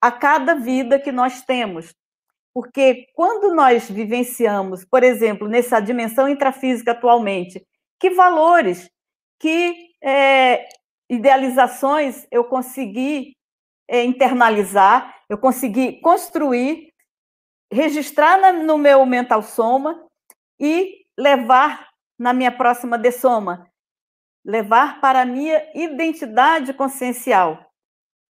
a 0.00 0.12
cada 0.12 0.54
vida 0.54 0.98
que 0.98 1.10
nós 1.10 1.42
temos. 1.42 1.94
Porque 2.54 3.06
quando 3.14 3.54
nós 3.54 3.88
vivenciamos, 3.88 4.84
por 4.84 5.02
exemplo, 5.02 5.48
nessa 5.48 5.80
dimensão 5.80 6.28
intrafísica 6.28 6.92
atualmente, 6.92 7.64
que 8.00 8.10
valores, 8.10 8.90
que 9.38 9.90
é, 10.02 10.68
idealizações 11.08 12.26
eu 12.30 12.44
consegui 12.44 13.36
é, 13.88 14.04
internalizar, 14.04 15.22
eu 15.28 15.38
consegui 15.38 16.00
construir, 16.00 16.92
registrar 17.72 18.40
na, 18.40 18.52
no 18.52 18.78
meu 18.78 19.04
mental 19.06 19.42
soma 19.42 20.04
e 20.60 20.97
levar 21.18 21.88
na 22.16 22.32
minha 22.32 22.52
próxima 22.52 22.96
dessoma, 22.96 23.68
levar 24.44 25.00
para 25.00 25.22
a 25.22 25.26
minha 25.26 25.68
identidade 25.74 26.72
consciencial. 26.72 27.66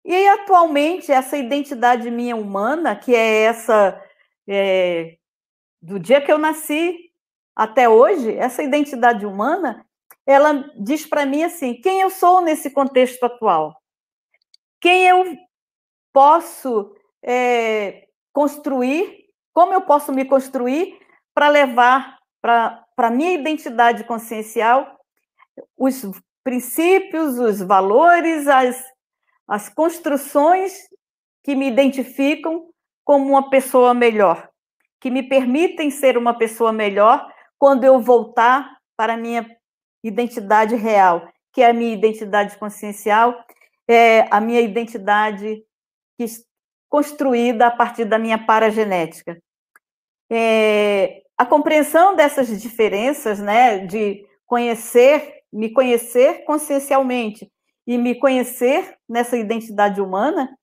E 0.03 0.13
aí, 0.13 0.27
atualmente, 0.27 1.09
essa 1.09 1.38
identidade 1.38 2.11
minha 2.11 2.36
humana, 2.36 2.93
que 2.93 3.15
é 3.15 3.43
essa 3.43 4.03
é, 4.47 5.17
do 5.81 5.97
dia 5.97 6.19
que 6.19 6.31
eu 6.31 6.38
nasci 6.38 7.09
até 7.55 7.88
hoje, 7.88 8.36
essa 8.36 8.61
identidade 8.61 9.25
humana, 9.25 9.86
ela 10.25 10.69
diz 10.77 11.05
para 11.05 11.25
mim 11.25 11.43
assim: 11.43 11.79
quem 11.79 12.01
eu 12.01 12.09
sou 12.09 12.41
nesse 12.41 12.69
contexto 12.69 13.23
atual? 13.23 13.81
Quem 14.81 15.07
eu 15.07 15.38
posso 16.11 16.93
é, 17.23 18.07
construir? 18.34 19.23
Como 19.53 19.73
eu 19.73 19.81
posso 19.81 20.11
me 20.11 20.25
construir 20.25 20.99
para 21.34 21.47
levar 21.47 22.19
para 22.43 22.85
a 22.97 23.09
minha 23.09 23.31
identidade 23.31 24.03
consciencial 24.03 24.99
os 25.77 26.03
princípios, 26.43 27.39
os 27.39 27.61
valores, 27.61 28.47
as, 28.47 28.83
as 29.47 29.69
construções 29.69 30.73
que 31.41 31.55
me 31.55 31.69
identificam 31.69 32.67
como 33.05 33.29
uma 33.29 33.49
pessoa 33.49 33.93
melhor, 33.93 34.49
que 34.99 35.09
me 35.09 35.23
permitem 35.23 35.89
ser 35.89 36.17
uma 36.17 36.37
pessoa 36.37 36.73
melhor 36.73 37.25
quando 37.57 37.85
eu 37.85 38.01
voltar 38.01 38.77
para 38.97 39.13
a 39.13 39.17
minha 39.17 39.49
identidade 40.03 40.75
real, 40.75 41.29
que 41.53 41.61
é 41.61 41.69
a 41.69 41.73
minha 41.73 41.93
identidade 41.93 42.57
consciencial, 42.57 43.41
é 43.87 44.27
a 44.29 44.41
minha 44.41 44.59
identidade 44.59 45.63
construída 46.89 47.67
a 47.67 47.71
partir 47.71 48.05
da 48.05 48.19
minha 48.19 48.37
paragenética. 48.37 49.41
É, 50.29 51.22
a 51.38 51.45
compreensão 51.45 52.15
dessas 52.15 52.61
diferenças, 52.61 53.39
né, 53.39 53.79
de 53.79 54.25
conhecer, 54.45 55.41
me 55.51 55.69
conhecer 55.69 56.43
consciencialmente 56.45 57.51
e 57.86 57.97
me 57.97 58.15
conhecer 58.15 58.95
nessa 59.09 59.38
identidade 59.38 59.99
humana, 59.99 60.57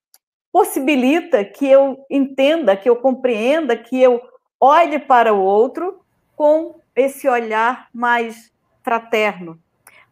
possibilita 0.52 1.44
que 1.44 1.66
eu 1.66 2.04
entenda, 2.10 2.76
que 2.76 2.88
eu 2.88 2.96
compreenda, 2.96 3.76
que 3.76 4.00
eu 4.00 4.20
olhe 4.60 4.98
para 4.98 5.32
o 5.32 5.40
outro 5.40 6.00
com 6.36 6.80
esse 6.94 7.28
olhar 7.28 7.88
mais 7.92 8.50
fraterno, 8.82 9.58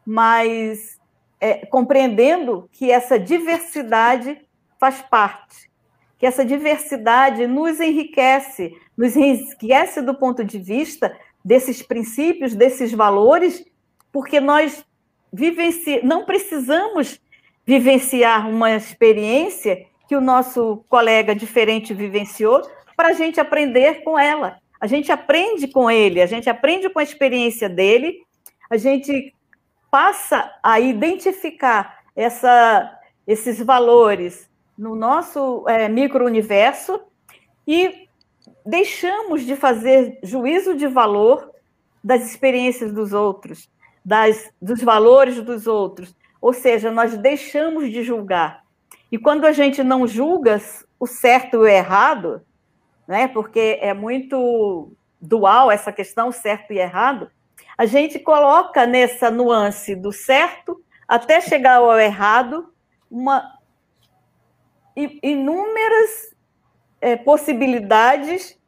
mas 0.05 0.99
é, 1.41 1.67
compreendendo 1.67 2.69
que 2.73 2.91
essa 2.91 3.19
diversidade 3.19 4.41
faz 4.79 5.03
parte, 5.03 5.71
que 6.19 6.27
essa 6.27 6.45
diversidade 6.45 7.47
nos 7.47 7.81
enriquece, 7.81 8.75
nos 8.97 9.17
enriquece 9.17 10.03
do 10.03 10.15
ponto 10.15 10.45
de 10.45 10.59
vista 10.59 11.17
desses 11.45 11.83
princípios, 11.83 12.55
desses 12.55 12.93
valores, 12.93 13.65
porque 14.13 14.41
nós 14.41 14.85
vivenci... 15.33 16.01
não 16.03 16.25
precisamos 16.25 17.21
vivenciar 17.65 18.49
uma 18.49 18.75
experiência 18.75 19.87
que 20.09 20.17
o 20.17 20.21
nosso 20.21 20.85
colega 20.89 21.35
diferente 21.35 21.95
vivenciou 21.95 22.63
para 22.97 23.09
a 23.09 23.13
gente 23.13 23.39
aprender 23.39 24.03
com 24.03 24.19
ela. 24.19 24.59
A 24.81 24.87
gente 24.87 25.13
aprende 25.13 25.69
com 25.69 25.91
ele, 25.91 26.21
a 26.21 26.27
gente 26.27 26.49
aprende 26.49 26.89
com 26.89 26.99
a 26.99 27.03
experiência 27.03 27.69
dele 27.69 28.27
a 28.71 28.77
gente 28.77 29.35
passa 29.91 30.53
a 30.63 30.79
identificar 30.79 32.01
essa, 32.15 32.99
esses 33.27 33.59
valores 33.61 34.49
no 34.79 34.95
nosso 34.95 35.69
é, 35.69 35.89
micro-universo 35.89 37.01
e 37.67 38.09
deixamos 38.65 39.43
de 39.43 39.57
fazer 39.57 40.21
juízo 40.23 40.77
de 40.77 40.87
valor 40.87 41.51
das 42.03 42.25
experiências 42.25 42.93
dos 42.93 43.13
outros, 43.13 43.69
das, 44.05 44.51
dos 44.63 44.81
valores 44.81 45.43
dos 45.43 45.67
outros. 45.67 46.15
Ou 46.41 46.53
seja, 46.53 46.93
nós 46.93 47.19
deixamos 47.19 47.91
de 47.91 48.05
julgar. 48.05 48.63
E 49.11 49.19
quando 49.19 49.45
a 49.45 49.53
gente 49.53 49.83
não 49.83 50.07
julga 50.07 50.61
o 51.01 51.07
certo 51.07 51.55
e 51.55 51.59
o 51.59 51.67
errado, 51.67 52.41
né, 53.07 53.27
porque 53.27 53.79
é 53.81 53.93
muito 53.93 54.93
dual 55.21 55.71
essa 55.71 55.91
questão, 55.91 56.31
certo 56.31 56.73
e 56.73 56.79
errado, 56.79 57.29
a 57.77 57.85
gente 57.85 58.19
coloca 58.19 58.87
nessa 58.87 59.31
nuance 59.31 59.97
do 59.97 60.13
certo 60.13 60.81
até 61.09 61.41
chegar 61.41 61.77
ao 61.79 61.99
errado 61.99 62.73
uma 63.11 63.58
inúmeras 65.23 66.35
é, 67.01 67.17
possibilidades 67.17 68.59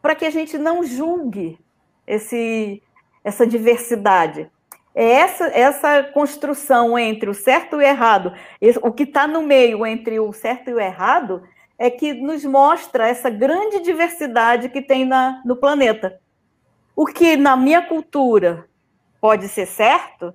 para 0.00 0.14
que 0.14 0.24
a 0.24 0.30
gente 0.30 0.56
não 0.56 0.84
julgue 0.84 1.58
esse, 2.06 2.82
essa 3.24 3.46
diversidade. 3.46 4.50
É 4.94 5.04
essa, 5.04 5.46
essa 5.48 6.02
construção 6.04 6.98
entre 6.98 7.28
o 7.28 7.34
certo 7.34 7.76
e 7.76 7.78
o 7.78 7.82
errado, 7.82 8.32
o 8.82 8.92
que 8.92 9.02
está 9.02 9.26
no 9.26 9.42
meio 9.42 9.84
entre 9.84 10.18
o 10.18 10.32
certo 10.32 10.70
e 10.70 10.74
o 10.74 10.80
errado, 10.80 11.42
é 11.78 11.90
que 11.90 12.14
nos 12.14 12.44
mostra 12.44 13.06
essa 13.06 13.28
grande 13.28 13.80
diversidade 13.80 14.70
que 14.70 14.80
tem 14.80 15.04
na, 15.04 15.42
no 15.44 15.56
planeta. 15.56 16.18
O 16.94 17.04
que 17.04 17.36
na 17.36 17.56
minha 17.56 17.82
cultura 17.82 18.66
pode 19.20 19.48
ser 19.48 19.66
certo, 19.66 20.32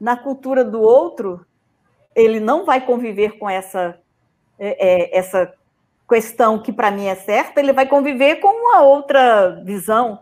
na 0.00 0.16
cultura 0.16 0.64
do 0.64 0.80
outro, 0.80 1.46
ele 2.14 2.40
não 2.40 2.64
vai 2.64 2.84
conviver 2.84 3.38
com 3.38 3.48
essa, 3.48 3.98
é, 4.58 5.14
é, 5.14 5.18
essa 5.18 5.52
questão 6.08 6.58
que 6.58 6.72
para 6.72 6.90
mim 6.90 7.06
é 7.06 7.14
certa, 7.14 7.60
ele 7.60 7.72
vai 7.72 7.86
conviver 7.86 8.36
com 8.36 8.48
uma 8.48 8.82
outra 8.82 9.62
visão. 9.64 10.20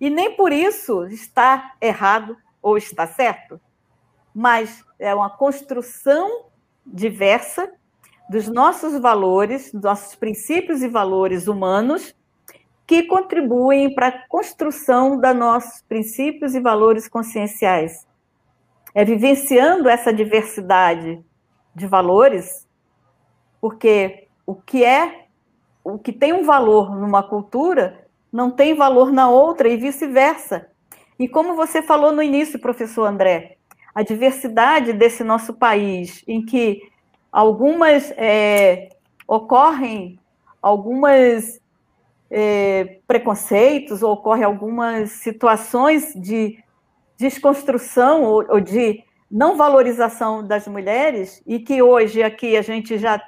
E 0.00 0.10
nem 0.10 0.36
por 0.36 0.52
isso 0.52 1.06
está 1.06 1.74
errado 1.80 2.36
ou 2.60 2.76
está 2.76 3.06
certo, 3.06 3.60
mas 4.34 4.84
é 4.98 5.14
uma 5.14 5.30
construção 5.30 6.46
diversa 6.84 7.70
dos 8.28 8.48
nossos 8.48 8.98
valores, 9.00 9.70
dos 9.72 9.82
nossos 9.82 10.14
princípios 10.14 10.82
e 10.82 10.88
valores 10.88 11.46
humanos 11.46 12.14
que 12.86 13.04
contribuem 13.04 13.94
para 13.94 14.08
a 14.08 14.28
construção 14.28 15.18
dos 15.18 15.36
nossos 15.36 15.82
princípios 15.82 16.54
e 16.54 16.60
valores 16.60 17.08
conscienciais. 17.08 18.06
É 18.94 19.04
vivenciando 19.04 19.88
essa 19.88 20.12
diversidade 20.12 21.24
de 21.74 21.86
valores, 21.86 22.66
porque 23.64 24.28
o 24.44 24.54
que 24.54 24.84
é, 24.84 25.24
o 25.82 25.98
que 25.98 26.12
tem 26.12 26.34
um 26.34 26.44
valor 26.44 26.94
numa 26.94 27.22
cultura, 27.22 28.06
não 28.30 28.50
tem 28.50 28.74
valor 28.74 29.10
na 29.10 29.30
outra 29.30 29.70
e 29.70 29.78
vice-versa. 29.78 30.68
E 31.18 31.26
como 31.26 31.56
você 31.56 31.80
falou 31.80 32.12
no 32.12 32.22
início, 32.22 32.58
professor 32.58 33.06
André, 33.06 33.56
a 33.94 34.02
diversidade 34.02 34.92
desse 34.92 35.24
nosso 35.24 35.54
país, 35.54 36.22
em 36.28 36.44
que 36.44 36.82
algumas 37.32 38.12
é, 38.18 38.90
ocorrem 39.26 40.20
algumas 40.60 41.58
é, 42.30 42.98
preconceitos, 43.06 44.02
ou 44.02 44.12
ocorre 44.12 44.44
algumas 44.44 45.10
situações 45.12 46.12
de 46.14 46.62
desconstrução 47.16 48.24
ou, 48.24 48.44
ou 48.46 48.60
de 48.60 49.02
não 49.30 49.56
valorização 49.56 50.46
das 50.46 50.68
mulheres, 50.68 51.42
e 51.46 51.58
que 51.58 51.80
hoje 51.80 52.22
aqui 52.22 52.58
a 52.58 52.62
gente 52.62 52.98
já 52.98 53.18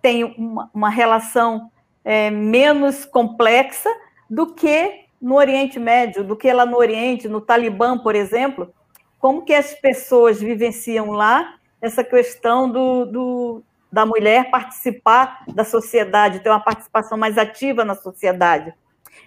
tem 0.00 0.24
uma, 0.24 0.70
uma 0.72 0.90
relação 0.90 1.70
é, 2.04 2.30
menos 2.30 3.04
complexa 3.04 3.90
do 4.28 4.54
que 4.54 5.04
no 5.20 5.34
Oriente 5.34 5.78
Médio, 5.78 6.24
do 6.24 6.36
que 6.36 6.52
lá 6.52 6.64
no 6.64 6.76
Oriente, 6.76 7.28
no 7.28 7.40
Talibã, 7.40 7.98
por 7.98 8.14
exemplo, 8.14 8.72
como 9.18 9.44
que 9.44 9.52
as 9.52 9.74
pessoas 9.74 10.40
vivenciam 10.40 11.10
lá 11.10 11.56
essa 11.80 12.04
questão 12.04 12.70
do, 12.70 13.04
do, 13.06 13.62
da 13.90 14.06
mulher 14.06 14.50
participar 14.50 15.44
da 15.48 15.64
sociedade, 15.64 16.40
ter 16.40 16.50
uma 16.50 16.60
participação 16.60 17.18
mais 17.18 17.36
ativa 17.36 17.84
na 17.84 17.94
sociedade. 17.94 18.72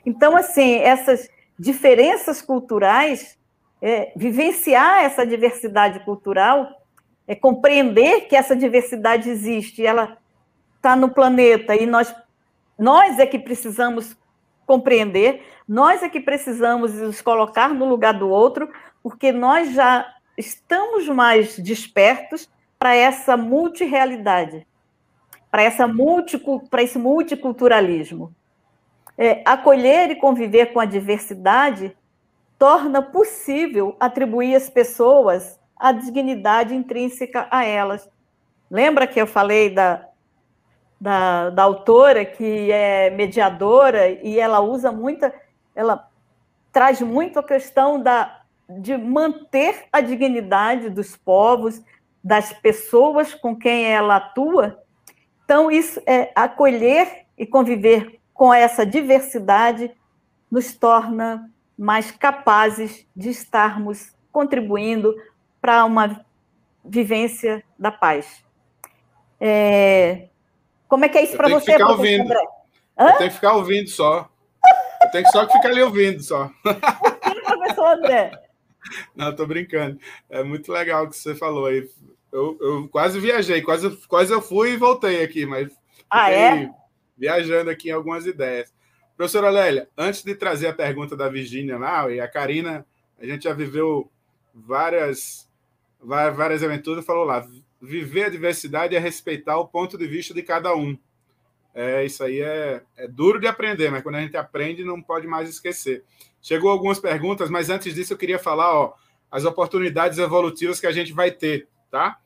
Então, 0.05 0.35
assim, 0.35 0.75
essas 0.77 1.29
diferenças 1.59 2.41
culturais, 2.41 3.37
é, 3.81 4.11
vivenciar 4.15 5.03
essa 5.03 5.25
diversidade 5.25 5.99
cultural, 6.05 6.67
é 7.27 7.35
compreender 7.35 8.21
que 8.21 8.35
essa 8.35 8.55
diversidade 8.55 9.29
existe, 9.29 9.85
ela 9.85 10.17
está 10.81 10.95
no 10.95 11.09
planeta 11.09 11.75
e 11.75 11.85
nós, 11.85 12.13
nós 12.77 13.19
é 13.19 13.25
que 13.27 13.37
precisamos 13.37 14.17
compreender, 14.65 15.43
nós 15.67 16.01
é 16.01 16.09
que 16.09 16.19
precisamos 16.19 16.93
nos 16.93 17.21
colocar 17.21 17.69
no 17.69 17.85
lugar 17.85 18.15
do 18.15 18.27
outro, 18.27 18.67
porque 19.03 19.31
nós 19.31 19.73
já 19.73 20.11
estamos 20.35 21.07
mais 21.07 21.57
despertos 21.59 22.49
para 22.79 22.95
essa 22.95 23.37
multirealidade, 23.37 24.65
para 25.51 25.61
essa 25.61 25.87
multi, 25.87 26.41
para 26.69 26.81
esse 26.81 26.97
multiculturalismo. 26.97 28.33
É, 29.15 29.43
acolher 29.45 30.09
e 30.09 30.15
conviver 30.15 30.73
com 30.73 30.79
a 30.79 30.85
diversidade 30.85 31.95
torna 32.57 33.03
possível 33.03 33.95
atribuir 33.99 34.55
às 34.55 34.67
pessoas 34.67 35.59
a 35.77 35.91
dignidade 35.91 36.73
intrínseca 36.73 37.47
a 37.51 37.63
elas. 37.63 38.09
Lembra 38.69 39.05
que 39.05 39.21
eu 39.21 39.27
falei 39.27 39.69
da, 39.69 40.07
da, 41.01 41.49
da 41.49 41.63
autora 41.63 42.23
que 42.23 42.71
é 42.71 43.09
mediadora 43.09 44.07
e 44.07 44.39
ela 44.39 44.59
usa 44.59 44.91
muita, 44.91 45.33
ela 45.75 46.07
traz 46.71 47.01
muito 47.01 47.39
a 47.39 47.43
questão 47.43 47.99
da, 47.99 48.43
de 48.69 48.95
manter 48.95 49.85
a 49.91 49.99
dignidade 49.99 50.91
dos 50.91 51.17
povos, 51.17 51.81
das 52.23 52.53
pessoas 52.53 53.33
com 53.33 53.55
quem 53.55 53.85
ela 53.85 54.17
atua. 54.17 54.79
Então, 55.43 55.71
isso 55.71 55.99
é 56.05 56.31
acolher 56.35 57.25
e 57.35 57.47
conviver 57.47 58.19
com 58.31 58.53
essa 58.53 58.85
diversidade 58.85 59.91
nos 60.51 60.75
torna 60.75 61.49
mais 61.75 62.11
capazes 62.11 63.07
de 63.15 63.29
estarmos 63.29 64.13
contribuindo 64.31 65.15
para 65.59 65.83
uma 65.83 66.23
vivência 66.85 67.63
da 67.77 67.91
paz. 67.91 68.45
É, 69.39 70.27
como 70.91 71.05
é 71.05 71.09
que 71.09 71.17
é 71.17 71.23
isso 71.23 71.37
para 71.37 71.47
você, 71.47 71.71
ficar 71.71 71.89
ouvindo. 71.91 72.23
André? 72.23 72.47
Eu 72.99 73.17
tenho 73.17 73.29
que 73.29 73.35
ficar 73.35 73.53
ouvindo 73.53 73.89
só. 73.89 74.29
Eu 75.01 75.09
tenho 75.09 75.23
que 75.23 75.31
só 75.31 75.47
ficar 75.47 75.69
ali 75.69 75.81
ouvindo 75.81 76.21
só. 76.21 76.51
Por 76.61 77.17
que, 77.17 77.41
professor 77.41 77.87
André? 77.93 78.31
Não, 79.15 79.33
tô 79.33 79.47
brincando. 79.47 79.97
É 80.29 80.43
muito 80.43 80.69
legal 80.69 81.05
o 81.05 81.09
que 81.09 81.15
você 81.15 81.33
falou 81.33 81.67
aí. 81.67 81.89
Eu, 82.29 82.57
eu 82.59 82.89
quase 82.89 83.21
viajei, 83.21 83.61
quase, 83.61 83.89
quase 84.05 84.33
eu 84.33 84.41
fui 84.41 84.73
e 84.73 84.77
voltei 84.77 85.23
aqui, 85.23 85.45
mas 85.45 85.71
ah, 86.09 86.29
é? 86.29 86.69
viajando 87.17 87.69
aqui 87.69 87.87
em 87.87 87.93
algumas 87.93 88.25
ideias. 88.25 88.73
Professora 89.15 89.49
Lélia, 89.49 89.87
antes 89.97 90.23
de 90.23 90.35
trazer 90.35 90.67
a 90.67 90.73
pergunta 90.73 91.15
da 91.15 91.29
Virgínia 91.29 91.77
lá, 91.77 92.11
e 92.11 92.19
a 92.19 92.27
Karina, 92.27 92.85
a 93.17 93.25
gente 93.25 93.45
já 93.45 93.53
viveu 93.53 94.11
várias, 94.53 95.49
várias 96.01 96.61
aventuras, 96.61 97.05
falou 97.05 97.23
lá, 97.23 97.47
viver 97.81 98.25
a 98.25 98.29
diversidade 98.29 98.95
é 98.95 98.99
respeitar 98.99 99.57
o 99.57 99.67
ponto 99.67 99.97
de 99.97 100.05
vista 100.05 100.33
de 100.33 100.43
cada 100.43 100.75
um. 100.75 100.97
É, 101.73 102.05
isso 102.05 102.23
aí 102.23 102.41
é, 102.41 102.83
é 102.97 103.07
duro 103.07 103.39
de 103.39 103.47
aprender, 103.47 103.89
mas 103.89 104.03
quando 104.03 104.15
a 104.15 104.21
gente 104.21 104.37
aprende, 104.37 104.83
não 104.83 105.01
pode 105.01 105.25
mais 105.25 105.49
esquecer. 105.49 106.03
Chegou 106.41 106.69
algumas 106.69 106.99
perguntas, 106.99 107.49
mas 107.49 107.69
antes 107.69 107.95
disso 107.95 108.13
eu 108.13 108.17
queria 108.17 108.37
falar, 108.37 108.73
ó, 108.73 108.93
as 109.31 109.45
oportunidades 109.45 110.17
evolutivas 110.17 110.79
que 110.79 110.87
a 110.87 110.91
gente 110.91 111.13
vai 111.13 111.31
ter, 111.31 111.67
tá? 111.89 112.19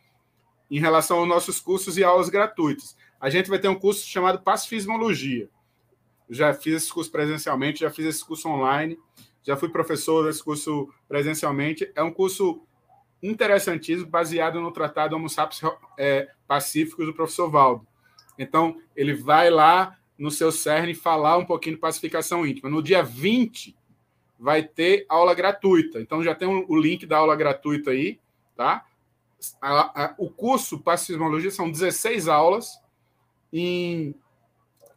Em 0.69 0.79
relação 0.79 1.19
aos 1.19 1.27
nossos 1.27 1.59
cursos 1.59 1.97
e 1.97 2.03
aulas 2.03 2.27
gratuitos. 2.27 2.97
A 3.19 3.29
gente 3.29 3.49
vai 3.49 3.59
ter 3.59 3.67
um 3.67 3.75
curso 3.75 4.07
chamado 4.07 4.41
Pacifismologia. 4.41 5.47
Já 6.27 6.53
fiz 6.53 6.83
esse 6.83 6.91
curso 6.91 7.11
presencialmente, 7.11 7.81
já 7.81 7.91
fiz 7.91 8.05
esse 8.07 8.25
curso 8.25 8.49
online, 8.49 8.97
já 9.43 9.55
fui 9.55 9.69
professor 9.69 10.25
desse 10.25 10.43
curso 10.43 10.91
presencialmente. 11.07 11.91
É 11.93 12.01
um 12.01 12.11
curso 12.11 12.64
interessantíssimo, 13.25 14.09
baseado 14.09 14.61
no 14.61 14.71
Tratado 14.71 15.15
Homo 15.15 15.29
Sapiens 15.29 15.61
é, 15.97 16.29
Pacíficos 16.47 17.05
do 17.05 17.13
professor 17.13 17.49
Valdo. 17.49 17.87
Então, 18.37 18.79
ele 18.95 19.13
vai 19.13 19.49
lá 19.49 19.97
no 20.17 20.29
seu 20.29 20.51
CERN 20.51 20.93
falar 20.93 21.37
um 21.37 21.45
pouquinho 21.45 21.75
de 21.75 21.81
pacificação 21.81 22.45
íntima. 22.45 22.69
No 22.69 22.83
dia 22.83 23.01
20, 23.01 23.75
vai 24.39 24.63
ter 24.63 25.05
aula 25.09 25.33
gratuita. 25.33 25.99
Então, 25.99 26.23
já 26.23 26.35
tem 26.35 26.47
o 26.47 26.75
link 26.75 27.05
da 27.05 27.17
aula 27.17 27.35
gratuita 27.35 27.91
aí, 27.91 28.19
tá? 28.55 28.85
A, 29.61 30.05
a, 30.05 30.15
o 30.17 30.29
curso 30.29 30.79
Pacificismologia 30.79 31.51
são 31.51 31.69
16 31.69 32.27
aulas, 32.27 32.79
em, 33.51 34.15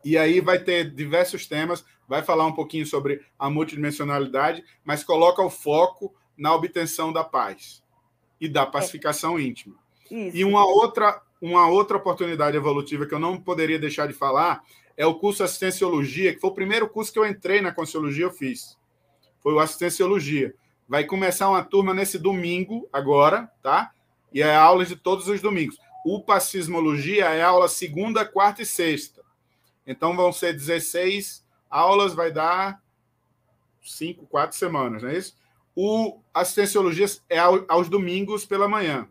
e 0.05 0.16
aí 0.16 0.41
vai 0.41 0.59
ter 0.59 0.91
diversos 0.91 1.47
temas, 1.47 1.85
vai 2.07 2.22
falar 2.22 2.47
um 2.47 2.55
pouquinho 2.55 2.87
sobre 2.87 3.24
a 3.39 3.51
multidimensionalidade, 3.51 4.64
mas 4.85 5.05
coloca 5.05 5.43
o 5.43 5.51
foco 5.51 6.14
na 6.37 6.55
obtenção 6.55 7.12
da 7.12 7.22
paz 7.22 7.83
e 8.41 8.49
da 8.49 8.66
pacificação 8.66 9.39
é. 9.39 9.43
íntima. 9.43 9.76
Isso. 10.11 10.36
E 10.36 10.45
uma 10.45 10.64
outra, 10.66 11.20
uma 11.41 11.68
outra 11.68 11.97
oportunidade 11.97 12.57
evolutiva 12.57 13.07
que 13.07 13.14
eu 13.14 13.18
não 13.18 13.41
poderia 13.41 13.78
deixar 13.78 14.07
de 14.07 14.14
falar 14.14 14.62
é 14.97 15.07
o 15.07 15.14
curso 15.14 15.45
Assistenciologia, 15.45 16.34
que 16.34 16.41
foi 16.41 16.51
o 16.51 16.55
primeiro 16.55 16.89
curso 16.89 17.12
que 17.12 17.18
eu 17.18 17.26
entrei 17.26 17.61
na 17.61 17.72
Consciologia, 17.72 18.24
eu 18.24 18.32
fiz. 18.32 18.76
Foi 19.41 19.53
o 19.53 19.61
Assistenciologia. 19.61 20.55
Vai 20.89 21.05
começar 21.05 21.49
uma 21.49 21.62
turma 21.62 21.95
nesse 21.95 22.18
domingo, 22.18 22.89
agora, 22.93 23.51
tá? 23.62 23.93
E 24.32 24.43
é 24.43 24.55
aula 24.55 24.84
de 24.84 24.97
todos 24.97 25.28
os 25.28 25.41
domingos. 25.41 25.78
O 26.05 26.22
Pacismologia 26.22 27.26
é 27.26 27.43
aula 27.43 27.68
segunda, 27.68 28.24
quarta 28.24 28.62
e 28.62 28.66
sexta. 28.66 29.22
Então 29.86 30.16
vão 30.16 30.32
ser 30.32 30.53
16 30.53 31.45
aulas, 31.68 32.14
vai 32.14 32.32
dar 32.32 32.82
cinco, 33.82 34.26
quatro 34.26 34.57
semanas, 34.57 35.03
não 35.03 35.11
é 35.11 35.18
isso? 35.18 35.36
O 35.81 36.18
Assistenciologia 36.35 37.07
é 37.31 37.39
aos 37.39 37.89
domingos 37.89 38.45
pela 38.45 38.66
manhã. 38.66 39.07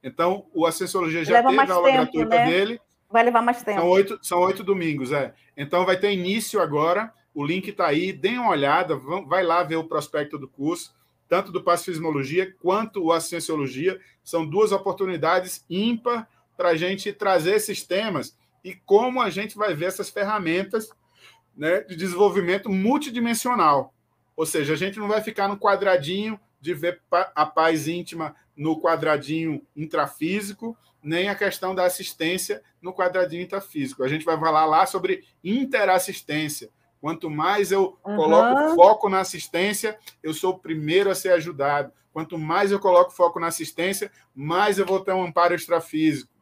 Então, 0.00 0.46
o 0.54 0.64
Assistenciologia 0.64 1.24
já 1.24 1.42
teve 1.42 1.58
a 1.58 1.74
aula 1.74 1.90
tempo, 1.90 2.02
gratuita 2.02 2.36
né? 2.36 2.46
dele. 2.46 2.80
Vai 3.10 3.24
levar 3.24 3.42
mais 3.42 3.64
tempo. 3.64 3.80
São 3.80 3.88
oito, 3.88 4.18
são 4.22 4.38
oito 4.42 4.62
domingos, 4.62 5.10
é. 5.10 5.34
Então, 5.56 5.84
vai 5.84 5.96
ter 5.96 6.12
início 6.12 6.60
agora. 6.60 7.12
O 7.34 7.44
link 7.44 7.66
está 7.66 7.88
aí. 7.88 8.12
Deem 8.12 8.38
uma 8.38 8.50
olhada. 8.50 8.94
Vão, 8.94 9.26
vai 9.26 9.42
lá 9.42 9.64
ver 9.64 9.74
o 9.74 9.88
prospecto 9.88 10.38
do 10.38 10.46
curso, 10.46 10.94
tanto 11.28 11.50
do 11.50 11.64
Pacifismologia 11.64 12.54
quanto 12.62 13.02
o 13.02 13.10
Assistenciologia. 13.10 14.00
São 14.22 14.46
duas 14.46 14.70
oportunidades 14.70 15.64
ímpar 15.68 16.28
para 16.56 16.68
a 16.68 16.76
gente 16.76 17.12
trazer 17.12 17.56
esses 17.56 17.82
temas 17.82 18.36
e 18.62 18.72
como 18.72 19.20
a 19.20 19.30
gente 19.30 19.56
vai 19.56 19.74
ver 19.74 19.86
essas 19.86 20.10
ferramentas 20.10 20.90
né, 21.56 21.80
de 21.80 21.96
desenvolvimento 21.96 22.70
multidimensional. 22.70 23.93
Ou 24.36 24.46
seja, 24.46 24.72
a 24.72 24.76
gente 24.76 24.98
não 24.98 25.08
vai 25.08 25.20
ficar 25.20 25.48
no 25.48 25.58
quadradinho 25.58 26.38
de 26.60 26.74
ver 26.74 27.00
a 27.34 27.44
paz 27.44 27.86
íntima 27.86 28.34
no 28.56 28.80
quadradinho 28.80 29.62
intrafísico, 29.76 30.76
nem 31.02 31.28
a 31.28 31.34
questão 31.34 31.74
da 31.74 31.84
assistência 31.84 32.62
no 32.80 32.94
quadradinho 32.94 33.42
intrafísico. 33.42 34.02
A 34.02 34.08
gente 34.08 34.24
vai 34.24 34.38
falar 34.38 34.64
lá 34.64 34.86
sobre 34.86 35.24
interassistência. 35.42 36.70
Quanto 37.00 37.28
mais 37.28 37.70
eu 37.70 37.98
uhum. 38.04 38.16
coloco 38.16 38.74
foco 38.74 39.08
na 39.10 39.20
assistência, 39.20 39.98
eu 40.22 40.32
sou 40.32 40.54
o 40.54 40.58
primeiro 40.58 41.10
a 41.10 41.14
ser 41.14 41.32
ajudado. 41.32 41.92
Quanto 42.14 42.38
mais 42.38 42.72
eu 42.72 42.80
coloco 42.80 43.10
foco 43.10 43.38
na 43.38 43.48
assistência, 43.48 44.10
mais 44.34 44.78
eu 44.78 44.86
vou 44.86 45.00
ter 45.00 45.12
um 45.12 45.22
amparo 45.22 45.54
extrafísico. 45.54 46.32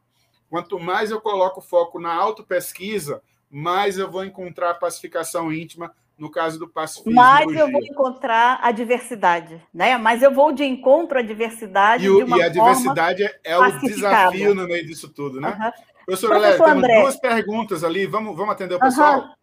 Quanto 0.49 0.79
mais 0.79 1.11
eu 1.11 1.19
coloco 1.19 1.59
foco 1.59 1.99
na 1.99 2.13
autopesquisa, 2.13 3.21
mais 3.49 3.97
eu 3.97 4.09
vou 4.09 4.23
encontrar 4.23 4.75
pacificação 4.75 5.51
íntima 5.51 5.93
no 6.17 6.29
caso 6.29 6.59
do 6.59 6.67
pacifismo. 6.67 7.13
Mas 7.13 7.51
eu 7.53 7.71
vou 7.71 7.81
encontrar 7.81 8.59
a 8.61 8.71
diversidade, 8.71 9.61
né? 9.73 9.97
Mas 9.97 10.21
eu 10.21 10.33
vou 10.33 10.51
de 10.51 10.63
encontro 10.63 11.17
à 11.17 11.21
diversidade. 11.21 12.05
E, 12.05 12.09
o, 12.09 12.37
e 12.37 12.41
a 12.41 12.49
diversidade 12.49 13.23
é 13.43 13.57
o 13.57 13.79
desafio 13.79 14.53
no 14.53 14.67
meio 14.67 14.85
disso 14.85 15.09
tudo, 15.09 15.41
né? 15.41 15.49
Uhum. 15.49 15.71
Professora 16.05 16.37
Léo, 16.37 16.57
temos 16.57 16.71
André. 16.71 17.01
duas 17.01 17.15
perguntas 17.15 17.83
ali. 17.83 18.05
Vamos, 18.05 18.35
vamos 18.35 18.53
atender 18.53 18.75
o 18.75 18.79
pessoal? 18.79 19.19
Uhum. 19.19 19.33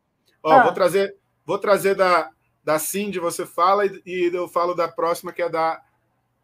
Ó, 0.43 0.57
uhum. 0.57 0.63
Vou 0.63 0.73
trazer, 0.73 1.17
vou 1.45 1.59
trazer 1.59 1.95
da, 1.95 2.31
da 2.63 2.79
Cindy, 2.79 3.19
você 3.19 3.45
fala, 3.45 3.87
e, 3.87 4.03
e 4.07 4.31
eu 4.33 4.47
falo 4.47 4.75
da 4.75 4.87
próxima, 4.87 5.33
que 5.33 5.43
é 5.43 5.49
da, 5.49 5.83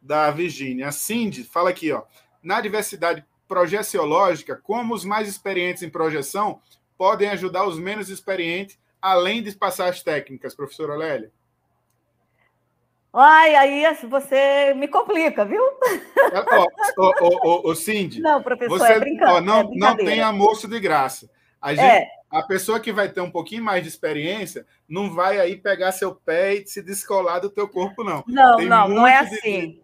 da 0.00 0.30
Virgínia. 0.30 0.88
A 0.88 0.92
Cindy 0.92 1.44
fala 1.44 1.70
aqui, 1.70 1.92
ó. 1.92 2.02
Na 2.42 2.60
diversidade 2.60 3.24
projeciológica, 3.46 4.56
como 4.56 4.94
os 4.94 5.04
mais 5.04 5.28
experientes 5.28 5.82
em 5.82 5.90
projeção 5.90 6.60
podem 6.96 7.28
ajudar 7.30 7.66
os 7.66 7.78
menos 7.78 8.08
experientes 8.08 8.78
além 9.06 9.42
de 9.42 9.52
passar 9.52 9.88
as 9.88 10.02
técnicas, 10.02 10.54
professora 10.54 10.96
Lélia? 10.96 11.30
Ai, 13.12 13.54
aí 13.54 13.94
você 14.08 14.74
me 14.74 14.88
complica, 14.88 15.44
viu? 15.44 15.62
Ô, 17.64 17.74
Cindy. 17.74 18.20
Não, 18.20 18.42
professor, 18.42 18.78
você, 18.78 18.92
é. 18.92 19.26
Ó, 19.26 19.40
não, 19.40 19.60
é 19.60 19.68
não 19.74 19.96
tem 19.96 20.20
almoço 20.20 20.68
de 20.68 20.78
graça. 20.78 21.30
A, 21.62 21.74
gente, 21.74 21.84
é. 21.84 22.08
a 22.30 22.42
pessoa 22.42 22.78
que 22.78 22.92
vai 22.92 23.08
ter 23.08 23.20
um 23.20 23.30
pouquinho 23.30 23.62
mais 23.62 23.82
de 23.82 23.88
experiência 23.88 24.66
não 24.86 25.14
vai 25.14 25.40
aí 25.40 25.56
pegar 25.56 25.92
seu 25.92 26.14
pé 26.14 26.56
e 26.56 26.66
se 26.66 26.82
descolar 26.82 27.40
do 27.40 27.48
teu 27.48 27.66
corpo, 27.66 28.04
não. 28.04 28.22
Não, 28.26 28.56
tem 28.56 28.66
não, 28.66 28.88
não 28.88 29.06
é 29.06 29.18
assim. 29.18 29.68
De... 29.68 29.82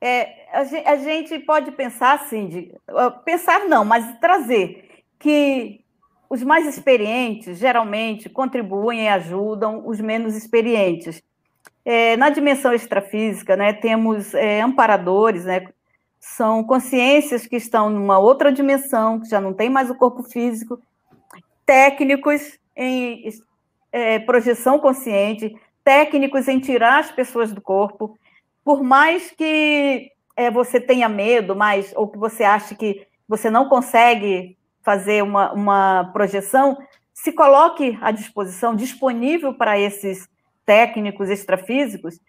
É, 0.00 0.46
a, 0.52 0.96
gente, 0.96 1.38
pode 1.40 1.72
pensar 1.72 2.28
de, 2.28 2.72
pensar 3.24 3.64
não, 3.64 3.84
mas 3.84 4.18
trazer 4.20 5.02
que 5.18 5.83
os 6.34 6.42
mais 6.42 6.66
experientes 6.66 7.58
geralmente 7.58 8.28
contribuem 8.28 9.04
e 9.04 9.08
ajudam 9.08 9.86
os 9.86 10.00
menos 10.00 10.34
experientes. 10.34 11.22
É, 11.84 12.16
na 12.16 12.28
dimensão 12.28 12.72
extrafísica, 12.72 13.56
né, 13.56 13.72
temos 13.72 14.34
é, 14.34 14.60
amparadores, 14.60 15.44
né, 15.44 15.64
são 16.18 16.64
consciências 16.64 17.46
que 17.46 17.54
estão 17.54 17.88
numa 17.88 18.18
outra 18.18 18.50
dimensão, 18.50 19.20
que 19.20 19.28
já 19.28 19.40
não 19.40 19.52
tem 19.52 19.70
mais 19.70 19.88
o 19.90 19.94
corpo 19.94 20.24
físico, 20.24 20.82
técnicos 21.64 22.58
em 22.74 23.28
é, 23.92 24.18
projeção 24.18 24.80
consciente, 24.80 25.54
técnicos 25.84 26.48
em 26.48 26.58
tirar 26.58 26.98
as 26.98 27.12
pessoas 27.12 27.52
do 27.52 27.60
corpo, 27.60 28.18
por 28.64 28.82
mais 28.82 29.30
que 29.30 30.10
é, 30.34 30.50
você 30.50 30.80
tenha 30.80 31.08
medo, 31.08 31.54
mas, 31.54 31.92
ou 31.94 32.08
que 32.08 32.18
você 32.18 32.42
ache 32.42 32.74
que 32.74 33.06
você 33.28 33.48
não 33.48 33.68
consegue 33.68 34.56
fazer 34.84 35.22
uma, 35.22 35.52
uma 35.52 36.10
projeção, 36.12 36.78
se 37.12 37.32
coloque 37.32 37.98
à 38.00 38.10
disposição, 38.10 38.76
disponível 38.76 39.54
para 39.54 39.78
esses 39.78 40.28
técnicos 40.66 41.30
extrafísicos, 41.30 42.20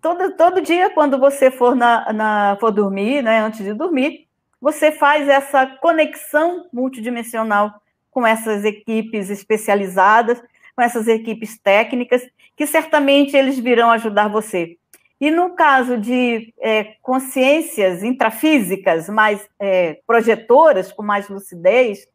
todo, 0.00 0.36
todo 0.36 0.60
dia, 0.60 0.90
quando 0.90 1.18
você 1.18 1.50
for, 1.50 1.74
na, 1.74 2.12
na, 2.12 2.56
for 2.60 2.70
dormir, 2.70 3.22
né, 3.22 3.40
antes 3.40 3.64
de 3.64 3.72
dormir, 3.72 4.26
você 4.60 4.90
faz 4.90 5.28
essa 5.28 5.66
conexão 5.66 6.66
multidimensional 6.72 7.80
com 8.10 8.26
essas 8.26 8.64
equipes 8.64 9.30
especializadas, 9.30 10.42
com 10.74 10.82
essas 10.82 11.06
equipes 11.06 11.58
técnicas, 11.58 12.22
que 12.56 12.66
certamente 12.66 13.36
eles 13.36 13.58
virão 13.58 13.90
ajudar 13.90 14.28
você. 14.28 14.77
E 15.20 15.30
no 15.30 15.50
caso 15.56 15.98
de 15.98 16.54
é, 16.60 16.96
consciências 17.02 18.02
intrafísicas 18.02 19.08
mais 19.08 19.48
é, 19.58 20.00
projetoras, 20.06 20.92
com 20.92 21.02
mais 21.02 21.28
lucidez, 21.28 22.06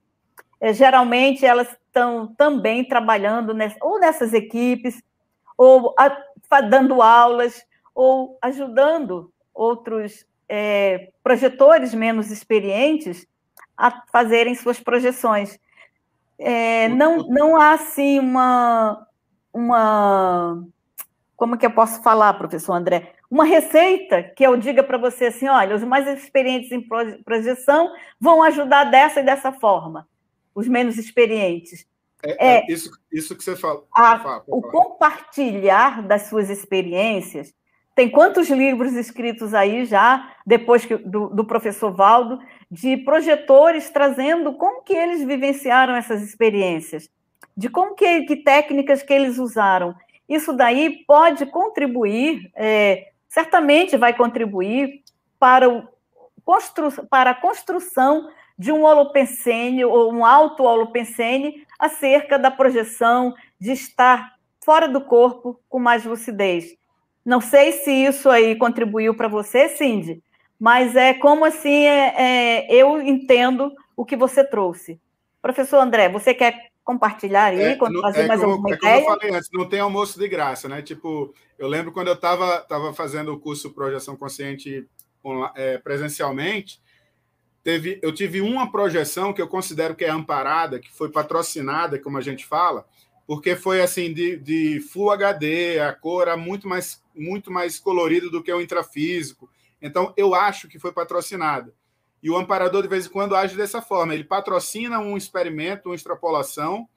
é, 0.61 0.73
geralmente 0.73 1.45
elas 1.45 1.67
estão 1.69 2.33
também 2.35 2.83
trabalhando 2.85 3.53
nessa, 3.53 3.77
ou 3.81 3.99
nessas 3.99 4.33
equipes, 4.33 5.03
ou 5.57 5.93
a, 5.99 6.15
dando 6.61 7.01
aulas, 7.01 7.61
ou 7.93 8.37
ajudando 8.41 9.31
outros 9.53 10.25
é, 10.47 11.11
projetores 11.21 11.93
menos 11.93 12.31
experientes 12.31 13.27
a 13.77 14.03
fazerem 14.11 14.55
suas 14.55 14.79
projeções. 14.79 15.59
É, 16.37 16.87
não, 16.89 17.17
não 17.27 17.55
há 17.55 17.73
assim 17.73 18.19
uma, 18.19 19.07
uma. 19.53 20.65
Como 21.43 21.57
que 21.57 21.65
eu 21.65 21.71
posso 21.71 22.01
falar, 22.01 22.35
professor 22.35 22.71
André? 22.71 23.15
Uma 23.29 23.43
receita 23.43 24.23
que 24.23 24.47
eu 24.47 24.55
diga 24.55 24.81
para 24.81 24.97
você 24.97 25.25
assim: 25.25 25.49
olha, 25.49 25.75
os 25.75 25.83
mais 25.83 26.07
experientes 26.07 26.71
em 26.71 26.81
projeção 27.21 27.91
vão 28.17 28.41
ajudar 28.43 28.85
dessa 28.85 29.19
e 29.19 29.25
dessa 29.25 29.51
forma, 29.51 30.07
os 30.55 30.69
menos 30.69 30.97
experientes. 30.97 31.85
É, 32.23 32.31
é, 32.31 32.59
é 32.59 32.65
isso, 32.71 32.91
isso 33.11 33.35
que 33.35 33.43
você 33.43 33.57
fala. 33.57 33.83
A, 33.93 34.19
fala 34.19 34.43
o 34.47 34.61
compartilhar 34.61 36.01
das 36.03 36.27
suas 36.27 36.49
experiências. 36.49 37.53
Tem 37.93 38.09
quantos 38.09 38.49
livros 38.49 38.93
escritos 38.93 39.53
aí 39.53 39.83
já, 39.83 40.33
depois 40.47 40.85
que, 40.85 40.95
do, 40.95 41.27
do 41.27 41.43
professor 41.43 41.91
Valdo, 41.91 42.39
de 42.71 42.95
projetores 42.95 43.89
trazendo 43.89 44.53
como 44.53 44.81
que 44.81 44.93
eles 44.93 45.21
vivenciaram 45.25 45.93
essas 45.93 46.21
experiências, 46.21 47.09
de 47.55 47.67
como 47.67 47.95
que, 47.95 48.21
que 48.21 48.37
técnicas 48.37 49.03
que 49.03 49.11
eles 49.11 49.37
usaram. 49.37 49.93
Isso 50.27 50.53
daí 50.53 51.03
pode 51.05 51.45
contribuir, 51.45 52.51
é, 52.55 53.09
certamente 53.27 53.97
vai 53.97 54.15
contribuir 54.15 55.03
para, 55.39 55.69
o, 55.69 55.87
constru, 56.45 56.91
para 57.07 57.31
a 57.31 57.35
construção 57.35 58.29
de 58.57 58.71
um 58.71 58.83
holopensene 58.83 59.83
ou 59.83 60.13
um 60.13 60.25
auto-holopensene 60.25 61.65
acerca 61.77 62.37
da 62.37 62.51
projeção 62.51 63.33
de 63.59 63.71
estar 63.71 64.33
fora 64.63 64.87
do 64.87 65.01
corpo 65.01 65.59
com 65.67 65.79
mais 65.79 66.05
lucidez. 66.05 66.75
Não 67.25 67.41
sei 67.41 67.71
se 67.71 67.91
isso 67.91 68.29
aí 68.29 68.55
contribuiu 68.55 69.15
para 69.15 69.27
você, 69.27 69.69
Cindy, 69.69 70.21
mas 70.59 70.95
é 70.95 71.13
como 71.13 71.45
assim 71.45 71.85
é, 71.85 72.15
é, 72.17 72.73
eu 72.73 73.01
entendo 73.01 73.71
o 73.95 74.05
que 74.05 74.15
você 74.15 74.43
trouxe. 74.43 74.99
Professor 75.41 75.79
André, 75.79 76.09
você 76.09 76.33
quer 76.33 76.71
compartilhar 76.83 77.45
aí, 77.45 77.61
é, 77.61 77.75
quando 77.75 78.01
fazer 78.01 78.21
é 78.21 78.27
mais 78.27 78.41
como, 78.41 78.53
alguma 78.53 78.69
é 78.69 78.73
ideia? 78.73 79.01
Como 79.01 79.13
eu 79.13 79.19
falei 79.19 79.35
antes, 79.35 79.49
não 79.53 79.67
tem 79.67 79.79
almoço 79.79 80.19
de 80.19 80.27
graça, 80.27 80.67
né? 80.67 80.81
Tipo, 80.81 81.33
eu 81.57 81.67
lembro 81.67 81.91
quando 81.91 82.09
eu 82.09 82.13
estava 82.13 82.59
tava 82.59 82.93
fazendo 82.93 83.33
o 83.33 83.39
curso 83.39 83.73
Projeção 83.73 84.15
Consciente 84.15 84.87
é, 85.55 85.77
presencialmente, 85.77 86.81
teve, 87.63 87.99
eu 88.01 88.13
tive 88.13 88.41
uma 88.41 88.69
projeção 88.71 89.31
que 89.31 89.41
eu 89.41 89.47
considero 89.47 89.95
que 89.95 90.03
é 90.03 90.09
amparada, 90.09 90.79
que 90.79 90.91
foi 90.91 91.09
patrocinada, 91.09 91.97
como 91.97 92.17
a 92.17 92.21
gente 92.21 92.45
fala, 92.45 92.85
porque 93.25 93.55
foi 93.55 93.81
assim 93.81 94.13
de, 94.13 94.35
de 94.37 94.81
Full 94.81 95.11
HD, 95.11 95.79
a 95.79 95.93
cor 95.93 96.23
era 96.23 96.35
muito 96.35 96.67
mais, 96.67 97.01
muito 97.15 97.49
mais 97.49 97.79
colorido 97.79 98.29
do 98.29 98.43
que 98.43 98.51
o 98.51 98.61
intrafísico. 98.61 99.49
Então, 99.81 100.13
eu 100.17 100.35
acho 100.35 100.67
que 100.67 100.79
foi 100.79 100.91
patrocinada. 100.91 101.73
E 102.23 102.29
o 102.29 102.37
amparador, 102.37 102.81
de 102.81 102.87
vez 102.87 103.05
em 103.05 103.09
quando, 103.09 103.35
age 103.35 103.55
dessa 103.55 103.81
forma. 103.81 104.13
Ele 104.13 104.23
patrocina 104.23 104.99
um 104.99 105.15
experimento, 105.17 105.89
uma 105.89 105.95
extrapolação, 105.95 106.87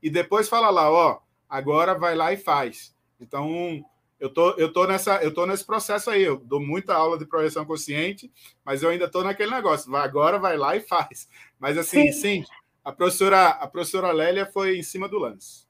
e 0.00 0.08
depois 0.08 0.48
fala 0.48 0.70
lá, 0.70 0.90
ó, 0.90 1.18
agora 1.48 1.94
vai 1.94 2.14
lá 2.14 2.32
e 2.32 2.36
faz. 2.36 2.94
Então, 3.20 3.84
eu 4.20 4.32
tô, 4.32 4.52
eu 4.52 4.72
tô 4.72 4.86
nessa, 4.86 5.22
eu 5.24 5.34
tô 5.34 5.44
nesse 5.44 5.64
processo 5.64 6.08
aí. 6.08 6.22
Eu 6.22 6.36
dou 6.36 6.60
muita 6.60 6.94
aula 6.94 7.18
de 7.18 7.26
projeção 7.26 7.64
consciente, 7.64 8.32
mas 8.64 8.82
eu 8.84 8.90
ainda 8.90 9.10
tô 9.10 9.24
naquele 9.24 9.50
negócio. 9.50 9.90
Vai, 9.90 10.04
agora 10.04 10.38
vai 10.38 10.56
lá 10.56 10.76
e 10.76 10.80
faz. 10.80 11.28
Mas 11.58 11.76
assim, 11.76 12.12
sim, 12.12 12.42
sim 12.42 12.44
a 12.86 12.92
professora, 12.92 13.48
a 13.48 13.66
professora 13.66 14.12
Lélia 14.12 14.46
foi 14.46 14.78
em 14.78 14.82
cima 14.82 15.08
do 15.08 15.18
lance. 15.18 15.66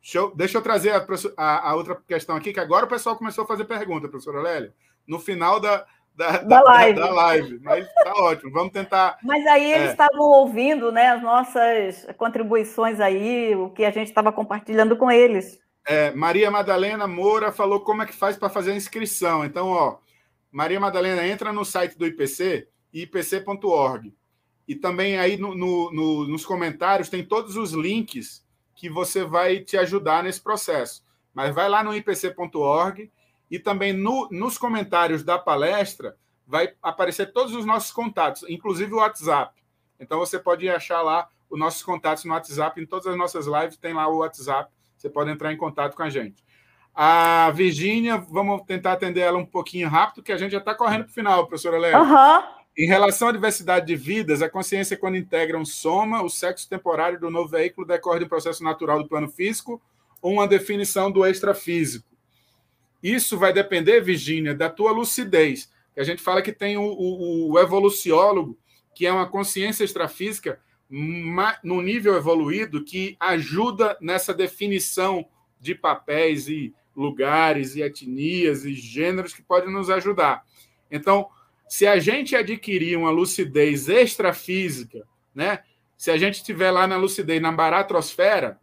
Deixa 0.00 0.16
eu, 0.16 0.34
deixa 0.34 0.56
eu 0.56 0.62
trazer 0.62 0.90
a, 0.92 1.06
a, 1.36 1.68
a, 1.68 1.74
outra 1.74 1.96
questão 1.96 2.34
aqui, 2.34 2.50
que 2.50 2.58
agora 2.58 2.86
o 2.86 2.88
pessoal 2.88 3.14
começou 3.14 3.44
a 3.44 3.46
fazer 3.46 3.66
pergunta, 3.66 4.08
professora 4.08 4.40
Lélia. 4.40 4.74
No 5.06 5.18
final 5.18 5.60
da, 5.60 5.86
da, 6.18 6.38
da, 6.38 6.60
live. 6.62 6.98
Da, 6.98 7.10
live. 7.12 7.60
Mas 7.62 7.86
tá 7.94 8.12
ótimo, 8.16 8.50
vamos 8.50 8.72
tentar. 8.72 9.18
Mas 9.22 9.46
aí 9.46 9.70
eles 9.70 9.88
é. 9.88 9.90
estavam 9.92 10.26
ouvindo 10.26 10.90
né, 10.90 11.10
as 11.10 11.22
nossas 11.22 12.06
contribuições 12.16 12.98
aí, 12.98 13.54
o 13.54 13.70
que 13.70 13.84
a 13.84 13.90
gente 13.92 14.08
estava 14.08 14.32
compartilhando 14.32 14.96
com 14.96 15.08
eles. 15.12 15.60
É, 15.86 16.10
Maria 16.10 16.50
Madalena 16.50 17.06
Moura 17.06 17.52
falou 17.52 17.80
como 17.80 18.02
é 18.02 18.06
que 18.06 18.12
faz 18.12 18.36
para 18.36 18.48
fazer 18.48 18.72
a 18.72 18.76
inscrição. 18.76 19.44
Então, 19.44 19.68
ó, 19.68 19.98
Maria 20.50 20.80
Madalena, 20.80 21.24
entra 21.24 21.52
no 21.52 21.64
site 21.64 21.96
do 21.96 22.04
IPC, 22.04 22.66
ipc.org. 22.92 24.12
E 24.66 24.74
também 24.74 25.18
aí 25.18 25.36
no, 25.36 25.54
no, 25.54 25.92
no, 25.92 26.28
nos 26.28 26.44
comentários 26.44 27.08
tem 27.08 27.24
todos 27.24 27.56
os 27.56 27.72
links 27.72 28.44
que 28.74 28.90
você 28.90 29.24
vai 29.24 29.60
te 29.60 29.76
ajudar 29.78 30.24
nesse 30.24 30.40
processo. 30.40 31.02
Mas 31.32 31.54
vai 31.54 31.68
lá 31.68 31.84
no 31.84 31.94
ipc.org 31.94 33.08
e 33.50 33.58
também 33.58 33.92
no, 33.92 34.28
nos 34.30 34.58
comentários 34.58 35.22
da 35.22 35.38
palestra 35.38 36.16
vai 36.46 36.72
aparecer 36.82 37.32
todos 37.32 37.54
os 37.54 37.64
nossos 37.64 37.90
contatos, 37.90 38.44
inclusive 38.48 38.92
o 38.92 38.98
WhatsApp. 38.98 39.54
Então 40.00 40.18
você 40.18 40.38
pode 40.38 40.68
achar 40.68 41.02
lá 41.02 41.28
os 41.50 41.58
nossos 41.58 41.82
contatos 41.82 42.24
no 42.24 42.32
WhatsApp, 42.32 42.80
em 42.80 42.86
todas 42.86 43.06
as 43.06 43.16
nossas 43.16 43.46
lives 43.46 43.76
tem 43.76 43.94
lá 43.94 44.08
o 44.08 44.18
WhatsApp 44.18 44.70
você 44.98 45.08
pode 45.08 45.30
entrar 45.30 45.52
em 45.52 45.56
contato 45.56 45.94
com 45.94 46.02
a 46.02 46.10
gente. 46.10 46.42
A 46.92 47.50
Virgínia, 47.52 48.16
vamos 48.16 48.62
tentar 48.66 48.92
atender 48.92 49.20
ela 49.20 49.38
um 49.38 49.46
pouquinho 49.46 49.88
rápido, 49.88 50.22
que 50.22 50.32
a 50.32 50.36
gente 50.36 50.50
já 50.50 50.58
está 50.58 50.74
correndo 50.74 51.04
para 51.04 51.10
o 51.10 51.14
final, 51.14 51.46
professora 51.46 51.78
Léa. 51.78 52.00
Uhum. 52.00 52.42
Em 52.76 52.86
relação 52.86 53.28
à 53.28 53.32
diversidade 53.32 53.86
de 53.86 53.94
vidas, 53.94 54.42
a 54.42 54.48
consciência, 54.48 54.96
quando 54.96 55.16
integra 55.16 55.56
um 55.56 55.64
soma, 55.64 56.22
o 56.22 56.28
sexo 56.28 56.68
temporário 56.68 57.18
do 57.20 57.30
novo 57.30 57.48
veículo 57.48 57.86
decorre 57.86 58.18
de 58.18 58.24
um 58.24 58.28
processo 58.28 58.64
natural 58.64 59.00
do 59.00 59.08
plano 59.08 59.28
físico 59.28 59.80
ou 60.20 60.32
uma 60.32 60.48
definição 60.48 61.10
do 61.10 61.24
extrafísico. 61.24 62.07
Isso 63.02 63.38
vai 63.38 63.52
depender, 63.52 64.00
Virgínia, 64.00 64.54
da 64.54 64.68
tua 64.68 64.90
lucidez. 64.90 65.70
A 65.96 66.04
gente 66.04 66.22
fala 66.22 66.42
que 66.42 66.52
tem 66.52 66.76
o, 66.76 66.82
o, 66.82 67.52
o 67.52 67.58
evoluciólogo, 67.58 68.58
que 68.94 69.06
é 69.06 69.12
uma 69.12 69.28
consciência 69.28 69.84
extrafísica 69.84 70.60
no 71.62 71.82
nível 71.82 72.16
evoluído 72.16 72.84
que 72.84 73.16
ajuda 73.20 73.96
nessa 74.00 74.32
definição 74.32 75.26
de 75.60 75.74
papéis 75.74 76.48
e 76.48 76.74
lugares 76.96 77.76
e 77.76 77.82
etnias 77.82 78.64
e 78.64 78.74
gêneros 78.74 79.34
que 79.34 79.42
podem 79.42 79.72
nos 79.72 79.90
ajudar. 79.90 80.44
Então, 80.90 81.28
se 81.68 81.86
a 81.86 81.98
gente 81.98 82.34
adquirir 82.34 82.96
uma 82.96 83.10
lucidez 83.10 83.88
extrafísica, 83.88 85.06
né? 85.34 85.62
Se 85.96 86.10
a 86.10 86.16
gente 86.16 86.36
estiver 86.36 86.70
lá 86.70 86.86
na 86.86 86.96
lucidez 86.96 87.42
na 87.42 87.52
baratrosfera, 87.52 88.58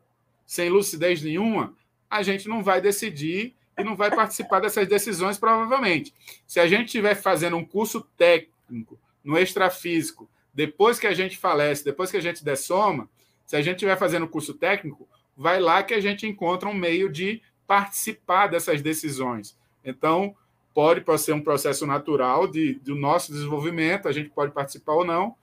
sem 0.46 0.70
lucidez 0.70 1.22
nenhuma, 1.22 1.76
a 2.10 2.24
gente 2.24 2.48
não 2.48 2.64
vai 2.64 2.82
decidir 2.82 3.56
e 3.78 3.84
não 3.84 3.96
vai 3.96 4.10
participar 4.10 4.60
dessas 4.60 4.88
decisões, 4.88 5.38
provavelmente. 5.38 6.14
Se 6.48 6.60
a 6.60 6.68
gente 6.68 6.86
estiver 6.86 7.16
fazendo 7.16 7.58
um 7.58 7.66
curso 7.66 8.02
técnico 8.18 9.00
no 9.24 9.38
extrafísico, 9.38 10.30
depois 10.54 11.00
que 11.00 11.08
a 11.08 11.14
gente 11.14 11.38
falece, 11.38 11.84
depois 11.84 12.10
que 12.10 12.18
a 12.18 12.22
gente 12.22 12.44
dessoma, 12.44 13.10
se 13.46 13.56
a 13.56 13.62
gente 13.62 13.76
estiver 13.76 13.98
fazendo 13.98 14.28
curso 14.28 14.54
técnico, 14.54 15.08
vai 15.36 15.60
lá 15.60 15.84
que 15.84 15.94
a 15.94 16.00
gente 16.00 16.26
encontra 16.26 16.70
um 16.70 16.74
meio 16.74 17.12
de 17.12 17.42
participar 17.68 18.48
dessas 18.48 18.82
decisões. 18.82 19.58
Então, 19.84 20.36
pode, 20.74 21.02
pode 21.02 21.22
ser 21.22 21.34
um 21.34 21.42
processo 21.42 21.86
natural 21.86 22.48
de, 22.48 22.76
do 22.76 22.96
nosso 22.96 23.32
desenvolvimento, 23.32 24.08
a 24.08 24.12
gente 24.12 24.30
pode 24.30 24.52
participar 24.52 24.94
ou 24.94 25.06
não, 25.06 25.36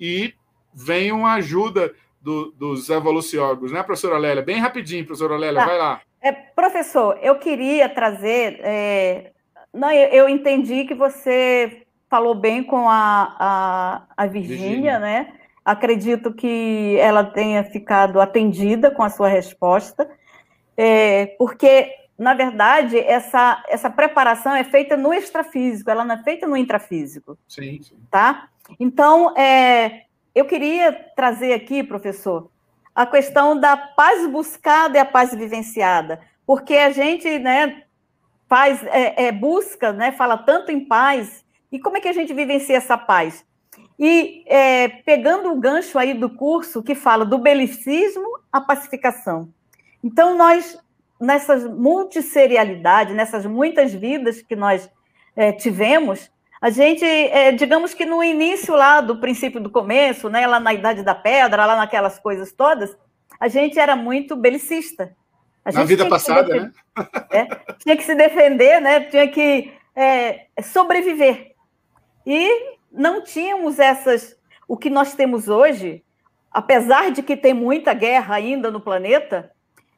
e 0.00 0.34
vem 0.72 1.12
uma 1.12 1.34
ajuda 1.34 1.94
do, 2.20 2.52
dos 2.52 2.88
evoluciólogos, 2.88 3.72
né, 3.72 3.82
professora 3.82 4.18
Lélia? 4.18 4.42
Bem 4.42 4.58
rapidinho, 4.58 5.04
professora 5.04 5.36
Lélia, 5.36 5.60
tá. 5.60 5.66
vai 5.66 5.78
lá. 5.78 6.02
É, 6.22 6.30
professor, 6.30 7.18
eu 7.20 7.34
queria 7.38 7.88
trazer. 7.88 8.60
É... 8.62 9.32
Não, 9.74 9.90
eu, 9.90 10.08
eu, 10.08 10.28
entendi 10.28 10.84
que 10.84 10.94
você 10.94 11.82
falou 12.08 12.34
bem 12.34 12.62
com 12.62 12.88
a, 12.88 13.36
a, 13.38 14.02
a 14.16 14.26
Virgínia, 14.26 15.00
né? 15.00 15.32
Acredito 15.64 16.32
que 16.32 16.96
ela 17.00 17.24
tenha 17.24 17.64
ficado 17.64 18.20
atendida 18.20 18.90
com 18.90 19.02
a 19.02 19.08
sua 19.08 19.28
resposta, 19.28 20.08
é, 20.76 21.26
porque, 21.38 21.90
na 22.18 22.34
verdade, 22.34 22.98
essa, 22.98 23.64
essa 23.68 23.88
preparação 23.88 24.54
é 24.54 24.62
feita 24.62 24.96
no 24.96 25.14
extrafísico, 25.14 25.90
ela 25.90 26.04
não 26.04 26.14
é 26.16 26.22
feita 26.22 26.46
no 26.46 26.56
intrafísico. 26.56 27.38
Sim, 27.48 27.80
sim. 27.82 27.96
Tá? 28.10 28.48
Então, 28.78 29.34
é, 29.36 30.02
eu 30.34 30.44
queria 30.44 30.92
trazer 31.16 31.54
aqui, 31.54 31.82
professor, 31.82 32.50
a 32.94 33.06
questão 33.06 33.58
da 33.58 33.76
paz 33.76 34.26
buscada 34.28 34.96
e 34.96 35.00
a 35.00 35.04
paz 35.04 35.34
vivenciada, 35.34 36.20
porque 36.46 36.74
a 36.74 36.90
gente 36.90 37.38
né, 37.38 37.84
faz, 38.48 38.82
é, 38.84 39.26
é, 39.26 39.32
busca, 39.32 39.92
né, 39.92 40.12
fala 40.12 40.36
tanto 40.36 40.70
em 40.70 40.84
paz, 40.84 41.44
e 41.70 41.78
como 41.78 41.96
é 41.96 42.00
que 42.00 42.08
a 42.08 42.12
gente 42.12 42.34
vivencia 42.34 42.76
essa 42.76 42.98
paz? 42.98 43.44
E 43.98 44.42
é, 44.46 44.88
pegando 44.88 45.52
o 45.52 45.60
gancho 45.60 45.98
aí 45.98 46.12
do 46.12 46.28
curso 46.28 46.82
que 46.82 46.94
fala 46.94 47.24
do 47.24 47.38
belicismo 47.38 48.26
à 48.52 48.60
pacificação. 48.60 49.48
Então, 50.02 50.36
nós, 50.36 50.76
nessas 51.20 51.64
multisserialidade, 51.64 53.14
nessas 53.14 53.46
muitas 53.46 53.94
vidas 53.94 54.42
que 54.42 54.56
nós 54.56 54.90
é, 55.36 55.52
tivemos, 55.52 56.31
a 56.62 56.70
gente, 56.70 57.04
é, 57.04 57.50
digamos 57.50 57.92
que 57.92 58.06
no 58.06 58.22
início 58.22 58.76
lá 58.76 59.00
do 59.00 59.16
princípio 59.16 59.60
do 59.60 59.68
começo, 59.68 60.30
né, 60.30 60.46
lá 60.46 60.60
na 60.60 60.72
Idade 60.72 61.02
da 61.02 61.12
Pedra, 61.12 61.66
lá 61.66 61.74
naquelas 61.74 62.20
coisas 62.20 62.52
todas, 62.52 62.96
a 63.40 63.48
gente 63.48 63.80
era 63.80 63.96
muito 63.96 64.36
belicista. 64.36 65.12
na 65.66 65.82
vida 65.82 66.08
passada, 66.08 66.54
né? 66.54 66.72
É, 67.32 67.46
tinha 67.78 67.96
que 67.96 68.04
se 68.04 68.14
defender, 68.14 68.80
né? 68.80 69.00
tinha 69.00 69.26
que 69.26 69.72
é, 69.96 70.46
sobreviver. 70.62 71.52
E 72.24 72.76
não 72.92 73.24
tínhamos 73.24 73.80
essas. 73.80 74.36
O 74.68 74.76
que 74.76 74.88
nós 74.88 75.14
temos 75.14 75.48
hoje, 75.48 76.04
apesar 76.48 77.10
de 77.10 77.24
que 77.24 77.36
tem 77.36 77.54
muita 77.54 77.92
guerra 77.92 78.36
ainda 78.36 78.70
no 78.70 78.80
planeta, 78.80 79.50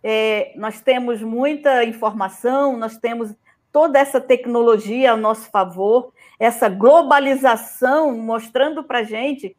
é, 0.03 0.53
nós 0.57 0.81
temos 0.81 1.21
muita 1.21 1.85
informação, 1.85 2.77
nós 2.79 2.97
temos 2.97 3.35
toda 3.71 3.99
essa 3.99 4.21
tecnologia 4.21 5.13
a 5.13 5.17
nosso 5.17 5.51
favor, 5.51 6.14
essa 6.39 6.69
globalização 6.69 8.17
mostrando 8.19 8.83
para 8.83 9.01
a 9.01 9.05
gente 9.05 9.57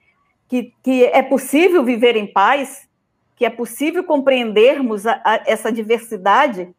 que, 0.48 0.74
que 0.84 1.06
é 1.06 1.22
possível 1.22 1.84
viver 1.84 2.16
em 2.16 2.32
paz, 2.32 2.88
que 3.36 3.46
é 3.46 3.50
possível 3.50 4.04
compreendermos 4.04 5.06
a, 5.06 5.22
a, 5.24 5.44
essa 5.46 5.72
diversidade, 5.72 6.74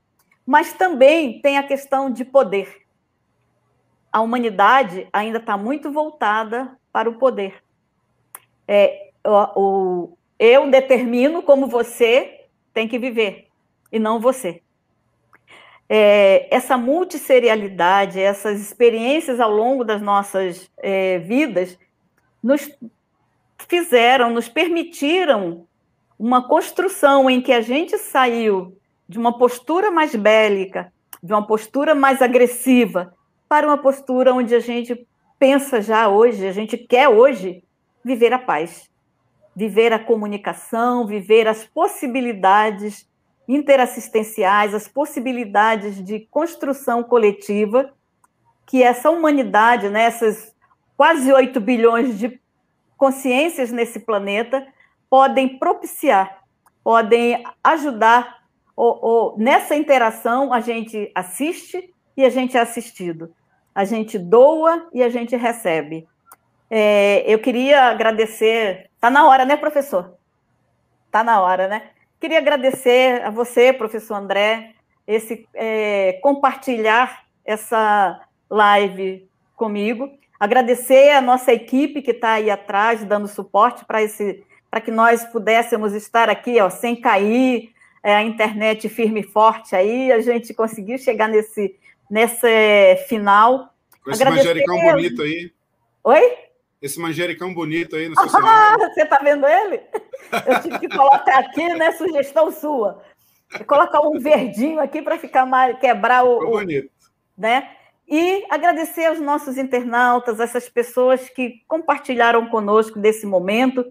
mas 0.46 0.72
também 0.72 1.40
tem 1.40 1.58
a 1.58 1.62
questão 1.62 2.10
de 2.10 2.24
poder 2.24 2.86
a 4.16 4.22
humanidade 4.22 5.06
ainda 5.12 5.36
está 5.36 5.58
muito 5.58 5.92
voltada 5.92 6.74
para 6.90 7.06
o 7.06 7.18
poder. 7.18 7.62
É, 8.66 9.10
o, 9.22 9.60
o, 9.60 10.18
eu 10.38 10.70
determino 10.70 11.42
como 11.42 11.66
você 11.66 12.46
tem 12.72 12.88
que 12.88 12.98
viver, 12.98 13.48
e 13.92 13.98
não 13.98 14.18
você. 14.18 14.62
É, 15.88 16.54
essa 16.54 16.76
multisserialidade, 16.76 18.20
essas 18.20 18.60
experiências 18.60 19.38
ao 19.38 19.50
longo 19.50 19.84
das 19.84 20.02
nossas 20.02 20.70
é, 20.78 21.18
vidas, 21.18 21.78
nos 22.42 22.68
fizeram, 23.68 24.30
nos 24.30 24.48
permitiram 24.48 25.66
uma 26.18 26.46
construção 26.46 27.28
em 27.28 27.40
que 27.40 27.52
a 27.52 27.60
gente 27.60 27.96
saiu 27.98 28.76
de 29.08 29.18
uma 29.18 29.38
postura 29.38 29.90
mais 29.90 30.14
bélica, 30.14 30.92
de 31.22 31.32
uma 31.32 31.46
postura 31.46 31.94
mais 31.94 32.20
agressiva, 32.20 33.14
para 33.48 33.66
uma 33.66 33.78
postura 33.78 34.34
onde 34.34 34.54
a 34.54 34.60
gente 34.60 35.06
pensa 35.38 35.80
já 35.80 36.08
hoje, 36.08 36.46
a 36.46 36.52
gente 36.52 36.76
quer 36.76 37.08
hoje 37.08 37.62
viver 38.04 38.32
a 38.32 38.38
paz, 38.38 38.88
viver 39.54 39.92
a 39.92 39.98
comunicação, 39.98 41.06
viver 41.06 41.46
as 41.46 41.64
possibilidades 41.64 43.08
interassistenciais, 43.48 44.74
as 44.74 44.88
possibilidades 44.88 46.02
de 46.04 46.20
construção 46.30 47.02
coletiva 47.02 47.92
que 48.66 48.82
essa 48.82 49.10
humanidade, 49.10 49.88
né, 49.88 50.02
essas 50.02 50.54
quase 50.96 51.32
8 51.32 51.60
bilhões 51.60 52.18
de 52.18 52.40
consciências 52.96 53.70
nesse 53.70 54.00
planeta, 54.00 54.66
podem 55.08 55.58
propiciar, 55.58 56.42
podem 56.82 57.44
ajudar. 57.62 58.36
Ou, 58.74 58.98
ou, 59.00 59.38
nessa 59.38 59.76
interação, 59.76 60.52
a 60.52 60.60
gente 60.60 61.10
assiste 61.14 61.94
e 62.16 62.24
a 62.24 62.28
gente 62.28 62.56
é 62.56 62.60
assistido. 62.60 63.32
A 63.74 63.84
gente 63.84 64.18
doa 64.18 64.88
e 64.92 65.02
a 65.02 65.08
gente 65.08 65.36
recebe. 65.36 66.08
É, 66.68 67.22
eu 67.26 67.38
queria 67.38 67.84
agradecer. 67.84 68.90
Está 68.94 69.10
na 69.10 69.26
hora, 69.26 69.44
né, 69.44 69.56
professor? 69.56 70.14
Está 71.06 71.22
na 71.22 71.40
hora, 71.40 71.68
né? 71.68 71.90
Queria 72.20 72.38
agradecer 72.38 73.22
a 73.22 73.30
você, 73.30 73.72
professor 73.72 74.14
André, 74.14 74.74
esse 75.06 75.46
é, 75.54 76.18
compartilhar 76.22 77.24
essa 77.44 78.20
live 78.50 79.28
comigo. 79.54 80.10
Agradecer 80.38 81.10
a 81.10 81.20
nossa 81.20 81.52
equipe 81.52 82.02
que 82.02 82.10
está 82.10 82.32
aí 82.32 82.50
atrás, 82.50 83.04
dando 83.04 83.28
suporte 83.28 83.84
para 83.84 84.02
esse, 84.02 84.44
para 84.70 84.80
que 84.80 84.90
nós 84.90 85.24
pudéssemos 85.24 85.94
estar 85.94 86.28
aqui, 86.28 86.60
ó, 86.60 86.68
sem 86.68 86.96
cair, 86.96 87.70
é, 88.02 88.14
a 88.14 88.22
internet 88.22 88.88
firme 88.88 89.20
e 89.20 89.24
forte 89.24 89.74
aí, 89.74 90.12
a 90.12 90.20
gente 90.20 90.54
conseguiu 90.54 90.98
chegar 90.98 91.28
nesse 91.28 91.74
nesse 92.10 92.96
final. 93.08 93.74
Com 94.02 94.10
esse 94.10 94.22
Agradecer... 94.22 94.48
manjericão 94.48 94.80
bonito 94.92 95.22
aí. 95.22 95.52
Oi? 96.04 96.45
Esse 96.80 97.00
manjericão 97.00 97.54
bonito 97.54 97.96
aí 97.96 98.08
no 98.08 98.14
seu 98.14 98.24
ah, 98.44 98.76
Você 98.78 99.02
está 99.02 99.18
vendo 99.18 99.46
ele? 99.46 99.80
Eu 100.46 100.62
tive 100.62 100.78
que 100.80 100.88
colocar 100.88 101.38
aqui, 101.38 101.68
né? 101.74 101.92
Sugestão 101.92 102.50
sua. 102.50 103.02
Colocar 103.66 104.00
um 104.00 104.18
verdinho 104.18 104.80
aqui 104.80 105.00
para 105.00 105.18
ficar 105.18 105.46
mais 105.46 105.78
quebrar 105.78 106.24
o, 106.24 106.40
Ficou 106.40 106.58
bonito. 106.58 106.90
né? 107.36 107.70
E 108.08 108.44
agradecer 108.50 109.06
aos 109.06 109.20
nossos 109.20 109.56
internautas, 109.56 110.38
essas 110.38 110.68
pessoas 110.68 111.28
que 111.28 111.62
compartilharam 111.66 112.46
conosco 112.48 112.98
desse 112.98 113.26
momento, 113.26 113.84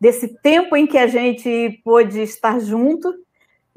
desse 0.00 0.28
tempo 0.40 0.76
em 0.76 0.86
que 0.86 0.98
a 0.98 1.06
gente 1.06 1.80
pôde 1.84 2.20
estar 2.20 2.58
junto, 2.58 3.14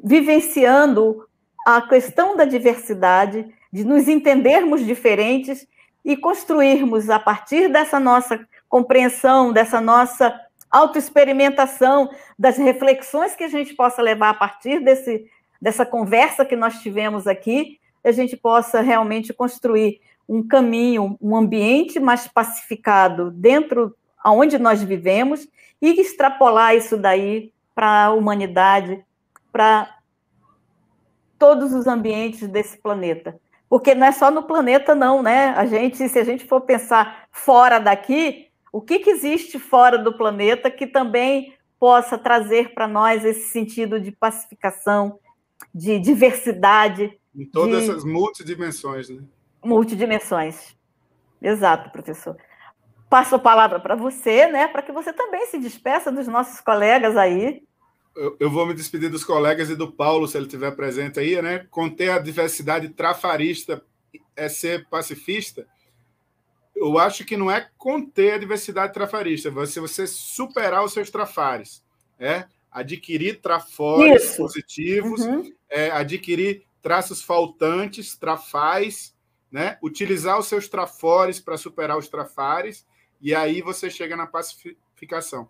vivenciando 0.03 1.27
a 1.65 1.81
questão 1.81 2.35
da 2.35 2.45
diversidade, 2.45 3.45
de 3.71 3.83
nos 3.83 4.07
entendermos 4.07 4.85
diferentes 4.85 5.67
e 6.03 6.17
construirmos, 6.17 7.09
a 7.09 7.19
partir 7.19 7.69
dessa 7.69 7.99
nossa 7.99 8.45
compreensão, 8.73 9.53
dessa 9.53 9.79
nossa 9.79 10.33
autoexperimentação, 10.71 12.09
das 12.39 12.57
reflexões 12.57 13.35
que 13.35 13.43
a 13.43 13.47
gente 13.47 13.75
possa 13.75 14.01
levar 14.01 14.31
a 14.31 14.33
partir 14.33 14.79
desse, 14.79 15.29
dessa 15.61 15.85
conversa 15.85 16.43
que 16.43 16.55
nós 16.55 16.81
tivemos 16.81 17.27
aqui, 17.27 17.79
a 18.03 18.11
gente 18.11 18.35
possa 18.35 18.81
realmente 18.81 19.31
construir 19.31 20.01
um 20.27 20.41
caminho, 20.41 21.15
um 21.21 21.35
ambiente 21.35 21.99
mais 21.99 22.27
pacificado 22.27 23.29
dentro 23.29 23.95
aonde 24.17 24.57
nós 24.57 24.81
vivemos 24.81 25.47
e 25.79 26.01
extrapolar 26.01 26.75
isso 26.75 26.97
daí 26.97 27.53
para 27.75 28.05
a 28.05 28.11
humanidade, 28.11 29.05
para 29.51 29.97
todos 31.37 31.73
os 31.73 31.85
ambientes 31.85 32.47
desse 32.47 32.75
planeta 32.75 33.39
porque 33.73 33.95
não 33.95 34.05
é 34.05 34.11
só 34.11 34.29
no 34.29 34.43
planeta, 34.43 34.93
não, 34.93 35.23
né? 35.23 35.51
A 35.57 35.65
gente, 35.65 36.07
se 36.07 36.19
a 36.19 36.23
gente 36.23 36.45
for 36.45 36.61
pensar 36.61 37.23
fora 37.31 37.79
daqui, 37.79 38.42
o 38.73 38.81
que, 38.81 38.97
que 38.97 39.11
existe 39.11 39.59
fora 39.59 39.99
do 39.99 40.17
planeta 40.17 40.71
que 40.71 40.87
também 40.87 41.55
possa 41.79 42.17
trazer 42.17 42.73
para 42.73 42.87
nós 42.87 43.23
esse 43.23 43.49
sentido 43.49 43.99
de 43.99 44.11
pacificação, 44.11 45.19
de 45.73 45.99
diversidade. 45.99 47.15
Em 47.35 47.45
todas 47.45 47.83
de... 47.83 47.89
essas 47.91 48.03
multidimensões, 48.03 49.09
né? 49.09 49.21
Multidimensões. 49.63 50.75
Exato, 51.39 51.91
professor. 51.91 52.35
Passo 53.11 53.35
a 53.35 53.39
palavra 53.39 53.79
para 53.79 53.95
você, 53.95 54.47
né? 54.47 54.67
Para 54.67 54.81
que 54.81 54.91
você 54.91 55.13
também 55.13 55.45
se 55.45 55.59
despeça 55.59 56.11
dos 56.11 56.27
nossos 56.27 56.59
colegas 56.59 57.15
aí. 57.15 57.61
eu, 58.15 58.35
eu, 58.39 58.49
vou 58.49 58.65
me 58.65 58.73
despedir 58.73 59.09
dos 59.09 59.23
colegas 59.23 59.69
e 59.69 59.75
do 59.75 59.91
Paulo, 59.91 60.27
se 60.27 60.35
ele 60.35 60.47
estiver 60.47 60.71
presente 60.75 61.19
aí, 61.19 61.39
né? 61.43 61.67
Conter 61.69 62.09
a 62.09 62.17
diversidade 62.17 62.89
trafarista 62.89 63.83
é 64.35 64.49
ser 64.49 64.89
pacifista. 64.89 65.67
Eu 66.83 66.97
acho 66.97 67.23
que 67.23 67.37
não 67.37 67.49
é 67.49 67.69
conter 67.77 68.33
a 68.33 68.37
diversidade 68.37 68.93
trafarista, 68.93 69.49
você 69.49 69.79
você 69.79 70.05
superar 70.05 70.83
os 70.83 70.91
seus 70.91 71.09
trafares, 71.09 71.83
é 72.19 72.45
adquirir 72.69 73.39
trafores 73.39 74.23
Isso. 74.23 74.37
positivos, 74.37 75.21
uhum. 75.21 75.53
é, 75.69 75.91
adquirir 75.91 76.65
traços 76.81 77.21
faltantes, 77.21 78.17
trafais, 78.17 79.15
né? 79.51 79.77
Utilizar 79.81 80.37
os 80.37 80.47
seus 80.47 80.67
trafores 80.67 81.39
para 81.39 81.55
superar 81.55 81.97
os 81.97 82.09
trafares 82.09 82.85
e 83.21 83.33
aí 83.33 83.61
você 83.61 83.89
chega 83.89 84.17
na 84.17 84.27
pacificação. 84.27 85.47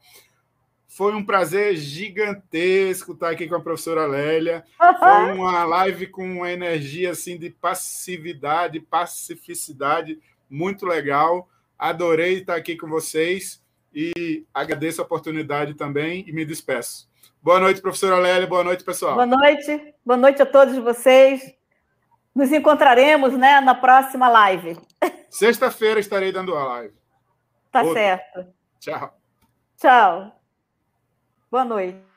Foi 0.88 1.16
um 1.16 1.26
prazer 1.26 1.76
gigantesco 1.76 3.14
estar 3.14 3.32
aqui 3.32 3.48
com 3.48 3.56
a 3.56 3.62
professora 3.62 4.06
Lélia. 4.06 4.64
Foi 4.78 5.32
uma 5.32 5.64
live 5.64 6.06
com 6.06 6.24
uma 6.24 6.52
energia 6.52 7.10
assim 7.10 7.36
de 7.36 7.50
passividade, 7.50 8.80
pacificidade 8.80 10.22
muito 10.54 10.86
legal. 10.86 11.50
Adorei 11.78 12.40
estar 12.40 12.56
aqui 12.56 12.78
com 12.78 12.88
vocês 12.88 13.62
e 13.94 14.46
agradeço 14.54 15.02
a 15.02 15.04
oportunidade 15.04 15.74
também 15.74 16.24
e 16.28 16.32
me 16.32 16.46
despeço. 16.46 17.10
Boa 17.42 17.60
noite, 17.60 17.82
professora 17.82 18.18
Lélia. 18.18 18.48
Boa 18.48 18.64
noite, 18.64 18.84
pessoal. 18.84 19.16
Boa 19.16 19.26
noite. 19.26 19.96
Boa 20.06 20.16
noite 20.16 20.42
a 20.42 20.46
todos 20.46 20.78
vocês. 20.78 21.56
Nos 22.34 22.52
encontraremos 22.52 23.34
né, 23.34 23.60
na 23.62 23.76
próxima 23.76 24.30
live. 24.30 24.78
Sexta-feira 25.30 26.00
estarei 26.00 26.32
dando 26.32 26.56
a 26.56 26.64
live. 26.64 26.94
Tá 27.72 27.82
Outra. 27.82 28.02
certo. 28.02 28.54
Tchau. 28.80 29.20
Tchau. 29.78 30.42
Boa 31.50 31.66
noite. 31.66 32.14